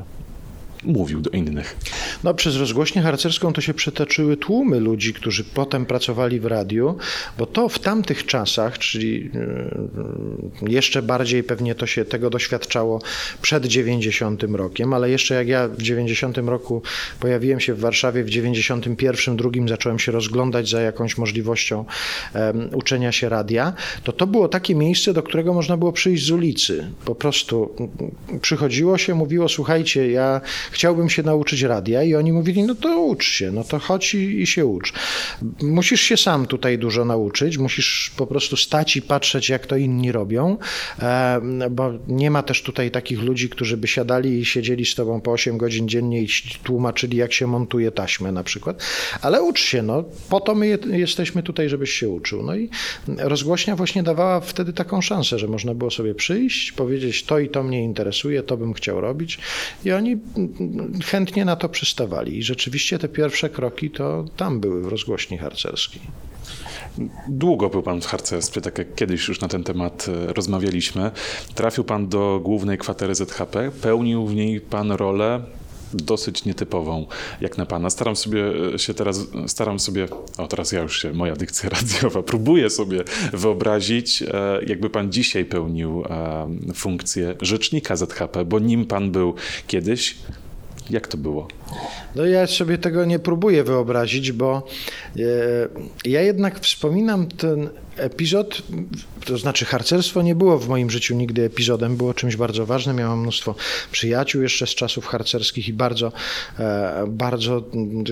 mówił 0.85 1.21
do 1.21 1.29
innych. 1.29 1.77
No, 2.23 2.33
przez 2.33 2.55
rozgłośnię 2.55 3.01
harcerską 3.01 3.53
to 3.53 3.61
się 3.61 3.73
przetoczyły 3.73 4.37
tłumy 4.37 4.79
ludzi, 4.79 5.13
którzy 5.13 5.43
potem 5.43 5.85
pracowali 5.85 6.39
w 6.39 6.45
radiu, 6.45 6.97
bo 7.37 7.45
to 7.45 7.69
w 7.69 7.79
tamtych 7.79 8.25
czasach, 8.25 8.77
czyli 8.77 9.31
e, 10.61 10.69
jeszcze 10.69 11.01
bardziej 11.01 11.43
pewnie 11.43 11.75
to 11.75 11.85
się 11.85 12.05
tego 12.05 12.29
doświadczało 12.29 13.01
przed 13.41 13.65
90 13.65 14.43
rokiem, 14.43 14.93
ale 14.93 15.09
jeszcze 15.09 15.35
jak 15.35 15.47
ja 15.47 15.67
w 15.67 15.81
90 15.81 16.37
roku 16.37 16.81
pojawiłem 17.19 17.59
się 17.59 17.73
w 17.73 17.79
Warszawie, 17.79 18.23
w 18.23 18.29
91 18.29 19.37
drugim 19.37 19.69
zacząłem 19.69 19.99
się 19.99 20.11
rozglądać 20.11 20.69
za 20.69 20.81
jakąś 20.81 21.17
możliwością 21.17 21.85
um, 22.35 22.69
uczenia 22.73 23.11
się 23.11 23.29
radia, 23.29 23.73
to 24.03 24.11
to 24.11 24.27
było 24.27 24.47
takie 24.47 24.75
miejsce, 24.75 25.13
do 25.13 25.23
którego 25.23 25.53
można 25.53 25.77
było 25.77 25.91
przyjść 25.91 26.25
z 26.25 26.31
ulicy. 26.31 26.87
Po 27.05 27.15
prostu 27.15 27.75
przychodziło 28.41 28.97
się, 28.97 29.15
mówiło, 29.15 29.49
słuchajcie, 29.49 30.11
ja 30.11 30.41
chciałbym 30.73 31.09
się 31.09 31.23
nauczyć 31.23 31.61
radia 31.61 32.03
i 32.03 32.15
oni 32.15 32.33
mówili, 32.33 32.63
no 32.63 32.75
to 32.75 32.99
ucz 32.99 33.25
się, 33.25 33.51
no 33.51 33.63
to 33.63 33.79
chodź 33.79 34.15
i, 34.15 34.41
i, 34.41 34.47
się 34.47 34.65
ucz. 34.65 34.93
Musisz 35.61 36.01
się 36.01 36.17
sam 36.17 36.45
tutaj 36.45 36.77
dużo 36.77 37.05
nauczyć, 37.05 37.57
musisz 37.57 38.11
po 38.17 38.27
prostu 38.27 38.57
stać 38.57 38.95
i 38.95 39.01
patrzeć, 39.01 39.49
jak 39.49 39.67
to 39.67 39.77
inni 39.77 40.11
robią, 40.11 40.57
bo 41.71 41.91
nie 42.07 42.31
ma 42.31 42.43
też 42.43 42.61
tutaj 42.61 42.91
takich 42.91 43.21
ludzi, 43.21 43.49
którzy 43.49 43.77
by 43.77 43.87
siadali 43.87 44.39
i 44.39 44.45
siedzieli 44.45 44.85
z 44.85 44.95
tobą 44.95 45.21
po 45.21 45.31
8 45.31 45.57
godzin 45.57 45.87
dziennie 45.87 46.21
i 46.21 46.27
tłumaczyli, 46.63 47.17
jak 47.17 47.33
się 47.33 47.47
montuje 47.47 47.91
taśmę 47.91 48.31
na 48.31 48.43
przykład, 48.43 48.83
ale 49.21 49.43
ucz 49.43 49.61
się, 49.61 49.81
no 49.81 50.03
po 50.29 50.39
to 50.39 50.55
my 50.55 50.79
jesteśmy 50.91 51.43
tutaj, 51.43 51.69
żebyś 51.69 51.93
się 51.93 52.09
uczył. 52.09 52.43
No 52.43 52.55
i 52.55 52.69
rozgłośnia 53.17 53.75
właśnie 53.75 54.03
dawała 54.03 54.39
wtedy 54.39 54.73
taką 54.73 55.01
szansę, 55.01 55.39
że 55.39 55.47
można 55.47 55.73
było 55.73 55.91
sobie 55.91 56.15
przyjść, 56.15 56.71
powiedzieć, 56.71 57.23
to 57.23 57.39
i 57.39 57.49
to 57.49 57.63
mnie 57.63 57.83
interesuje, 57.83 58.43
to 58.43 58.57
bym 58.57 58.73
chciał 58.73 59.01
robić 59.01 59.39
i 59.85 59.91
oni 59.91 60.17
chętnie 61.05 61.45
na 61.45 61.55
to 61.55 61.69
przystawali. 61.69 62.37
I 62.37 62.43
rzeczywiście 62.43 62.99
te 62.99 63.07
pierwsze 63.07 63.49
kroki 63.49 63.91
to 63.91 64.25
tam 64.37 64.59
były 64.59 64.81
w 64.81 64.87
rozgłośni 64.87 65.37
harcerskiej. 65.37 66.01
Długo 67.27 67.69
był 67.69 67.83
pan 67.83 68.01
w 68.01 68.05
harcerstwie, 68.05 68.61
tak 68.61 68.77
jak 68.77 68.95
kiedyś 68.95 69.27
już 69.27 69.41
na 69.41 69.47
ten 69.47 69.63
temat 69.63 70.05
e, 70.09 70.33
rozmawialiśmy. 70.33 71.11
Trafił 71.55 71.83
pan 71.83 72.07
do 72.07 72.39
głównej 72.43 72.77
kwatery 72.77 73.15
ZHP, 73.15 73.71
pełnił 73.81 74.25
w 74.25 74.35
niej 74.35 74.61
pan 74.61 74.91
rolę 74.91 75.41
dosyć 75.93 76.45
nietypową, 76.45 77.05
jak 77.41 77.57
na 77.57 77.65
pana. 77.65 77.89
Staram 77.89 78.15
sobie 78.15 78.43
e, 78.73 78.79
się 78.79 78.93
teraz, 78.93 79.27
staram 79.47 79.79
sobie, 79.79 80.07
o 80.37 80.47
teraz 80.47 80.71
ja 80.71 80.81
już 80.81 81.01
się, 81.01 81.13
moja 81.13 81.35
dykcja 81.35 81.69
radiowa, 81.79 82.23
próbuję 82.23 82.69
sobie 82.69 83.03
wyobrazić, 83.33 84.21
e, 84.21 84.59
jakby 84.67 84.89
pan 84.89 85.11
dzisiaj 85.11 85.45
pełnił 85.45 86.03
funkcję 86.73 87.35
rzecznika 87.41 87.95
ZHP, 87.95 88.45
bo 88.45 88.59
nim 88.59 88.85
pan 88.85 89.11
był 89.11 89.33
kiedyś, 89.67 90.17
jak 90.89 91.07
to 91.07 91.17
było? 91.17 91.47
No 92.15 92.25
ja 92.25 92.47
sobie 92.47 92.77
tego 92.77 93.05
nie 93.05 93.19
próbuję 93.19 93.63
wyobrazić, 93.63 94.31
bo 94.31 94.67
e, 95.17 95.21
ja 96.05 96.21
jednak 96.21 96.59
wspominam 96.59 97.27
ten 97.27 97.69
epizod, 97.97 98.61
to 99.25 99.37
znaczy 99.37 99.65
harcerstwo 99.65 100.21
nie 100.21 100.35
było 100.35 100.59
w 100.59 100.69
moim 100.69 100.89
życiu 100.89 101.15
nigdy 101.15 101.43
epizodem, 101.43 101.97
było 101.97 102.13
czymś 102.13 102.35
bardzo 102.35 102.65
ważnym. 102.65 102.95
Miałem 102.95 103.21
mnóstwo 103.21 103.55
przyjaciół 103.91 104.41
jeszcze 104.41 104.67
z 104.67 104.69
czasów 104.69 105.05
harcerskich 105.05 105.67
i 105.67 105.73
bardzo, 105.73 106.11
e, 106.59 107.05
bardzo 107.07 107.63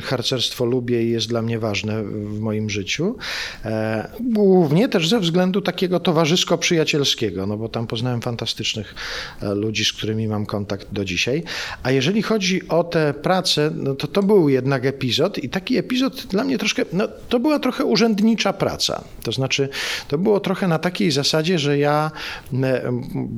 harcerstwo 0.04 0.66
lubię 0.66 1.04
i 1.04 1.10
jest 1.10 1.28
dla 1.28 1.42
mnie 1.42 1.60
ważne 1.60 2.04
w 2.04 2.40
moim 2.40 2.70
życiu. 2.70 3.18
E, 3.66 4.12
głównie 4.20 4.90
też 4.90 5.10
ze 5.10 5.20
względu 5.20 5.62
takiego 5.62 6.00
towarzysko-przyjacielskiego, 6.00 7.48
no 7.48 7.58
bo 7.58 7.70
tam 7.70 7.88
poznałem 7.88 8.22
fantastycznych 8.22 8.96
ludzi, 9.42 9.86
z 9.86 9.94
którymi 9.94 10.28
mam 10.28 10.46
kontakt 10.46 10.88
do 10.92 11.06
dzisiaj. 11.06 11.44
A 11.84 11.92
jeżeli 11.92 12.22
chodzi 12.22 12.68
o 12.68 12.84
tę 12.84 13.14
pracę, 13.56 13.72
no 13.76 13.96
to 13.96 14.08
to 14.08 14.24
był 14.24 14.50
jednak 14.50 14.86
epizod 14.86 15.38
i 15.38 15.50
taki 15.50 15.78
epizod 15.78 16.26
dla 16.26 16.44
mnie 16.44 16.58
troszkę, 16.58 16.86
no 16.94 17.08
to 17.30 17.40
była 17.40 17.60
trochę 17.60 17.86
urzędnicza 17.86 18.54
praca. 18.54 19.04
To 19.24 19.32
znaczy, 19.32 19.70
to 20.08 20.18
było 20.18 20.40
trochę 20.40 20.68
na 20.68 20.80
takiej 20.80 21.12
zasadzie, 21.12 21.60
że 21.60 21.78
ja 21.78 22.12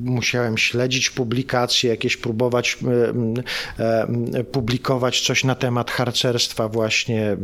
musiałem 0.04 0.58
śledzić 0.58 1.10
publikacje, 1.10 1.90
jakieś 1.90 2.18
próbować 2.18 2.78
publikować 4.52 5.22
coś 5.22 5.44
na 5.44 5.56
temat 5.56 5.92
harcerstwa 5.92 6.70
właśnie, 6.70 7.38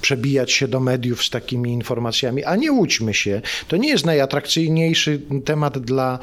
przebijać 0.00 0.52
się 0.52 0.68
do 0.68 0.80
mediów 0.80 1.24
z 1.24 1.30
takimi 1.30 1.72
informacjami, 1.72 2.44
a 2.44 2.56
nie 2.56 2.72
łudźmy 2.72 3.14
się, 3.14 3.42
to 3.68 3.76
nie 3.76 3.88
jest 3.88 4.06
najatrakcyjniejszy 4.06 5.20
temat 5.44 5.78
dla 5.78 6.18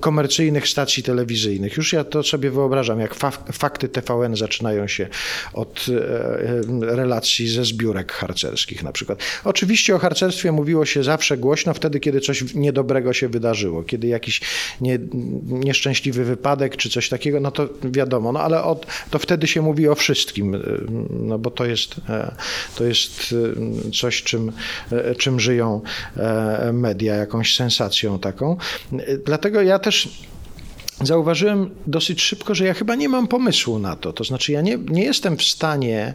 komercyjnych 0.00 0.68
stacji 0.68 1.02
telewizyjnych. 1.02 1.76
Już 1.76 1.92
ja 1.92 2.04
to 2.04 2.22
sobie 2.22 2.50
wyobrażam, 2.50 3.00
jak 3.00 3.14
fakty 3.52 3.88
TVN 3.88 4.36
zaczynają 4.52 4.88
się 4.88 5.08
od 5.52 5.86
e, 5.88 6.96
relacji 6.96 7.48
ze 7.48 7.64
zbiórek 7.64 8.12
harcerskich 8.12 8.82
na 8.82 8.92
przykład. 8.92 9.18
Oczywiście 9.44 9.94
o 9.94 9.98
harcerstwie 9.98 10.52
mówiło 10.52 10.86
się 10.86 11.04
zawsze 11.04 11.36
głośno 11.36 11.74
wtedy, 11.74 12.00
kiedy 12.00 12.20
coś 12.20 12.54
niedobrego 12.54 13.12
się 13.12 13.28
wydarzyło, 13.28 13.82
kiedy 13.82 14.06
jakiś 14.06 14.40
nie, 14.80 14.98
nieszczęśliwy 15.44 16.24
wypadek 16.24 16.76
czy 16.76 16.90
coś 16.90 17.08
takiego, 17.08 17.40
no 17.40 17.50
to 17.50 17.68
wiadomo, 17.84 18.32
no 18.32 18.40
ale 18.40 18.62
od, 18.62 18.86
to 19.10 19.18
wtedy 19.18 19.46
się 19.46 19.62
mówi 19.62 19.88
o 19.88 19.94
wszystkim, 19.94 20.54
e, 20.54 20.58
no 21.10 21.38
bo 21.38 21.50
to 21.50 21.64
jest, 21.64 21.96
e, 22.08 22.34
to 22.76 22.84
jest 22.84 23.34
coś, 24.00 24.22
czym, 24.22 24.52
czym 25.18 25.40
żyją 25.40 25.80
media, 26.72 27.14
jakąś 27.14 27.56
sensacją 27.56 28.18
taką. 28.18 28.56
Dlatego 29.24 29.62
ja 29.62 29.78
też 29.78 30.08
zauważyłem 31.02 31.70
dosyć 31.86 32.22
szybko, 32.22 32.54
że 32.54 32.64
ja 32.64 32.74
chyba 32.74 32.94
nie 32.94 33.08
mam 33.08 33.28
pomysłu 33.28 33.78
na 33.78 33.96
to. 33.96 34.12
To 34.12 34.24
znaczy, 34.24 34.52
ja 34.52 34.60
nie, 34.60 34.78
nie 34.78 35.04
jestem 35.04 35.36
w 35.36 35.42
stanie 35.42 36.14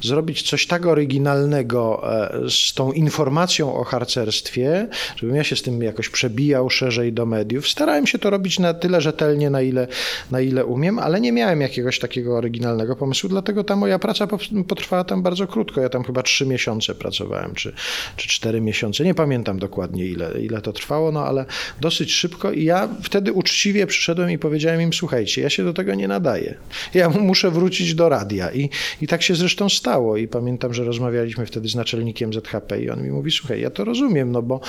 zrobić 0.00 0.42
coś 0.42 0.66
tak 0.66 0.86
oryginalnego 0.86 2.02
e, 2.12 2.50
z 2.50 2.74
tą 2.74 2.92
informacją 2.92 3.74
o 3.74 3.84
harcerstwie, 3.84 4.88
żebym 5.16 5.36
ja 5.36 5.44
się 5.44 5.56
z 5.56 5.62
tym 5.62 5.82
jakoś 5.82 6.08
przebijał 6.08 6.70
szerzej 6.70 7.12
do 7.12 7.26
mediów. 7.26 7.68
Starałem 7.68 8.06
się 8.06 8.18
to 8.18 8.30
robić 8.30 8.58
na 8.58 8.74
tyle 8.74 9.00
rzetelnie, 9.00 9.50
na 9.50 9.62
ile, 9.62 9.86
na 10.30 10.40
ile 10.40 10.64
umiem, 10.64 10.98
ale 10.98 11.20
nie 11.20 11.32
miałem 11.32 11.60
jakiegoś 11.60 11.98
takiego 11.98 12.36
oryginalnego 12.36 12.96
pomysłu, 12.96 13.28
dlatego 13.28 13.64
ta 13.64 13.76
moja 13.76 13.98
praca 13.98 14.26
potrwała 14.68 15.04
tam 15.04 15.22
bardzo 15.22 15.46
krótko. 15.46 15.80
Ja 15.80 15.88
tam 15.88 16.04
chyba 16.04 16.22
trzy 16.22 16.46
miesiące 16.46 16.94
pracowałem, 16.94 17.54
czy, 17.54 17.72
czy 18.16 18.28
cztery 18.28 18.60
miesiące. 18.60 19.04
Nie 19.04 19.14
pamiętam 19.14 19.58
dokładnie, 19.58 20.06
ile, 20.06 20.40
ile 20.40 20.60
to 20.60 20.72
trwało, 20.72 21.12
no 21.12 21.26
ale 21.26 21.44
dosyć 21.80 22.12
szybko 22.12 22.52
i 22.52 22.64
ja 22.64 22.88
wtedy 23.02 23.32
uczciwie 23.32 23.86
przyszedłem 23.86 24.21
i 24.28 24.38
powiedziałem 24.38 24.80
im, 24.80 24.92
słuchajcie, 24.92 25.42
ja 25.42 25.50
się 25.50 25.64
do 25.64 25.72
tego 25.72 25.94
nie 25.94 26.08
nadaję. 26.08 26.54
Ja 26.94 27.08
muszę 27.08 27.50
wrócić 27.50 27.94
do 27.94 28.08
radia. 28.08 28.52
I, 28.52 28.70
I 29.00 29.06
tak 29.06 29.22
się 29.22 29.34
zresztą 29.34 29.68
stało. 29.68 30.16
I 30.16 30.28
pamiętam, 30.28 30.74
że 30.74 30.84
rozmawialiśmy 30.84 31.46
wtedy 31.46 31.68
z 31.68 31.74
naczelnikiem 31.74 32.32
ZHP 32.32 32.82
i 32.82 32.90
on 32.90 33.02
mi 33.02 33.10
mówi, 33.10 33.30
słuchaj, 33.30 33.60
ja 33.60 33.70
to 33.70 33.84
rozumiem, 33.84 34.32
no 34.32 34.42
bo, 34.42 34.60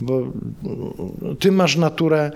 bo 0.00 0.32
ty 1.38 1.52
masz 1.52 1.76
naturę 1.76 2.30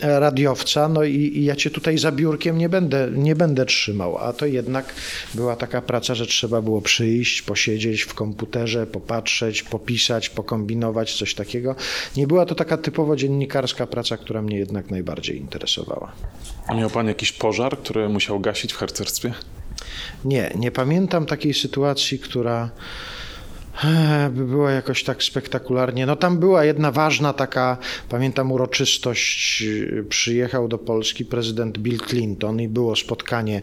radiowca, 0.00 0.88
no 0.88 1.04
i, 1.04 1.16
i 1.16 1.44
ja 1.44 1.56
cię 1.56 1.70
tutaj 1.70 1.98
za 1.98 2.12
biurkiem 2.12 2.58
nie 2.58 2.68
będę, 2.68 3.08
nie 3.14 3.34
będę 3.34 3.66
trzymał. 3.66 4.18
A 4.18 4.32
to 4.32 4.46
jednak 4.46 4.94
była 5.34 5.56
taka 5.56 5.82
praca, 5.82 6.14
że 6.14 6.26
trzeba 6.26 6.62
było 6.62 6.82
przyjść, 6.82 7.42
posiedzieć 7.42 8.02
w 8.02 8.14
komputerze, 8.14 8.86
popatrzeć, 8.86 9.62
popisać, 9.62 10.28
pokombinować, 10.28 11.14
coś 11.14 11.34
takiego. 11.34 11.74
Nie 12.16 12.26
była 12.26 12.46
to 12.46 12.54
taka 12.54 12.76
typowo 12.76 13.16
dziennikarska 13.16 13.86
praca, 13.86 14.16
która 14.16 14.42
mnie 14.42 14.58
jednak 14.58 14.90
najbardziej 14.90 15.36
interesowała. 15.36 16.11
Miał 16.74 16.90
pan 16.90 17.06
jakiś 17.06 17.32
pożar, 17.32 17.78
który 17.78 18.08
musiał 18.08 18.40
gasić 18.40 18.72
w 18.72 18.76
harcerstwie? 18.76 19.34
Nie, 20.24 20.52
nie 20.54 20.70
pamiętam 20.70 21.26
takiej 21.26 21.54
sytuacji, 21.54 22.18
która 22.18 22.70
by 24.30 24.44
było 24.44 24.68
jakoś 24.68 25.04
tak 25.04 25.22
spektakularnie. 25.22 26.06
No 26.06 26.16
tam 26.16 26.38
była 26.38 26.64
jedna 26.64 26.90
ważna 26.90 27.32
taka, 27.32 27.76
pamiętam 28.08 28.52
uroczystość, 28.52 29.64
przyjechał 30.08 30.68
do 30.68 30.78
Polski 30.78 31.24
prezydent 31.24 31.78
Bill 31.78 31.98
Clinton 32.00 32.60
i 32.60 32.68
było 32.68 32.96
spotkanie 32.96 33.62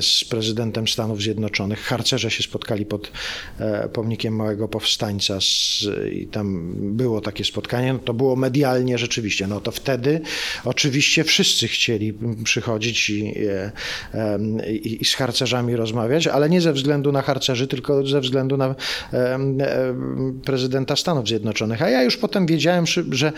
z 0.00 0.24
prezydentem 0.24 0.88
Stanów 0.88 1.22
Zjednoczonych. 1.22 1.80
Harcerze 1.80 2.30
się 2.30 2.42
spotkali 2.42 2.86
pod 2.86 3.12
e, 3.58 3.88
pomnikiem 3.88 4.36
Małego 4.36 4.68
Powstańca 4.68 5.40
z, 5.40 5.84
i 6.12 6.26
tam 6.26 6.74
było 6.76 7.20
takie 7.20 7.44
spotkanie. 7.44 7.92
No 7.92 7.98
to 7.98 8.14
było 8.14 8.36
medialnie 8.36 8.98
rzeczywiście. 8.98 9.46
No 9.46 9.60
to 9.60 9.70
wtedy 9.70 10.20
oczywiście 10.64 11.24
wszyscy 11.24 11.68
chcieli 11.68 12.14
przychodzić 12.44 13.10
i, 13.10 13.34
i, 14.66 14.88
i, 14.88 15.02
i 15.02 15.04
z 15.04 15.14
harcerzami 15.14 15.76
rozmawiać, 15.76 16.26
ale 16.26 16.50
nie 16.50 16.60
ze 16.60 16.72
względu 16.72 17.12
na 17.12 17.22
harcerzy, 17.22 17.66
tylko 17.66 18.06
ze 18.06 18.20
względu 18.20 18.56
na 18.56 18.74
prezydenta 20.44 20.96
Stanów 20.96 21.28
Zjednoczonych. 21.28 21.82
A 21.82 21.88
ja 21.88 22.02
już 22.02 22.16
potem 22.16 22.46
wiedziałem, 22.46 22.84
że 23.10 23.32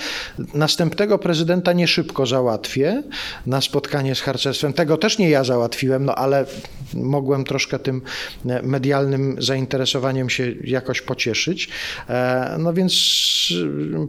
następnego 0.55 1.19
prezydenta 1.19 1.73
nie 1.73 1.89
szybko 1.89 2.27
załatwię 2.27 3.03
na 3.47 3.61
spotkanie 3.61 4.15
z 4.15 4.21
harcerstwem. 4.21 4.73
Tego 4.73 4.97
też 4.97 5.19
nie 5.19 5.31
ja 5.31 5.45
załatwiłem, 5.45 6.05
no 6.05 6.15
ale 6.15 6.47
mogłem 6.95 7.45
troszkę 7.45 7.79
tym 7.79 8.03
medialnym 8.63 9.37
zainteresowaniem 9.39 10.31
się 10.31 10.55
jakoś 10.65 11.03
pocieszyć. 11.03 11.69
E, 12.09 12.57
no 12.59 12.73
więc 12.73 12.93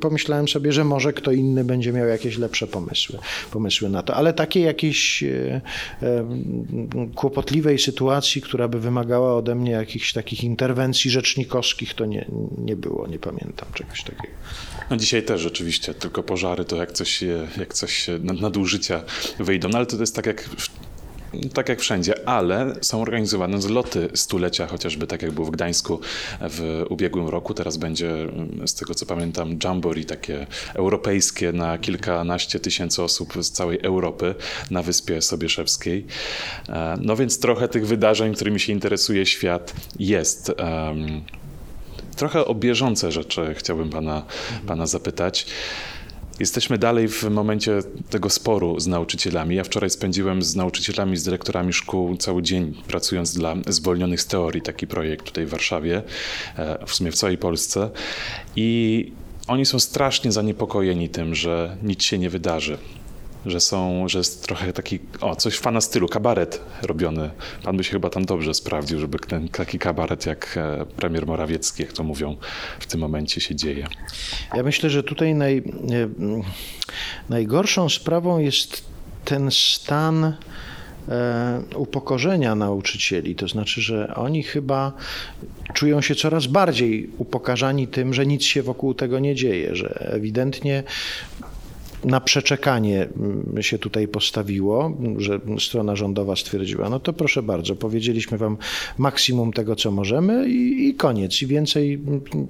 pomyślałem 0.01 0.47
sobie, 0.47 0.71
że 0.71 0.83
może 0.83 1.13
kto 1.13 1.31
inny 1.31 1.63
będzie 1.63 1.93
miał 1.93 2.07
jakieś 2.07 2.37
lepsze 2.37 2.67
pomysły, 2.67 3.19
pomysły 3.51 3.89
na 3.89 4.03
to. 4.03 4.15
Ale 4.15 4.33
takiej 4.33 4.63
jakiejś 4.63 5.23
e, 5.23 5.61
e, 6.03 6.25
kłopotliwej 7.15 7.79
sytuacji, 7.79 8.41
która 8.41 8.67
by 8.67 8.79
wymagała 8.79 9.35
ode 9.35 9.55
mnie 9.55 9.71
jakichś 9.71 10.13
takich 10.13 10.43
interwencji 10.43 11.11
rzecznikowskich, 11.31 11.93
to 11.93 12.05
nie, 12.05 12.25
nie 12.57 12.75
było, 12.75 13.07
nie 13.07 13.19
pamiętam 13.19 13.67
czegoś 13.73 14.03
takiego. 14.03 14.33
No 14.89 14.97
dzisiaj 14.97 15.23
też 15.23 15.41
rzeczywiście, 15.41 15.93
tylko 15.93 16.23
pożary 16.23 16.65
to 16.65 16.75
jak 16.75 16.91
coś, 16.91 17.23
jak 17.57 17.73
coś 17.73 18.07
nadużycia 18.19 19.03
wyjdą. 19.39 19.69
No 19.69 19.77
ale 19.77 19.85
to 19.85 19.97
jest 19.97 20.15
tak 20.15 20.25
jak 20.25 20.49
tak 21.53 21.69
jak 21.69 21.79
wszędzie, 21.79 22.27
ale 22.27 22.75
są 22.81 23.01
organizowane 23.01 23.61
zloty 23.61 24.09
stulecia, 24.13 24.67
chociażby 24.67 25.07
tak 25.07 25.21
jak 25.21 25.31
było 25.31 25.47
w 25.47 25.51
Gdańsku 25.51 25.99
w 26.41 26.85
ubiegłym 26.89 27.27
roku. 27.27 27.53
Teraz 27.53 27.77
będzie, 27.77 28.13
z 28.65 28.73
tego 28.73 28.95
co 28.95 29.05
pamiętam, 29.05 29.57
jamboree 29.63 30.05
takie 30.05 30.47
europejskie 30.73 31.51
na 31.51 31.77
kilkanaście 31.77 32.59
tysięcy 32.59 33.03
osób 33.03 33.33
z 33.41 33.51
całej 33.51 33.79
Europy 33.81 34.35
na 34.71 34.83
Wyspie 34.83 35.21
Sobieszewskiej. 35.21 36.05
E, 36.69 36.97
no 37.01 37.15
więc 37.15 37.39
trochę 37.39 37.67
tych 37.67 37.87
wydarzeń, 37.87 38.35
którymi 38.35 38.59
się 38.59 38.73
interesuje 38.73 39.25
świat 39.25 39.73
jest. 39.99 40.51
Trochę 42.15 42.45
o 42.45 42.55
bieżące 42.55 43.11
rzeczy 43.11 43.55
chciałbym 43.57 43.89
pana, 43.89 44.23
pana 44.67 44.85
zapytać. 44.87 45.45
Jesteśmy 46.41 46.77
dalej 46.77 47.07
w 47.07 47.23
momencie 47.23 47.79
tego 48.09 48.29
sporu 48.29 48.79
z 48.79 48.87
nauczycielami. 48.87 49.55
Ja 49.55 49.63
wczoraj 49.63 49.89
spędziłem 49.89 50.41
z 50.41 50.55
nauczycielami, 50.55 51.17
z 51.17 51.23
dyrektorami 51.23 51.73
szkół 51.73 52.17
cały 52.17 52.41
dzień 52.43 52.73
pracując 52.87 53.33
dla 53.33 53.55
zwolnionych 53.67 54.21
z 54.21 54.25
teorii, 54.25 54.61
taki 54.61 54.87
projekt 54.87 55.25
tutaj 55.25 55.45
w 55.45 55.49
Warszawie, 55.49 56.03
e, 56.57 56.85
w 56.85 56.95
sumie 56.95 57.11
w 57.11 57.15
całej 57.15 57.37
Polsce. 57.37 57.89
I 58.55 59.11
oni 59.47 59.65
są 59.65 59.79
strasznie 59.79 60.31
zaniepokojeni 60.31 61.09
tym, 61.09 61.35
że 61.35 61.77
nic 61.83 62.03
się 62.03 62.17
nie 62.17 62.29
wydarzy 62.29 62.77
że 63.45 63.59
są, 63.59 64.07
że 64.07 64.17
jest 64.17 64.43
trochę 64.43 64.73
taki, 64.73 64.99
o, 65.21 65.35
coś 65.35 65.57
fana 65.57 65.81
stylu, 65.81 66.07
kabaret 66.07 66.61
robiony. 66.81 67.29
Pan 67.63 67.77
by 67.77 67.83
się 67.83 67.91
chyba 67.91 68.09
tam 68.09 68.25
dobrze 68.25 68.53
sprawdził, 68.53 68.99
żeby 68.99 69.19
ten 69.19 69.49
taki 69.49 69.79
kabaret 69.79 70.25
jak 70.25 70.57
e, 70.57 70.85
premier 70.85 71.27
Morawiecki, 71.27 71.83
jak 71.83 71.93
to 71.93 72.03
mówią, 72.03 72.37
w 72.79 72.85
tym 72.85 72.99
momencie 72.99 73.41
się 73.41 73.55
dzieje. 73.55 73.87
Ja 74.55 74.63
myślę, 74.63 74.89
że 74.89 75.03
tutaj 75.03 75.35
naj, 75.35 75.57
e, 75.57 75.63
najgorszą 77.29 77.89
sprawą 77.89 78.39
jest 78.39 78.83
ten 79.25 79.51
stan 79.51 80.33
e, 81.09 81.61
upokorzenia 81.75 82.55
nauczycieli. 82.55 83.35
To 83.35 83.47
znaczy, 83.47 83.81
że 83.81 84.15
oni 84.15 84.43
chyba 84.43 84.93
czują 85.73 86.01
się 86.01 86.15
coraz 86.15 86.47
bardziej 86.47 87.09
upokarzani 87.17 87.87
tym, 87.87 88.13
że 88.13 88.25
nic 88.25 88.43
się 88.43 88.63
wokół 88.63 88.93
tego 88.93 89.19
nie 89.19 89.35
dzieje, 89.35 89.75
że 89.75 90.11
ewidentnie 90.13 90.83
na 92.05 92.21
przeczekanie 92.21 93.07
mm, 93.17 93.63
się 93.63 93.79
tutaj 93.79 94.07
postawiło, 94.07 94.97
że 95.17 95.39
strona 95.59 95.95
rządowa 95.95 96.35
stwierdziła, 96.35 96.89
no 96.89 96.99
to 96.99 97.13
proszę 97.13 97.43
bardzo, 97.43 97.75
powiedzieliśmy 97.75 98.37
wam 98.37 98.57
maksimum 98.97 99.53
tego, 99.53 99.75
co 99.75 99.91
możemy 99.91 100.49
i, 100.49 100.87
i 100.87 100.95
koniec. 100.95 101.41
I 101.41 101.47
więcej 101.47 102.01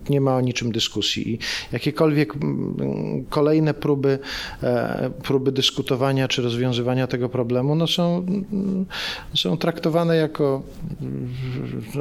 nie 0.10 0.22
ma 0.22 0.36
o 0.36 0.42
niczym 0.42 0.72
dyskusji. 0.72 1.34
I 1.34 1.40
jakiekolwiek 1.72 2.36
mm, 2.36 3.26
kolejne 3.30 3.74
próby, 3.74 4.20
e, 4.64 5.12
próby 5.24 5.52
dyskutowania 5.52 6.28
czy 6.28 6.42
rozwiązywania 6.42 7.08
tego 7.08 7.30
problemu 7.30 7.76
no 7.76 7.88
są, 7.88 8.18
mm, 8.18 8.86
są 9.36 9.58
traktowane 9.58 10.16
jako 10.16 10.62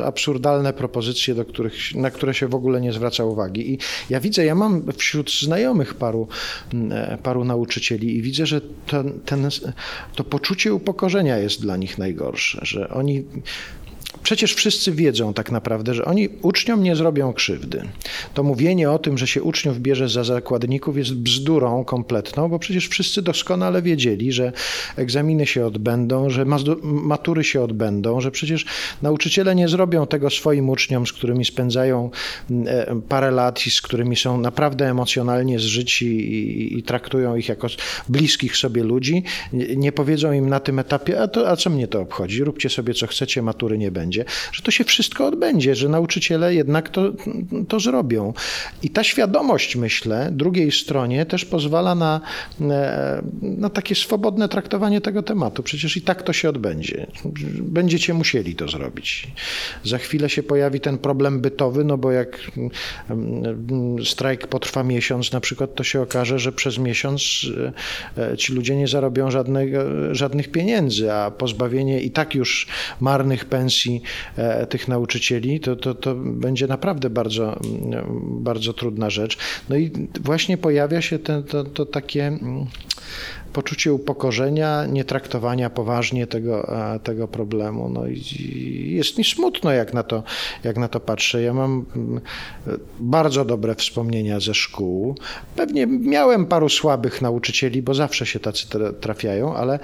absurdalne 0.04 0.72
propozycje, 0.72 1.34
do 1.34 1.44
których, 1.44 1.94
na 1.94 2.10
które 2.10 2.34
się 2.34 2.48
w 2.48 2.54
ogóle 2.54 2.80
nie 2.80 2.92
zwraca 2.92 3.24
uwagi. 3.24 3.72
I 3.72 3.78
ja 4.10 4.20
widzę, 4.20 4.44
ja 4.44 4.54
mam 4.54 4.82
wśród 4.92 5.30
znajomych 5.30 5.94
paru, 5.94 6.28
e, 6.90 7.18
paru 7.22 7.39
paru 7.40 7.44
nauczycieli 7.44 8.16
i 8.16 8.22
widzę, 8.22 8.46
że 8.46 8.60
ten, 8.86 9.20
ten, 9.24 9.48
to 10.14 10.24
poczucie 10.24 10.74
upokorzenia 10.74 11.38
jest 11.38 11.60
dla 11.60 11.76
nich 11.76 11.98
najgorsze, 11.98 12.60
że 12.62 12.88
oni 12.88 13.24
Przecież 14.22 14.54
wszyscy 14.54 14.92
wiedzą 14.92 15.34
tak 15.34 15.50
naprawdę, 15.50 15.94
że 15.94 16.04
oni 16.04 16.28
uczniom 16.42 16.82
nie 16.82 16.96
zrobią 16.96 17.32
krzywdy. 17.32 17.82
To 18.34 18.42
mówienie 18.42 18.90
o 18.90 18.98
tym, 18.98 19.18
że 19.18 19.26
się 19.26 19.42
uczniów 19.42 19.80
bierze 19.80 20.08
za 20.08 20.24
zakładników 20.24 20.96
jest 20.96 21.14
bzdurą 21.14 21.84
kompletną, 21.84 22.48
bo 22.48 22.58
przecież 22.58 22.88
wszyscy 22.88 23.22
doskonale 23.22 23.82
wiedzieli, 23.82 24.32
że 24.32 24.52
egzaminy 24.96 25.46
się 25.46 25.66
odbędą, 25.66 26.30
że 26.30 26.44
matury 26.82 27.44
się 27.44 27.62
odbędą, 27.62 28.20
że 28.20 28.30
przecież 28.30 28.64
nauczyciele 29.02 29.54
nie 29.54 29.68
zrobią 29.68 30.06
tego 30.06 30.30
swoim 30.30 30.68
uczniom, 30.68 31.06
z 31.06 31.12
którymi 31.12 31.44
spędzają 31.44 32.10
e, 32.66 33.00
parę 33.08 33.30
lat 33.30 33.66
i 33.66 33.70
z 33.70 33.82
którymi 33.82 34.16
są 34.16 34.40
naprawdę 34.40 34.88
emocjonalnie 34.88 35.58
zżyci 35.58 36.06
i, 36.06 36.78
i 36.78 36.82
traktują 36.82 37.36
ich 37.36 37.48
jako 37.48 37.68
bliskich 38.08 38.56
sobie 38.56 38.82
ludzi. 38.82 39.24
Nie 39.52 39.92
powiedzą 39.92 40.32
im 40.32 40.48
na 40.48 40.60
tym 40.60 40.78
etapie, 40.78 41.20
a, 41.20 41.28
to, 41.28 41.48
a 41.50 41.56
co 41.56 41.70
mnie 41.70 41.88
to 41.88 42.00
obchodzi, 42.00 42.44
róbcie 42.44 42.68
sobie 42.68 42.94
co 42.94 43.06
chcecie, 43.06 43.42
matury 43.42 43.78
nie 43.78 43.90
będzie 43.90 44.09
będzie, 44.10 44.24
że 44.52 44.62
to 44.62 44.70
się 44.70 44.84
wszystko 44.84 45.26
odbędzie, 45.26 45.74
że 45.74 45.88
nauczyciele 45.88 46.54
jednak 46.54 46.88
to, 46.88 47.12
to 47.68 47.80
zrobią. 47.80 48.32
I 48.82 48.90
ta 48.90 49.04
świadomość, 49.04 49.76
myślę, 49.76 50.28
drugiej 50.32 50.72
stronie 50.72 51.26
też 51.26 51.44
pozwala 51.44 51.94
na, 51.94 52.20
e, 52.60 53.22
na 53.42 53.70
takie 53.70 53.94
swobodne 53.94 54.48
traktowanie 54.48 55.00
tego 55.00 55.22
tematu. 55.22 55.62
Przecież 55.62 55.96
i 55.96 56.02
tak 56.02 56.22
to 56.22 56.32
się 56.32 56.48
odbędzie. 56.48 57.06
Będziecie 57.60 58.14
musieli 58.14 58.54
to 58.54 58.68
zrobić. 58.68 59.26
Za 59.84 59.98
chwilę 59.98 60.28
się 60.28 60.42
pojawi 60.42 60.80
ten 60.80 60.98
problem 60.98 61.40
bytowy, 61.40 61.84
no 61.84 61.98
bo 61.98 62.12
jak 62.12 62.38
mm, 63.10 64.04
strajk 64.04 64.46
potrwa 64.46 64.82
miesiąc, 64.82 65.32
na 65.32 65.40
przykład, 65.40 65.74
to 65.74 65.84
się 65.84 66.02
okaże, 66.02 66.38
że 66.38 66.52
przez 66.52 66.78
miesiąc 66.78 67.46
e, 68.18 68.36
ci 68.36 68.52
ludzie 68.52 68.76
nie 68.76 68.88
zarobią 68.88 69.30
żadnego, 69.30 69.78
żadnych 70.14 70.50
pieniędzy, 70.50 71.12
a 71.12 71.30
pozbawienie 71.30 72.00
i 72.00 72.10
tak 72.10 72.34
już 72.34 72.66
marnych 73.00 73.44
pensji 73.44 73.99
E, 74.36 74.66
tych 74.66 74.88
nauczycieli, 74.88 75.60
to, 75.60 75.76
to, 75.76 75.94
to 75.94 76.14
będzie 76.14 76.66
naprawdę 76.66 77.10
bardzo, 77.10 77.56
mm, 77.56 78.04
bardzo 78.20 78.72
trudna 78.72 79.10
rzecz. 79.10 79.38
No 79.68 79.76
i 79.76 79.90
właśnie 80.20 80.56
pojawia 80.56 81.02
się 81.02 81.18
ten, 81.18 81.42
to, 81.42 81.64
to 81.64 81.86
takie 81.86 82.26
mm, 82.26 82.66
poczucie 83.52 83.92
upokorzenia, 83.92 84.86
nietraktowania 84.86 85.70
poważnie 85.70 86.26
tego, 86.26 86.72
tego 87.02 87.28
problemu. 87.28 87.88
No 87.88 88.06
i 88.06 88.20
jest 88.96 89.18
mi 89.18 89.24
smutno, 89.24 89.72
jak 89.72 89.94
na, 89.94 90.02
to, 90.02 90.22
jak 90.64 90.76
na 90.76 90.88
to 90.88 91.00
patrzę. 91.00 91.42
Ja 91.42 91.54
mam 91.54 91.84
mm, 91.96 92.20
bardzo 93.00 93.44
dobre 93.44 93.74
wspomnienia 93.74 94.40
ze 94.40 94.54
szkół. 94.54 95.14
Pewnie 95.56 95.86
miałem 95.86 96.46
paru 96.46 96.68
słabych 96.68 97.22
nauczycieli, 97.22 97.82
bo 97.82 97.94
zawsze 97.94 98.26
się 98.26 98.40
tacy 98.40 98.66
trafiają, 99.00 99.54
ale 99.56 99.78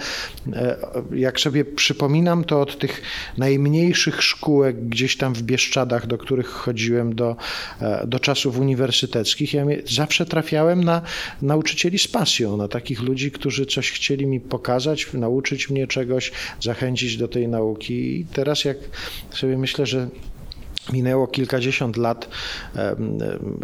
e, 0.53 0.77
jak 1.15 1.41
sobie 1.41 1.65
przypominam, 1.65 2.45
to 2.45 2.61
od 2.61 2.79
tych 2.79 3.03
najmniejszych 3.39 4.06
szkółek 4.13 4.89
gdzieś 4.89 5.17
tam 5.17 5.35
w 5.35 5.43
Bieszczadach, 5.43 6.07
do 6.07 6.19
których 6.19 6.47
chodziłem 6.47 7.15
do, 7.15 7.37
e, 7.81 8.07
do 8.07 8.21
czasów 8.21 8.59
uniwersyteckich, 8.59 9.55
ja 9.55 9.65
zawsze 9.87 10.27
trafiałem 10.27 10.85
na 10.85 11.03
nauczycieli 11.43 11.99
z 11.99 12.09
pasją, 12.09 12.57
na 12.57 12.69
takich 12.69 13.03
ludzi, 13.03 13.31
którzy 13.31 13.67
coś 13.67 13.91
chcieli 13.91 14.27
mi 14.27 14.41
pokazać, 14.41 15.07
nauczyć 15.13 15.71
mnie 15.71 15.87
czegoś, 15.87 16.33
zachęcić 16.61 17.17
do 17.17 17.29
tej 17.29 17.49
nauki. 17.49 18.21
I 18.21 18.27
teraz 18.33 18.65
jak 18.65 18.77
sobie 19.31 19.59
myślę, 19.59 19.87
że 19.87 20.09
Minęło 20.93 21.27
kilkadziesiąt 21.27 21.97
lat 21.97 22.29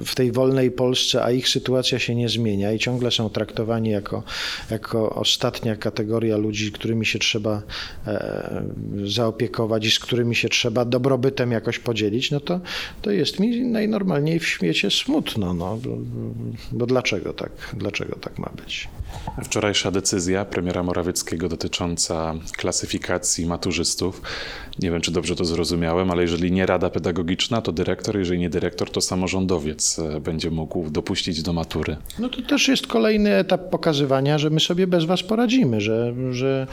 w 0.05 0.14
tej 0.14 0.33
wolnej 0.33 0.70
Polsce, 0.70 1.25
a 1.25 1.31
ich 1.31 1.49
sytuacja 1.49 1.99
się 1.99 2.14
nie 2.14 2.29
zmienia 2.29 2.73
i 2.73 2.79
ciągle 2.79 3.11
są 3.11 3.31
traktowani 3.31 3.91
jako, 3.91 4.23
jako 4.70 5.11
ostatnia 5.11 5.77
kategoria 5.77 6.37
ludzi, 6.37 6.73
którymi 6.73 7.07
się 7.07 7.18
trzeba 7.18 7.62
e, 8.07 8.62
zaopiekować 9.05 9.87
i 9.87 9.91
z 9.91 9.99
którymi 9.99 10.37
się 10.37 10.49
trzeba 10.49 10.85
dobrobytem 10.85 11.53
jakoś 11.53 11.79
podzielić, 11.79 12.31
no 12.31 12.41
to, 12.41 12.61
to 13.03 13.11
jest 13.11 13.41
mi 13.41 13.61
najnormalniej 13.61 14.39
w 14.39 14.47
świecie 14.47 14.91
smutno. 14.91 15.55
No, 15.55 15.77
bo, 15.77 15.99
bo 16.73 16.87
dlaczego 16.87 17.33
tak, 17.33 17.51
dlaczego 17.77 18.16
tak 18.16 18.39
ma 18.39 18.51
być? 18.64 18.89
Wczorajsza 19.45 19.91
decyzja 19.91 20.45
premiera 20.45 20.83
Morawieckiego 20.83 21.49
dotycząca 21.49 22.35
klasyfikacji 22.57 23.47
maturzystów. 23.47 24.23
Nie 24.79 24.91
wiem, 24.91 25.01
czy 25.01 25.11
dobrze 25.11 25.37
to 25.37 25.45
zrozumiałem, 25.45 26.11
ale 26.11 26.23
jeżeli 26.23 26.53
nie 26.53 26.66
Rada 26.66 26.91
Pedagogiczna, 26.91 27.12
to 27.65 27.73
dyrektor, 27.73 28.19
jeżeli 28.19 28.41
nie 28.41 28.51
dyrektor, 28.51 28.91
to 28.91 29.01
samorządowiec 29.01 29.99
e, 29.99 30.21
będzie 30.21 30.51
mógł 30.51 30.91
dopuścić 30.91 31.43
do 31.43 31.53
matury. 31.53 31.97
No 32.19 32.29
to 32.29 32.43
też 32.43 32.69
jest 32.69 32.87
kolejny 32.87 33.35
etap 33.35 33.71
pokazywania, 33.71 34.39
że 34.39 34.51
my 34.51 34.61
sobie 34.61 34.87
bez 34.87 35.05
was 35.05 35.23
poradzimy, 35.23 35.81
że, 35.81 36.15
że 36.31 36.67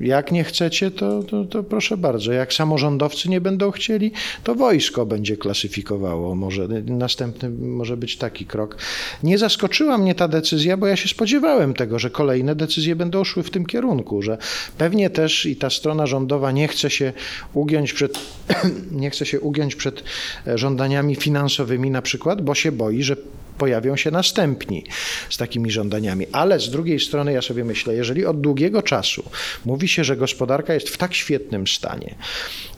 jak 0.00 0.32
nie 0.32 0.44
chcecie, 0.44 0.90
to, 0.90 1.22
to, 1.22 1.44
to 1.44 1.62
proszę 1.62 1.96
bardzo. 1.96 2.32
Jak 2.32 2.52
samorządowcy 2.52 3.28
nie 3.28 3.40
będą 3.40 3.70
chcieli, 3.70 4.12
to 4.44 4.54
wojsko 4.54 5.06
będzie 5.06 5.36
klasyfikowało. 5.36 6.34
Może 6.34 6.68
następny 6.86 7.50
może 7.50 7.96
być 7.96 8.16
taki 8.16 8.46
krok. 8.46 8.76
Nie 9.22 9.38
zaskoczyła 9.38 9.98
mnie 9.98 10.14
ta 10.14 10.28
decyzja, 10.28 10.76
bo 10.76 10.86
ja 10.86 10.96
się 10.96 11.08
spodziewałem 11.08 11.74
tego, 11.74 11.98
że 11.98 12.10
kolejne 12.10 12.54
decyzje 12.54 12.96
będą 12.96 13.24
szły 13.24 13.42
w 13.42 13.50
tym 13.50 13.66
kierunku, 13.66 14.22
że 14.22 14.38
pewnie 14.78 15.10
też 15.10 15.46
i 15.46 15.56
ta 15.56 15.70
strona 15.70 16.06
rządowa 16.06 16.52
nie 16.52 16.68
chce 16.68 16.90
się 16.90 17.12
ugiąć 17.54 17.92
przed, 17.92 18.18
nie 19.02 19.10
chce 19.10 19.26
się 19.26 19.40
ugiąć 19.40 19.61
przed 19.68 20.04
e, 20.46 20.58
żądaniami 20.58 21.16
finansowymi 21.16 21.90
na 21.90 22.02
przykład, 22.02 22.42
bo 22.42 22.54
się 22.54 22.72
boi, 22.72 23.02
że 23.02 23.16
pojawią 23.58 23.96
się 23.96 24.10
następni 24.10 24.84
z 25.30 25.36
takimi 25.36 25.70
żądaniami. 25.70 26.26
Ale 26.32 26.60
z 26.60 26.70
drugiej 26.70 27.00
strony 27.00 27.32
ja 27.32 27.42
sobie 27.42 27.64
myślę, 27.64 27.94
jeżeli 27.94 28.26
od 28.26 28.40
długiego 28.40 28.82
czasu 28.82 29.24
mówi 29.64 29.88
się, 29.88 30.04
że 30.04 30.16
gospodarka 30.16 30.74
jest 30.74 30.88
w 30.88 30.96
tak 30.96 31.14
świetnym 31.14 31.66
stanie, 31.66 32.14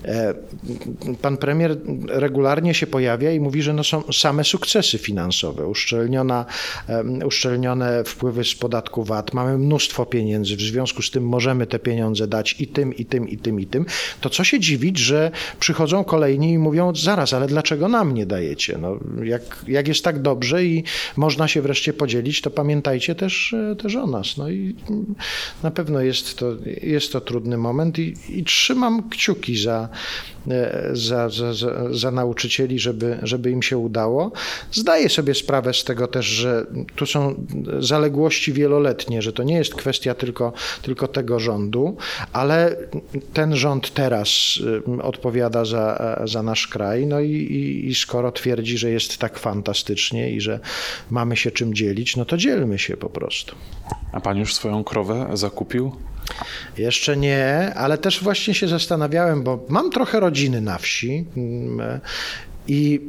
e, 0.05 0.35
pan 1.23 1.37
premier 1.37 1.77
regularnie 2.09 2.75
się 2.75 2.87
pojawia 2.87 3.33
i 3.33 3.41
mówi, 3.41 3.63
że 3.63 3.73
no 3.73 3.85
są 3.85 4.03
same 4.13 4.45
sukcesy 4.45 4.99
finansowe, 4.99 5.67
uszczelniona, 5.67 6.47
uszczelnione 7.25 8.05
wpływy 8.05 8.45
z 8.45 8.55
podatku 8.55 9.05
VAT, 9.05 9.35
mamy 9.35 9.59
mnóstwo 9.59 10.07
pieniędzy, 10.07 10.57
w 10.57 10.61
związku 10.61 11.03
z 11.03 11.11
tym 11.11 11.29
możemy 11.29 11.67
te 11.67 11.79
pieniądze 11.79 12.27
dać 12.27 12.57
i 12.59 12.67
tym, 12.67 12.95
i 12.95 13.05
tym, 13.05 13.29
i 13.29 13.39
tym, 13.39 13.61
i 13.61 13.67
tym, 13.67 13.87
to 14.21 14.31
co 14.31 14.45
się 14.45 14.61
dziwić, 14.61 14.99
że 14.99 15.31
przychodzą 15.61 16.05
kolejni 16.05 16.53
i 16.53 16.59
mówią, 16.59 16.95
zaraz, 16.95 17.33
ale 17.33 17.47
dlaczego 17.47 17.89
nam 17.89 18.15
nie 18.15 18.27
dajecie? 18.27 18.79
No, 18.81 18.99
jak, 19.23 19.43
jak 19.69 19.89
jest 19.89 20.05
tak 20.05 20.23
dobrze 20.23 20.64
i 20.65 20.85
można 21.17 21.49
się 21.49 21.63
wreszcie 21.63 21.93
podzielić, 21.93 22.41
to 22.41 22.51
pamiętajcie 22.51 23.15
też, 23.15 23.53
e, 23.53 23.77
też 23.77 23.97
o 23.97 24.07
nas. 24.07 24.37
No 24.37 24.51
i 24.51 24.75
na 25.63 25.71
pewno 25.71 26.01
jest 26.01 26.39
to, 26.39 26.47
jest 26.83 27.13
to 27.13 27.21
trudny 27.21 27.57
moment 27.57 27.99
i, 27.99 28.15
i 28.29 28.45
trzymam 28.45 29.11
kciuki 29.11 29.57
za, 29.57 29.89
za, 30.93 31.29
za 31.91 32.11
nauczycieli, 32.11 32.79
żeby, 32.79 33.19
żeby 33.23 33.51
im 33.51 33.63
się 33.63 33.79
udało. 33.79 34.33
Zdaję 34.73 35.09
sobie 35.09 35.35
sprawę 35.35 35.75
z 35.75 35.85
tego 35.85 36.09
też, 36.09 36.27
że 36.27 36.67
tu 36.97 37.07
są 37.07 37.47
zaległości 37.79 38.53
wieloletnie, 38.53 39.23
że 39.23 39.33
to 39.33 39.43
nie 39.43 39.55
jest 39.55 39.75
kwestia 39.75 40.15
tylko, 40.15 40.53
tylko 40.83 41.09
tego 41.09 41.41
rządu, 41.41 41.97
ale 42.33 42.77
ten 43.33 43.57
rząd 43.57 43.95
teraz 43.95 44.59
e, 44.99 45.03
odpowiada 45.03 45.65
za, 45.65 46.17
za 46.25 46.43
nasz 46.43 46.67
kraj, 46.67 47.07
no 47.07 47.21
i, 47.21 47.31
i, 47.31 47.89
i 47.89 47.95
skoro 47.95 48.33
twierdzi, 48.33 48.79
że 48.79 48.91
jest 48.91 49.19
tak 49.19 49.39
fantastycznie 49.39 50.31
i 50.31 50.41
że 50.41 50.61
mamy 51.11 51.37
się 51.37 51.51
czym 51.51 51.75
dzielić, 51.75 52.17
no 52.17 52.25
to 52.25 52.37
dzielmy 52.37 52.79
się 52.79 52.97
po 52.97 53.11
prostu. 53.11 53.55
A 54.13 54.21
pan 54.21 54.39
już 54.39 54.55
swoją 54.55 54.85
krowę 54.85 55.31
zakupił? 55.33 55.93
Jeszcze 56.79 57.17
nie, 57.17 57.73
ale 57.77 57.99
też 57.99 58.23
właśnie 58.23 58.55
się 58.55 58.69
zastanawiałem, 58.69 59.43
bo 59.43 59.65
mam 59.69 59.91
trochę 59.91 60.21
rodziny 60.21 60.61
na 60.61 60.79
wsi 60.79 61.25
mm, 61.37 62.01
i 62.69 63.01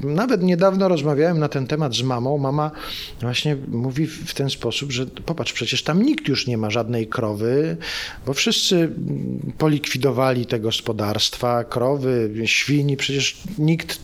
nawet 0.00 0.42
niedawno 0.42 0.88
rozmawiałem 0.88 1.38
na 1.38 1.48
ten 1.48 1.66
temat 1.66 1.94
z 1.94 2.02
mamą. 2.02 2.38
Mama 2.38 2.70
właśnie 3.20 3.56
mówi 3.68 4.06
w 4.06 4.34
ten 4.34 4.50
sposób, 4.50 4.92
że 4.92 5.06
popatrz, 5.06 5.52
przecież 5.52 5.82
tam 5.82 6.02
nikt 6.02 6.28
już 6.28 6.46
nie 6.46 6.58
ma 6.58 6.70
żadnej 6.70 7.06
krowy, 7.06 7.76
bo 8.26 8.34
wszyscy 8.34 8.90
polikwidowali 9.58 10.46
te 10.46 10.60
gospodarstwa, 10.60 11.64
krowy, 11.64 12.30
świni, 12.44 12.96
przecież 12.96 13.36
nikt, 13.58 14.00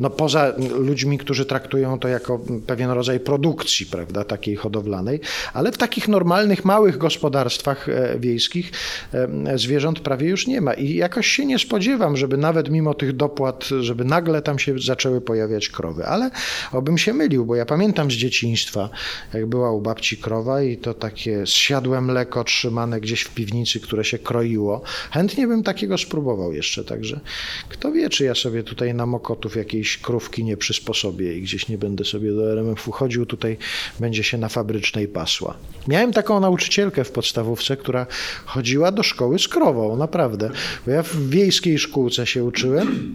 no 0.00 0.10
poza 0.10 0.52
ludźmi, 0.78 1.18
którzy 1.18 1.46
traktują 1.46 1.98
to 1.98 2.08
jako 2.08 2.40
pewien 2.66 2.90
rodzaj 2.90 3.20
produkcji, 3.20 3.86
prawda, 3.86 4.24
takiej 4.24 4.56
hodowlanej, 4.56 5.20
ale 5.52 5.72
w 5.72 5.78
takich 5.78 6.08
normalnych, 6.08 6.64
małych 6.64 6.98
gospodarstwach 6.98 7.88
e, 7.88 8.18
wiejskich 8.18 8.72
e, 9.12 9.58
zwierząt 9.58 10.00
prawie 10.00 10.28
już 10.28 10.46
nie 10.46 10.60
ma. 10.60 10.74
I 10.74 10.94
jakoś 10.94 11.26
się 11.26 11.46
nie 11.46 11.58
spodziewam, 11.58 12.16
żeby 12.16 12.36
nawet 12.36 12.70
mimo 12.70 12.94
tych 12.94 13.16
dopłat, 13.16 13.68
żeby 13.80 14.04
nagle 14.04 14.23
nagle 14.24 14.42
tam 14.42 14.58
się 14.58 14.78
zaczęły 14.78 15.20
pojawiać 15.20 15.68
krowy. 15.68 16.06
Ale 16.06 16.30
obym 16.72 16.98
się 16.98 17.12
mylił, 17.12 17.46
bo 17.46 17.54
ja 17.54 17.66
pamiętam 17.66 18.10
z 18.10 18.14
dzieciństwa, 18.14 18.90
jak 19.34 19.46
była 19.46 19.72
u 19.72 19.80
babci 19.80 20.16
krowa 20.16 20.62
i 20.62 20.76
to 20.76 20.94
takie 20.94 21.46
zsiadłe 21.46 22.00
mleko 22.00 22.44
trzymane 22.44 23.00
gdzieś 23.00 23.22
w 23.22 23.34
piwnicy, 23.34 23.80
które 23.80 24.04
się 24.04 24.18
kroiło. 24.18 24.82
Chętnie 25.10 25.46
bym 25.46 25.62
takiego 25.62 25.98
spróbował 25.98 26.52
jeszcze, 26.52 26.84
także 26.84 27.20
kto 27.68 27.92
wie, 27.92 28.08
czy 28.08 28.24
ja 28.24 28.34
sobie 28.34 28.62
tutaj 28.62 28.94
na 28.94 29.06
Mokotów 29.06 29.56
jakiejś 29.56 29.98
krówki 29.98 30.44
nie 30.44 30.56
przysposobię 30.56 31.38
i 31.38 31.42
gdzieś 31.42 31.68
nie 31.68 31.78
będę 31.78 32.04
sobie 32.04 32.32
do 32.32 32.52
RMF-u 32.52 32.92
chodził, 32.92 33.26
tutaj 33.26 33.56
będzie 34.00 34.24
się 34.24 34.38
na 34.38 34.48
fabrycznej 34.48 35.08
pasła. 35.08 35.54
Miałem 35.88 36.12
taką 36.12 36.40
nauczycielkę 36.40 37.04
w 37.04 37.10
podstawówce, 37.10 37.76
która 37.76 38.06
chodziła 38.44 38.92
do 38.92 39.02
szkoły 39.02 39.38
z 39.38 39.48
krową, 39.48 39.96
naprawdę. 39.96 40.50
Bo 40.86 40.92
ja 40.92 41.02
w 41.02 41.28
wiejskiej 41.28 41.78
szkółce 41.78 42.26
się 42.26 42.44
uczyłem. 42.44 43.14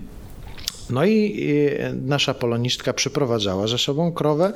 No 0.90 1.06
i 1.06 1.40
nasza 2.06 2.34
polonistka 2.34 2.94
przyprowadzała 2.94 3.68
ze 3.68 3.78
sobą 3.78 4.12
krowę, 4.12 4.54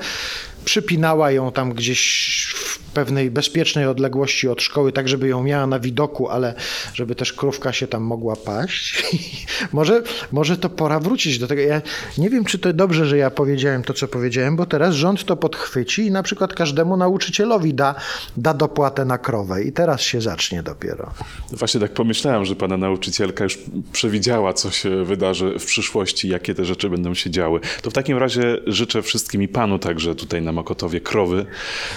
przypinała 0.66 1.32
ją 1.32 1.52
tam 1.52 1.74
gdzieś 1.74 2.54
w 2.56 2.80
pewnej 2.80 3.32
bezpiecznej 3.32 3.86
odległości 3.86 4.48
od 4.48 4.62
szkoły, 4.62 4.92
tak 4.92 5.08
żeby 5.08 5.28
ją 5.28 5.44
miała 5.44 5.68
na 5.68 5.80
widoku, 5.80 6.30
ale 6.30 6.54
żeby 6.94 7.16
też 7.16 7.34
krówka 7.34 7.74
się 7.74 7.88
tam 7.88 8.04
mogła 8.04 8.36
paść. 8.36 9.04
może, 9.74 10.04
może 10.32 10.58
to 10.58 10.70
pora 10.70 11.00
wrócić 11.00 11.40
do 11.40 11.48
tego. 11.48 11.62
Ja 11.62 11.82
nie 12.18 12.30
wiem, 12.30 12.46
czy 12.46 12.60
to 12.60 12.74
dobrze, 12.74 13.06
że 13.06 13.18
ja 13.18 13.32
powiedziałem 13.32 13.84
to, 13.84 13.94
co 13.94 14.08
powiedziałem, 14.08 14.56
bo 14.56 14.66
teraz 14.66 14.96
rząd 14.96 15.26
to 15.26 15.36
podchwyci 15.36 16.06
i 16.06 16.12
na 16.12 16.24
przykład 16.24 16.54
każdemu 16.54 16.98
nauczycielowi 16.98 17.74
da, 17.74 17.96
da 18.38 18.54
dopłatę 18.54 19.06
na 19.06 19.18
krowę 19.18 19.64
i 19.64 19.72
teraz 19.72 20.02
się 20.02 20.22
zacznie 20.22 20.64
dopiero. 20.64 21.12
Właśnie 21.52 21.80
tak 21.80 21.94
pomyślałem, 21.94 22.46
że 22.46 22.56
pana 22.56 22.78
nauczycielka 22.78 23.44
już 23.44 23.58
przewidziała, 23.92 24.54
co 24.54 24.72
się 24.72 25.06
wydarzy 25.06 25.60
w 25.60 25.66
przyszłości, 25.66 26.30
jakie 26.30 26.56
te 26.56 26.66
rzeczy 26.66 26.90
będą 26.90 27.14
się 27.14 27.30
działy. 27.30 27.60
To 27.82 27.90
w 27.90 27.94
takim 27.94 28.18
razie 28.18 28.58
życzę 28.68 29.02
wszystkim 29.02 29.44
i 29.44 29.48
panu 29.48 29.80
także 29.80 30.16
tutaj 30.16 30.42
na 30.42 30.52
Mokotowie 30.52 31.02
krowy 31.02 31.46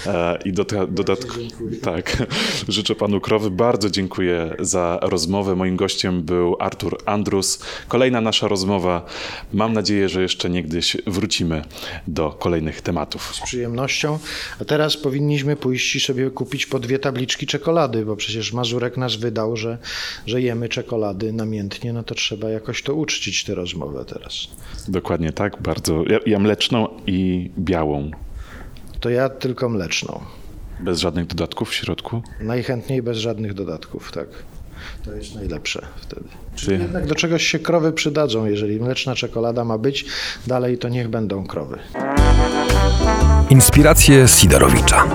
e, 0.05 0.39
i 0.45 0.53
do, 0.53 0.65
dodatku. 0.87 1.35
Tak, 1.81 2.23
życzę 2.67 2.95
panu 2.95 3.21
krowy. 3.21 3.51
Bardzo 3.51 3.89
dziękuję 3.89 4.55
za 4.59 4.99
rozmowę. 5.01 5.55
Moim 5.55 5.75
gościem 5.75 6.23
był 6.23 6.55
Artur 6.59 6.97
Andrus. 7.05 7.46
Kolejna 7.87 8.21
nasza 8.21 8.47
rozmowa. 8.47 9.05
Mam 9.53 9.73
nadzieję, 9.73 10.09
że 10.09 10.21
jeszcze 10.21 10.49
niegdyś 10.49 10.97
wrócimy 11.07 11.61
do 12.07 12.29
kolejnych 12.29 12.81
tematów. 12.81 13.35
Z 13.35 13.39
przyjemnością. 13.39 14.19
A 14.61 14.65
teraz 14.65 14.97
powinniśmy 14.97 15.55
pójść 15.55 15.95
i 15.95 15.99
sobie 15.99 16.31
kupić 16.31 16.65
po 16.65 16.79
dwie 16.79 16.99
tabliczki 16.99 17.47
czekolady, 17.47 18.05
bo 18.05 18.15
przecież 18.15 18.53
Mazurek 18.53 18.97
nas 18.97 19.15
wydał, 19.15 19.57
że, 19.57 19.77
że 20.25 20.41
jemy 20.41 20.69
czekolady 20.69 21.33
namiętnie, 21.33 21.93
no 21.93 22.03
to 22.03 22.15
trzeba 22.15 22.49
jakoś 22.49 22.83
to 22.83 22.95
uczcić 22.95 23.43
tę 23.43 23.55
rozmowę 23.55 24.05
teraz. 24.05 24.47
Dokładnie 24.87 25.33
tak, 25.33 25.61
bardzo. 25.61 26.03
Ja, 26.09 26.19
ja 26.25 26.39
mleczną 26.39 26.87
i 27.07 27.49
białą. 27.59 28.11
To 28.99 29.09
ja 29.09 29.29
tylko 29.29 29.69
mleczną. 29.69 30.21
Bez 30.79 30.99
żadnych 30.99 31.27
dodatków 31.27 31.69
w 31.69 31.73
środku? 31.73 32.21
Najchętniej 32.41 33.01
bez 33.01 33.17
żadnych 33.17 33.53
dodatków, 33.53 34.11
tak. 34.11 34.27
To 35.07 35.15
jest 35.15 35.35
najlepsze 35.35 35.85
wtedy. 36.01 36.27
Czyli 36.55 36.81
jednak 36.81 37.07
do 37.07 37.15
czegoś 37.15 37.47
się 37.47 37.59
krowy 37.59 37.91
przydadzą. 37.91 38.45
Jeżeli 38.45 38.79
mleczna 38.79 39.15
czekolada 39.15 39.63
ma 39.63 39.77
być, 39.77 40.05
dalej 40.47 40.77
to 40.77 40.89
niech 40.89 41.07
będą 41.07 41.47
krowy. 41.47 41.79
Inspiracje 43.49 44.27
Sidorowicza. 44.27 45.07